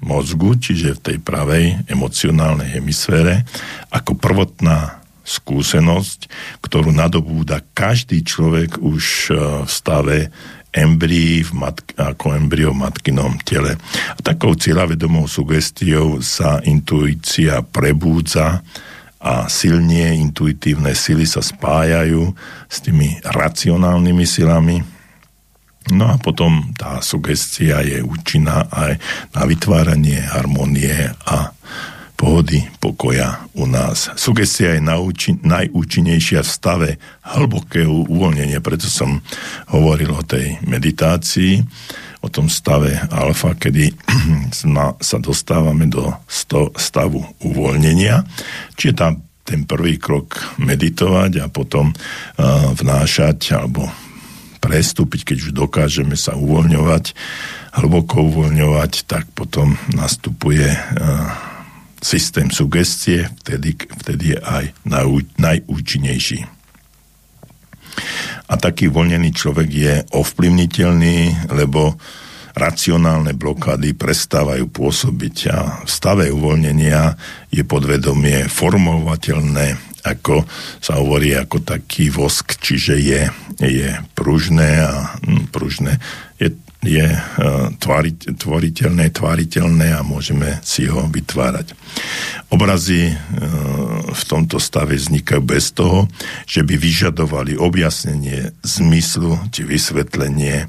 mozgu, 0.00 0.56
čiže 0.56 0.96
v 0.96 1.02
tej 1.02 1.18
pravej 1.20 1.84
emocionálnej 1.90 2.80
hemisfére, 2.80 3.44
ako 3.92 4.16
prvotná 4.16 5.00
skúsenosť, 5.26 6.26
ktorú 6.64 6.90
nadobúda 6.90 7.62
každý 7.76 8.24
človek 8.26 8.82
už 8.82 9.30
e, 9.30 9.32
v 9.62 9.70
stave 9.70 10.18
embryí 10.74 11.46
v 11.46 11.52
matk- 11.54 11.94
ako 11.94 12.34
embryo 12.34 12.74
v 12.74 12.82
matkinom 12.82 13.38
tele. 13.46 13.78
A 14.14 14.20
takou 14.22 14.58
cieľavedomou 14.58 15.30
sugestiou 15.30 16.18
sa 16.22 16.58
intuícia 16.66 17.62
prebúdza 17.62 18.62
a 19.20 19.46
silnie 19.46 20.16
intuitívne 20.16 20.96
sily 20.96 21.28
sa 21.28 21.44
spájajú 21.44 22.32
s 22.66 22.76
tými 22.80 23.20
racionálnymi 23.20 24.24
silami, 24.24 24.80
No 25.90 26.06
a 26.10 26.16
potom 26.16 26.70
tá 26.78 27.02
sugestia 27.02 27.82
je 27.82 28.02
účinná 28.02 28.66
aj 28.70 28.98
na 29.34 29.42
vytváranie 29.46 30.22
harmonie 30.22 30.94
a 31.26 31.50
pohody, 32.20 32.60
pokoja 32.78 33.48
u 33.56 33.64
nás. 33.64 34.12
Sugestia 34.20 34.76
je 34.76 34.84
nauči- 34.84 35.40
najúčinnejšia 35.40 36.44
v 36.44 36.50
stave 36.52 36.88
hlbokého 37.24 38.04
uvoľnenia, 38.12 38.60
preto 38.60 38.92
som 38.92 39.24
hovoril 39.72 40.12
o 40.12 40.20
tej 40.20 40.60
meditácii, 40.68 41.64
o 42.20 42.28
tom 42.28 42.52
stave 42.52 43.00
alfa, 43.08 43.56
kedy 43.56 43.96
sa 45.00 45.16
dostávame 45.16 45.88
do 45.88 46.12
stavu 46.76 47.24
uvoľnenia. 47.40 48.20
Čiže 48.76 48.92
tam 48.92 49.24
ten 49.40 49.64
prvý 49.64 49.96
krok 49.96 50.38
meditovať 50.60 51.42
a 51.42 51.46
potom 51.48 51.90
uh, 51.90 52.70
vnášať 52.76 53.56
alebo 53.56 53.88
prestúpiť, 54.60 55.32
keď 55.32 55.36
už 55.48 55.50
dokážeme 55.56 56.14
sa 56.14 56.36
uvoľňovať, 56.36 57.16
hlboko 57.80 58.28
uvoľňovať, 58.28 58.92
tak 59.08 59.24
potom 59.32 59.80
nastupuje 59.96 60.68
uh, 60.68 61.50
systém 62.00 62.52
sugestie, 62.52 63.28
vtedy, 63.44 63.76
vtedy 63.76 64.36
je 64.36 64.38
aj 64.40 64.64
naj, 64.84 65.06
najúčinnejší. 65.40 66.44
A 68.50 68.54
taký 68.58 68.90
uvoľnený 68.90 69.30
človek 69.30 69.68
je 69.70 69.94
ovplyvniteľný, 70.10 71.50
lebo 71.54 71.94
racionálne 72.54 73.32
blokády 73.38 73.94
prestávajú 73.94 74.66
pôsobiť 74.74 75.36
a 75.54 75.58
v 75.86 75.90
stave 75.90 76.24
uvoľnenia 76.34 77.14
je 77.54 77.62
podvedomie 77.62 78.50
formovateľné 78.50 79.89
ako 80.04 80.44
sa 80.80 80.98
hovorí 81.00 81.36
ako 81.36 81.60
taký 81.64 82.08
vosk, 82.08 82.56
čiže 82.58 82.94
je, 83.00 83.22
je 83.60 83.90
pružné 84.16 84.84
a 84.84 85.16
hm, 85.20 85.52
pružné 85.52 86.00
je, 86.40 86.56
je 86.80 87.04
uh, 87.04 87.68
tváriť, 87.76 88.40
tvoriteľné, 88.40 89.12
tváriteľné 89.12 89.92
a 89.92 90.00
môžeme 90.00 90.56
si 90.64 90.88
ho 90.88 91.04
vytvárať. 91.04 91.76
Obrazy 92.48 93.12
uh, 93.12 93.16
v 94.08 94.22
tomto 94.24 94.56
stave 94.56 94.96
vznikajú 94.96 95.42
bez 95.44 95.76
toho, 95.76 96.08
že 96.48 96.64
by 96.64 96.80
vyžadovali 96.80 97.60
objasnenie 97.60 98.56
zmyslu 98.64 99.36
či 99.52 99.68
vysvetlenie. 99.68 100.64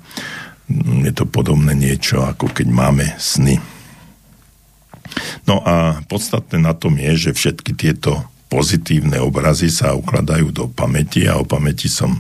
Hm, 0.68 1.08
je 1.08 1.14
to 1.16 1.24
podobné 1.24 1.72
niečo, 1.72 2.28
ako 2.28 2.52
keď 2.52 2.68
máme 2.68 3.16
sny. 3.16 3.60
No 5.48 5.60
a 5.64 6.00
podstatné 6.08 6.62
na 6.62 6.72
tom 6.72 6.96
je, 6.96 7.30
že 7.30 7.32
všetky 7.36 7.76
tieto 7.76 8.31
pozitívne 8.52 9.16
obrazy 9.24 9.72
sa 9.72 9.96
ukladajú 9.96 10.52
do 10.52 10.68
pamäti 10.68 11.24
a 11.24 11.40
o 11.40 11.48
pamäti 11.48 11.88
som 11.88 12.20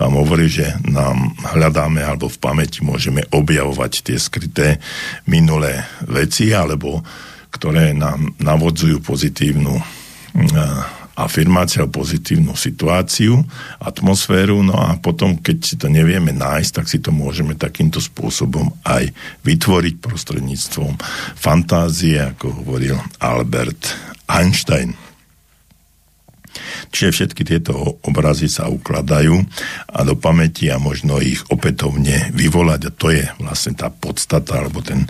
vám 0.00 0.16
hovoril, 0.16 0.48
že 0.48 0.72
nám 0.88 1.36
hľadáme 1.52 2.00
alebo 2.00 2.32
v 2.32 2.40
pamäti 2.40 2.80
môžeme 2.80 3.20
objavovať 3.28 3.92
tie 4.08 4.16
skryté 4.16 4.80
minulé 5.28 5.84
veci 6.08 6.56
alebo 6.56 7.04
ktoré 7.52 7.92
nám 7.92 8.32
navodzujú 8.40 9.04
pozitívnu 9.04 9.76
afirmácia 11.16 11.80
o 11.80 11.88
pozitívnu 11.88 12.52
situáciu, 12.52 13.40
atmosféru, 13.80 14.60
no 14.60 14.76
a 14.76 15.00
potom, 15.00 15.40
keď 15.40 15.56
si 15.64 15.74
to 15.80 15.88
nevieme 15.88 16.28
nájsť, 16.36 16.70
tak 16.76 16.86
si 16.92 17.00
to 17.00 17.08
môžeme 17.08 17.56
takýmto 17.56 18.04
spôsobom 18.04 18.68
aj 18.84 19.08
vytvoriť 19.40 19.94
prostredníctvom 19.96 21.00
fantázie, 21.32 22.20
ako 22.20 22.60
hovoril 22.60 23.00
Albert 23.16 23.96
Einstein. 24.28 25.05
Čiže 26.90 27.14
všetky 27.14 27.42
tieto 27.44 28.00
obrazy 28.04 28.50
sa 28.50 28.70
ukladajú 28.70 29.34
a 29.92 30.00
do 30.04 30.14
pamäti 30.16 30.68
a 30.72 30.80
možno 30.80 31.20
ich 31.22 31.42
opätovne 31.48 32.32
vyvolať 32.32 32.80
a 32.88 32.94
to 32.94 33.06
je 33.12 33.24
vlastne 33.40 33.74
tá 33.74 33.88
podstata 33.92 34.60
alebo 34.60 34.80
ten, 34.80 35.08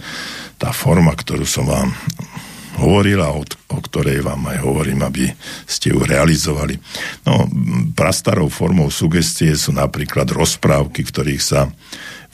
tá 0.61 0.71
forma, 0.73 1.13
ktorú 1.13 1.45
som 1.45 1.69
vám 1.69 1.91
hovoril 2.77 3.25
a 3.25 3.33
o, 3.33 3.41
o 3.43 3.79
ktorej 3.81 4.21
vám 4.21 4.53
aj 4.53 4.59
hovorím, 4.61 5.01
aby 5.09 5.33
ste 5.65 5.97
ju 5.97 6.05
realizovali. 6.05 6.77
No, 7.25 7.49
prastarou 7.97 8.53
formou 8.53 8.93
sugestie 8.93 9.57
sú 9.57 9.73
napríklad 9.73 10.29
rozprávky, 10.29 11.01
v 11.03 11.13
ktorých 11.13 11.43
sa 11.43 11.73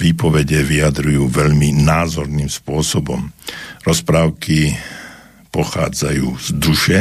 výpovede 0.02 0.66
vyjadrujú 0.66 1.30
veľmi 1.30 1.78
názorným 1.86 2.50
spôsobom. 2.50 3.30
Rozprávky 3.86 4.74
pochádzajú 5.52 6.26
z 6.40 6.48
duše, 6.56 6.98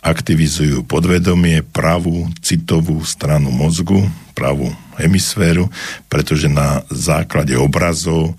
aktivizujú 0.00 0.88
podvedomie, 0.88 1.60
pravú 1.60 2.32
citovú 2.40 3.04
stranu 3.04 3.52
mozgu, 3.52 4.08
pravú 4.32 4.72
hemisféru, 4.96 5.68
pretože 6.08 6.48
na 6.48 6.80
základe 6.88 7.52
obrazov 7.60 8.32
e, 8.32 8.34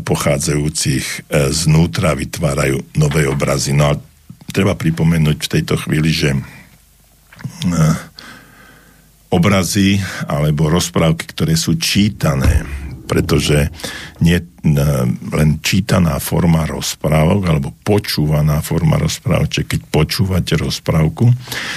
pochádzajúcich 0.00 1.04
e, 1.04 1.16
znútra 1.52 2.16
vytvárajú 2.16 2.80
nové 2.96 3.28
obrazy. 3.28 3.76
No 3.76 3.92
a 3.92 4.00
treba 4.50 4.72
pripomenúť 4.72 5.36
v 5.36 5.52
tejto 5.52 5.76
chvíli, 5.76 6.10
že 6.16 6.32
e, 6.32 6.40
obrazy 9.28 10.00
alebo 10.24 10.72
rozprávky, 10.72 11.28
ktoré 11.28 11.60
sú 11.60 11.76
čítané, 11.76 12.64
pretože 13.06 13.70
nie 14.20 14.42
len 15.32 15.62
čítaná 15.62 16.18
forma 16.18 16.66
rozprávok 16.66 17.42
alebo 17.46 17.70
počúvaná 17.86 18.58
forma 18.60 18.98
rozprávok, 18.98 19.48
čiže 19.48 19.70
keď 19.70 19.80
počúvate 19.88 20.54
rozprávku, 20.58 21.30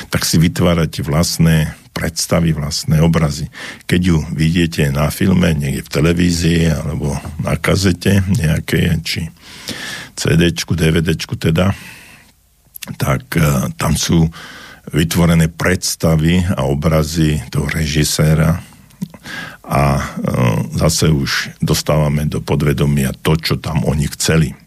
tak 0.09 0.25
si 0.25 0.41
vytvárate 0.41 1.05
vlastné 1.05 1.77
predstavy, 1.93 2.55
vlastné 2.55 3.03
obrazy. 3.03 3.51
Keď 3.85 4.01
ju 4.01 4.17
vidíte 4.33 4.87
na 4.89 5.11
filme, 5.11 5.51
niekde 5.53 5.85
v 5.85 5.93
televízii 5.93 6.63
alebo 6.71 7.13
na 7.43 7.59
kazete 7.59 8.23
nejaké, 8.25 8.97
či 9.03 9.27
CDčku, 10.15 10.79
DVDčku 10.79 11.35
teda, 11.35 11.75
tak 12.95 13.23
uh, 13.35 13.69
tam 13.75 13.93
sú 13.99 14.25
vytvorené 14.89 15.51
predstavy 15.53 16.41
a 16.41 16.65
obrazy 16.65 17.43
toho 17.53 17.69
režiséra, 17.69 18.57
a 19.69 20.01
e, 20.01 20.03
zase 20.81 21.13
už 21.13 21.61
dostávame 21.61 22.25
do 22.25 22.41
podvedomia 22.41 23.13
to, 23.21 23.37
čo 23.37 23.61
tam 23.61 23.85
oni 23.85 24.09
chceli. 24.17 24.57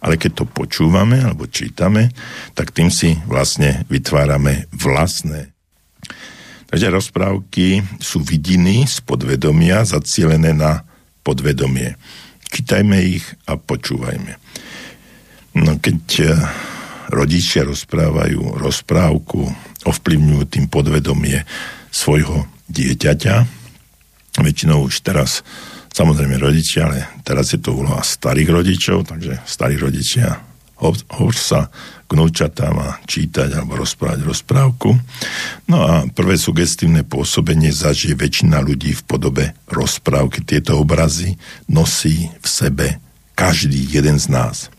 Ale 0.00 0.16
keď 0.16 0.42
to 0.42 0.44
počúvame 0.48 1.20
alebo 1.20 1.44
čítame, 1.44 2.08
tak 2.56 2.72
tým 2.72 2.88
si 2.88 3.20
vlastne 3.28 3.84
vytvárame 3.92 4.64
vlastné. 4.72 5.52
Takže 6.72 6.88
rozprávky 6.88 7.84
sú 8.00 8.24
vidiny 8.24 8.88
z 8.88 9.04
podvedomia 9.04 9.84
zacielené 9.84 10.56
na 10.56 10.84
podvedomie. 11.20 11.96
Čítajme 12.48 12.96
ich 13.04 13.24
a 13.44 13.60
počúvajme. 13.60 14.32
No 15.60 15.76
keď 15.76 16.00
e, 16.24 16.26
rodičia 17.12 17.68
rozprávajú 17.68 18.56
rozprávku, 18.56 19.52
ovplyvňujú 19.84 20.42
tým 20.48 20.64
podvedomie 20.72 21.44
svojho 21.92 22.48
dieťaťa, 22.68 23.57
väčšinou 24.42 24.86
už 24.86 25.02
teraz 25.02 25.46
samozrejme 25.94 26.38
rodičia, 26.38 26.86
ale 26.90 27.08
teraz 27.26 27.50
je 27.54 27.60
to 27.60 27.74
úloha 27.74 28.02
starých 28.04 28.50
rodičov, 28.52 29.08
takže 29.10 29.42
starí 29.46 29.78
rodičia 29.80 30.48
hovor 30.78 31.34
sa 31.34 31.68
k 32.06 32.10
vnúčatám 32.14 32.74
a 32.78 32.88
čítať 33.04 33.52
alebo 33.52 33.82
rozprávať 33.82 34.24
rozprávku. 34.24 34.96
No 35.68 35.78
a 35.84 35.92
prvé 36.08 36.38
sugestívne 36.40 37.04
pôsobenie 37.04 37.74
zažije 37.74 38.16
väčšina 38.16 38.62
ľudí 38.62 38.94
v 38.94 39.02
podobe 39.04 39.44
rozprávky. 39.68 40.46
Tieto 40.46 40.78
obrazy 40.80 41.36
nosí 41.68 42.30
v 42.40 42.46
sebe 42.46 42.86
každý 43.34 43.76
jeden 43.90 44.16
z 44.16 44.30
nás. 44.32 44.72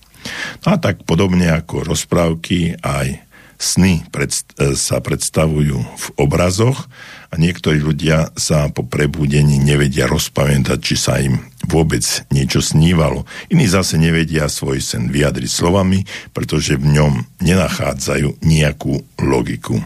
No 0.65 0.75
a 0.75 0.77
tak 0.81 1.05
podobne 1.05 1.51
ako 1.51 1.85
rozprávky 1.85 2.79
aj 2.81 3.28
sny 3.59 4.07
predst- 4.09 4.55
sa 4.73 5.03
predstavujú 5.03 5.77
v 5.77 6.05
obrazoch, 6.15 6.87
a 7.29 7.37
niektorí 7.37 7.77
ľudia 7.77 8.33
sa 8.33 8.73
po 8.73 8.81
prebudení 8.81 9.61
nevedia 9.61 10.09
rozpamätať, 10.09 10.79
či 10.81 10.95
sa 10.97 11.21
im 11.21 11.37
vôbec 11.69 12.01
niečo 12.33 12.57
snívalo. 12.57 13.29
Iní 13.53 13.69
zase 13.69 14.01
nevedia 14.01 14.49
svoj 14.49 14.81
sen 14.81 15.13
vyjadriť 15.13 15.45
slovami, 15.45 16.09
pretože 16.33 16.81
v 16.81 16.89
ňom 16.89 17.21
nenachádzajú 17.37 18.41
nejakú 18.41 19.05
logiku. 19.21 19.77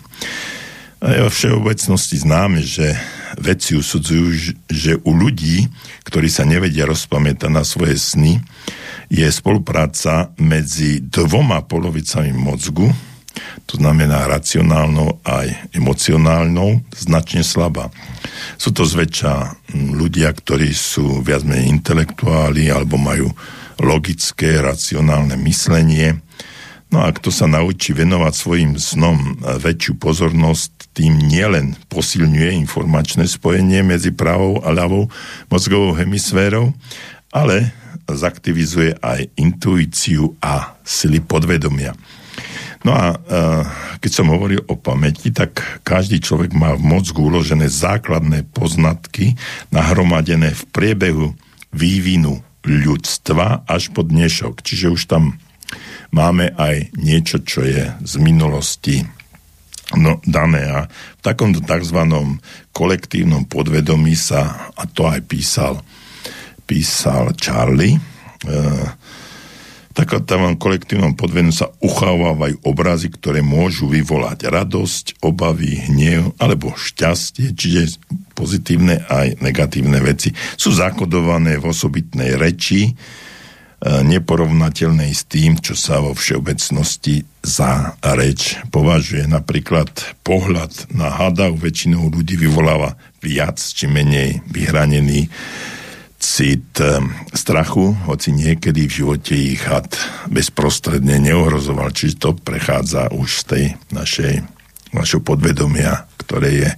A 1.03 1.19
je 1.19 1.19
vo 1.19 1.31
všeobecnosti 1.35 2.15
známe, 2.15 2.63
že 2.63 2.95
vedci 3.35 3.75
usudzujú, 3.75 4.55
že 4.71 4.95
u 5.03 5.11
ľudí, 5.11 5.67
ktorí 6.07 6.31
sa 6.31 6.47
nevedia 6.47 6.87
rozpamätať 6.87 7.51
na 7.51 7.67
svoje 7.67 7.99
sny, 7.99 8.39
je 9.11 9.27
spolupráca 9.27 10.31
medzi 10.39 11.03
dvoma 11.03 11.59
polovicami 11.67 12.31
mozgu, 12.31 12.87
to 13.65 13.81
znamená 13.81 14.29
racionálnou 14.29 15.23
aj 15.25 15.73
emocionálnou, 15.73 16.85
značne 16.93 17.41
slabá. 17.41 17.89
Sú 18.61 18.69
to 18.69 18.85
zväčša 18.85 19.65
ľudia, 19.73 20.29
ktorí 20.29 20.69
sú 20.73 21.25
viac 21.25 21.41
menej 21.41 21.69
intelektuáli 21.73 22.69
alebo 22.69 22.99
majú 23.01 23.33
logické, 23.81 24.61
racionálne 24.61 25.33
myslenie. 25.41 26.21
No 26.93 27.01
a 27.01 27.09
kto 27.09 27.33
sa 27.33 27.49
naučí 27.49 27.89
venovať 27.89 28.33
svojim 28.37 28.71
snom 28.77 29.41
väčšiu 29.41 29.97
pozornosť, 29.97 30.93
tým 30.93 31.25
nielen 31.25 31.73
posilňuje 31.89 32.53
informačné 32.53 33.25
spojenie 33.25 33.81
medzi 33.81 34.13
pravou 34.13 34.61
a 34.61 34.69
ľavou 34.69 35.09
mozgovou 35.49 35.97
hemisférou, 35.97 36.69
ale 37.33 37.73
zaktivizuje 38.05 39.01
aj 39.01 39.25
intuíciu 39.41 40.37
a 40.37 40.77
sily 40.85 41.17
podvedomia. 41.17 41.97
No 42.83 42.91
a 42.91 43.15
uh, 43.15 43.63
keď 44.03 44.11
som 44.11 44.27
hovoril 44.27 44.59
o 44.67 44.75
pamäti, 44.75 45.31
tak 45.31 45.81
každý 45.87 46.19
človek 46.19 46.51
má 46.51 46.75
v 46.75 46.83
mozgu 46.83 47.23
uložené 47.23 47.71
základné 47.71 48.43
poznatky 48.51 49.39
nahromadené 49.71 50.51
v 50.51 50.63
priebehu 50.75 51.27
vývinu 51.71 52.43
ľudstva 52.67 53.63
až 53.67 53.91
po 53.95 54.03
dnešok. 54.03 54.59
Čiže 54.59 54.91
už 54.91 55.01
tam 55.07 55.39
máme 56.11 56.51
aj 56.59 56.91
niečo, 56.99 57.39
čo 57.39 57.63
je 57.63 57.87
z 58.03 58.13
minulosti 58.19 59.07
no, 59.95 60.19
dané. 60.27 60.67
A 60.67 60.79
v 60.91 61.21
takomto 61.23 61.63
tzv. 61.63 61.99
kolektívnom 62.75 63.47
podvedomí 63.47 64.15
sa, 64.15 64.71
a 64.75 64.83
to 64.91 65.07
aj 65.07 65.23
písal, 65.23 65.79
písal 66.67 67.31
Charlie, 67.39 67.95
uh, 67.95 68.87
takom 69.93 70.57
kolektívnom 70.57 71.13
podvenu 71.13 71.53
sa 71.53 71.69
uchovávajú 71.79 72.65
obrazy, 72.65 73.13
ktoré 73.13 73.45
môžu 73.45 73.85
vyvolať 73.85 74.49
radosť, 74.49 75.21
obavy, 75.21 75.85
hnev 75.89 76.33
alebo 76.41 76.73
šťastie, 76.73 77.53
čiže 77.53 78.01
pozitívne 78.33 79.05
aj 79.05 79.37
negatívne 79.39 80.01
veci. 80.01 80.33
Sú 80.57 80.73
zakodované 80.73 81.61
v 81.61 81.69
osobitnej 81.69 82.33
reči, 82.33 82.89
e, 82.89 82.91
neporovnateľnej 83.85 85.13
s 85.13 85.29
tým, 85.29 85.61
čo 85.61 85.77
sa 85.77 86.01
vo 86.01 86.17
všeobecnosti 86.17 87.21
za 87.45 87.93
reč 88.01 88.57
považuje. 88.73 89.29
Napríklad 89.29 89.93
pohľad 90.25 90.89
na 90.89 91.13
hada 91.13 91.53
u 91.53 91.57
väčšinou 91.59 92.09
ľudí 92.09 92.33
vyvoláva 92.33 92.97
viac 93.21 93.61
či 93.61 93.85
menej 93.85 94.41
vyhranený 94.49 95.29
cit 96.23 96.79
ehm, 96.79 97.11
strachu, 97.35 97.91
hoci 98.07 98.31
niekedy 98.31 98.87
v 98.87 98.95
živote 99.03 99.35
ich 99.35 99.67
had 99.67 99.91
bezprostredne 100.31 101.19
neohrozoval. 101.19 101.91
Čiže 101.91 102.15
to 102.15 102.29
prechádza 102.39 103.11
už 103.11 103.43
z 103.43 103.43
tej 103.43 103.65
našej, 103.91 104.33
našho 104.95 105.19
podvedomia, 105.19 106.07
ktoré 106.23 106.49
je 106.55 106.69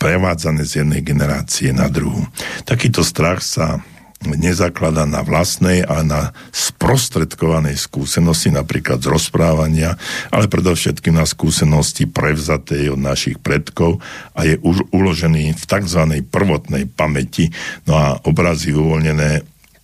prevádzané 0.00 0.64
z 0.64 0.82
jednej 0.82 1.04
generácie 1.04 1.70
na 1.70 1.92
druhú. 1.92 2.24
Takýto 2.64 3.04
strach 3.04 3.44
sa 3.44 3.84
nezakladá 4.26 5.04
na 5.08 5.26
vlastnej, 5.26 5.82
ale 5.82 6.02
na 6.06 6.22
sprostredkovanej 6.54 7.78
skúsenosti, 7.78 8.54
napríklad 8.54 9.02
z 9.02 9.10
rozprávania, 9.10 9.98
ale 10.30 10.46
predovšetkým 10.46 11.18
na 11.18 11.26
skúsenosti 11.26 12.06
prevzatej 12.06 12.94
od 12.94 13.00
našich 13.00 13.38
predkov 13.42 14.02
a 14.34 14.46
je 14.46 14.58
uložený 14.94 15.54
v 15.58 15.64
tzv. 15.64 16.02
prvotnej 16.30 16.86
pamäti. 16.90 17.50
No 17.86 17.98
a 17.98 18.06
obrazy 18.22 18.74
uvoľnené 18.74 19.42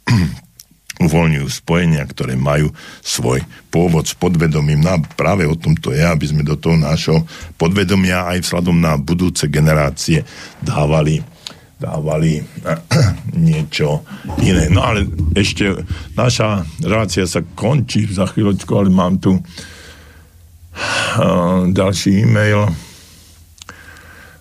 uvoľňujú 0.98 1.46
spojenia, 1.46 2.02
ktoré 2.02 2.34
majú 2.34 2.74
svoj 3.00 3.46
pôvod 3.70 4.10
s 4.10 4.18
podvedomím. 4.18 4.82
No 4.82 4.98
a 4.98 5.02
práve 5.14 5.46
o 5.46 5.54
tom 5.54 5.78
to 5.78 5.94
je, 5.94 6.02
aby 6.02 6.26
sme 6.26 6.42
do 6.42 6.58
toho 6.58 6.74
nášho 6.74 7.22
podvedomia 7.54 8.26
aj 8.34 8.42
vzhľadom 8.42 8.76
na 8.82 8.98
budúce 8.98 9.46
generácie 9.46 10.26
dávali 10.58 11.22
dávali 11.78 12.42
niečo 13.48 14.02
iné. 14.42 14.66
No 14.68 14.82
ale 14.82 15.06
ešte 15.38 15.86
naša 16.18 16.66
relácia 16.82 17.24
sa 17.24 17.40
končí 17.54 18.04
za 18.10 18.26
chvíľočku, 18.26 18.74
ale 18.74 18.90
mám 18.90 19.22
tu 19.22 19.38
uh, 19.38 19.42
ďalší 21.70 22.26
e-mail. 22.26 22.66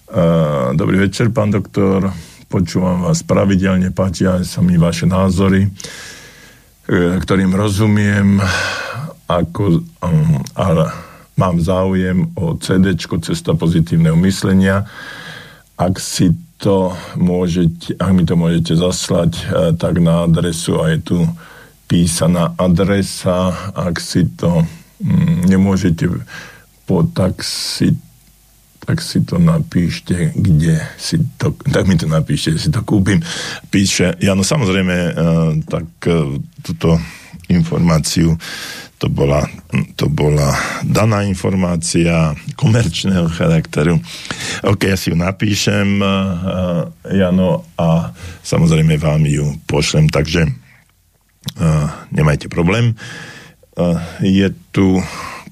Uh, 0.08 0.74
dobrý 0.74 0.98
večer, 0.98 1.30
pán 1.30 1.54
doktor. 1.54 2.10
Počúvam 2.48 3.06
vás 3.06 3.22
pravidelne, 3.22 3.92
páčia 3.94 4.42
sa 4.42 4.64
mi 4.66 4.80
vaše 4.82 5.06
názory, 5.06 5.70
uh, 5.70 7.22
ktorým 7.22 7.54
rozumiem, 7.54 8.42
ako, 9.30 9.86
um, 10.02 10.42
ale 10.58 10.90
mám 11.38 11.62
záujem 11.62 12.34
o 12.34 12.58
CD 12.58 12.98
Cesta 12.98 13.54
pozitívneho 13.54 14.18
myslenia. 14.26 14.90
Ak 15.78 16.02
si 16.02 16.34
to 16.58 16.94
môžete, 17.16 17.94
ak 18.02 18.12
mi 18.14 18.26
to 18.26 18.34
môžete 18.34 18.74
zaslať, 18.74 19.32
eh, 19.38 19.72
tak 19.78 20.02
na 20.02 20.26
adresu 20.26 20.82
a 20.82 20.90
je 20.94 21.00
tu 21.02 21.18
písaná 21.88 22.52
adresa, 22.60 23.72
ak 23.72 24.02
si 24.02 24.28
to 24.36 24.66
mm, 25.00 25.48
nemôžete 25.48 26.10
po, 26.84 27.06
tak 27.08 27.46
si 27.46 27.96
tak 28.88 29.04
si 29.04 29.20
to 29.20 29.36
napíšte, 29.36 30.32
kde 30.32 30.80
si 30.96 31.20
to, 31.36 31.52
tak 31.60 31.92
mi 31.92 32.00
to 32.00 32.08
napíšte, 32.08 32.56
si 32.56 32.72
to 32.72 32.88
kúpim. 32.88 33.20
Píše, 33.68 34.16
ja 34.24 34.32
no 34.32 34.48
samozrejme, 34.48 34.96
eh, 34.96 35.14
tak 35.68 35.88
eh, 36.08 36.40
túto 36.64 36.96
informáciu 37.52 38.40
to 38.98 39.14
bola, 39.14 39.46
to 39.94 40.10
bola 40.10 40.58
daná 40.82 41.22
informácia 41.22 42.34
komerčného 42.58 43.30
charakteru. 43.30 44.02
OK, 44.66 44.90
ja 44.90 44.98
si 44.98 45.14
ju 45.14 45.16
napíšem, 45.18 46.02
uh, 46.02 46.90
Jano, 47.06 47.62
a 47.78 48.10
samozrejme 48.42 48.98
vám 48.98 49.22
ju 49.30 49.54
pošlem, 49.70 50.10
takže 50.10 50.50
uh, 50.50 51.88
nemajte 52.10 52.50
problém. 52.50 52.98
Uh, 53.78 54.02
je 54.26 54.50
tu 54.74 54.98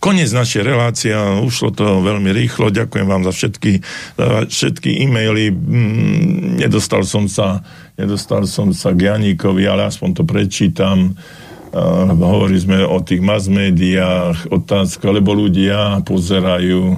koniec 0.02 0.34
našej 0.34 0.62
relácie, 0.66 1.14
ušlo 1.46 1.70
to 1.70 2.02
veľmi 2.02 2.34
rýchlo, 2.34 2.74
ďakujem 2.74 3.06
vám 3.06 3.26
za 3.26 3.34
všetky, 3.34 3.82
za 4.18 4.46
všetky 4.50 5.06
e-maily, 5.06 5.54
mm, 5.54 6.62
nedostal 6.66 7.06
som 7.06 7.30
sa 7.30 7.62
nedostal 7.96 8.44
som 8.44 8.76
sa 8.76 8.92
k 8.92 9.08
Janíkovi, 9.08 9.70
ale 9.70 9.88
aspoň 9.88 10.10
to 10.20 10.24
prečítam. 10.28 11.14
Uh, 11.16 11.45
hovorili 11.76 12.60
sme 12.60 12.88
o 12.88 13.04
tých 13.04 13.20
mass 13.20 13.52
médiách, 13.52 14.48
otázka, 14.48 15.12
lebo 15.12 15.36
ľudia 15.36 16.00
pozerajú 16.08 16.96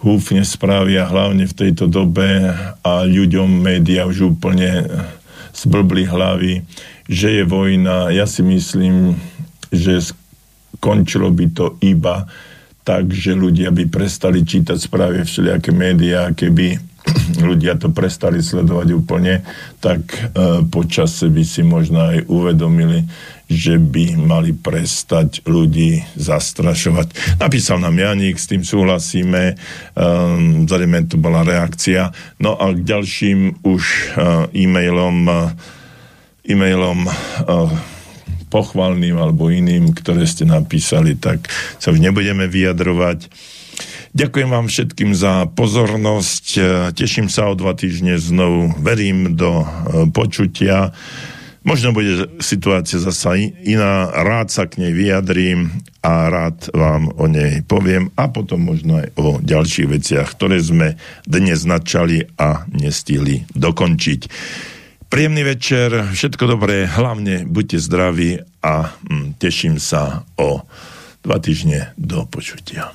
húfne 0.00 0.46
správy 0.46 0.96
a 0.96 1.10
hlavne 1.10 1.44
v 1.44 1.56
tejto 1.56 1.90
dobe 1.90 2.48
a 2.80 2.92
ľuďom 3.04 3.50
média 3.50 4.06
už 4.06 4.32
úplne 4.32 4.86
zblbli 5.52 6.08
hlavy, 6.08 6.64
že 7.10 7.42
je 7.42 7.44
vojna. 7.44 8.14
Ja 8.14 8.24
si 8.24 8.40
myslím, 8.46 9.18
že 9.68 10.00
skončilo 10.78 11.28
by 11.28 11.46
to 11.52 11.66
iba 11.84 12.30
tak, 12.80 13.12
že 13.12 13.36
ľudia 13.36 13.68
by 13.74 13.92
prestali 13.92 14.40
čítať 14.40 14.78
správy 14.80 15.26
všelijaké 15.26 15.70
médiá, 15.74 16.32
keby 16.32 16.80
ľudia 17.48 17.76
to 17.76 17.92
prestali 17.92 18.40
sledovať 18.40 18.88
úplne, 18.96 19.44
tak 19.84 20.00
e, 20.10 20.64
počase 20.64 21.28
by 21.28 21.42
si 21.44 21.60
možno 21.60 22.00
aj 22.00 22.24
uvedomili, 22.30 23.04
že 23.50 23.82
by 23.82 24.14
mali 24.14 24.54
prestať 24.54 25.42
ľudí 25.42 26.06
zastrašovať. 26.14 27.38
Napísal 27.42 27.82
nám 27.82 27.98
Janík, 27.98 28.38
s 28.38 28.46
tým 28.46 28.62
súhlasíme, 28.62 29.58
um, 29.98 30.70
zrejme 30.70 31.10
to 31.10 31.18
bola 31.18 31.42
reakcia. 31.42 32.14
No 32.38 32.54
a 32.54 32.70
k 32.70 32.86
ďalším 32.86 33.66
už 33.66 33.82
uh, 33.82 34.46
e-mailom, 34.54 35.26
uh, 35.26 35.50
e-mailom 36.46 37.10
uh, 37.10 37.68
pochvalným 38.54 39.18
alebo 39.18 39.50
iným, 39.50 39.90
ktoré 39.98 40.22
ste 40.30 40.46
napísali, 40.46 41.18
tak 41.18 41.50
sa 41.82 41.90
už 41.90 41.98
nebudeme 41.98 42.46
vyjadrovať. 42.46 43.26
Ďakujem 44.10 44.50
vám 44.50 44.66
všetkým 44.66 45.14
za 45.14 45.46
pozornosť. 45.54 46.46
Teším 46.98 47.30
sa 47.30 47.46
o 47.46 47.54
dva 47.54 47.78
týždne 47.78 48.18
znovu. 48.18 48.74
Verím 48.82 49.38
do 49.38 49.62
počutia. 50.10 50.90
Možno 51.60 51.92
bude 51.92 52.40
situácia 52.40 52.96
zasa 52.96 53.36
iná, 53.36 54.08
rád 54.08 54.48
sa 54.48 54.64
k 54.64 54.80
nej 54.80 54.96
vyjadrím 54.96 55.68
a 56.00 56.32
rád 56.32 56.72
vám 56.72 57.12
o 57.20 57.28
nej 57.28 57.60
poviem 57.68 58.08
a 58.16 58.32
potom 58.32 58.64
možno 58.64 58.96
aj 58.96 59.08
o 59.20 59.36
ďalších 59.44 59.88
veciach, 59.92 60.28
ktoré 60.40 60.56
sme 60.56 60.96
dnes 61.28 61.68
načali 61.68 62.24
a 62.40 62.64
nestihli 62.72 63.44
dokončiť. 63.52 64.20
Príjemný 65.12 65.42
večer, 65.44 66.16
všetko 66.16 66.44
dobré, 66.48 66.88
hlavne 66.88 67.44
buďte 67.44 67.78
zdraví 67.82 68.40
a 68.64 68.96
hm, 68.96 69.36
teším 69.36 69.76
sa 69.76 70.24
o 70.40 70.64
dva 71.20 71.36
týždne 71.42 71.92
do 72.00 72.24
počutia. 72.24 72.94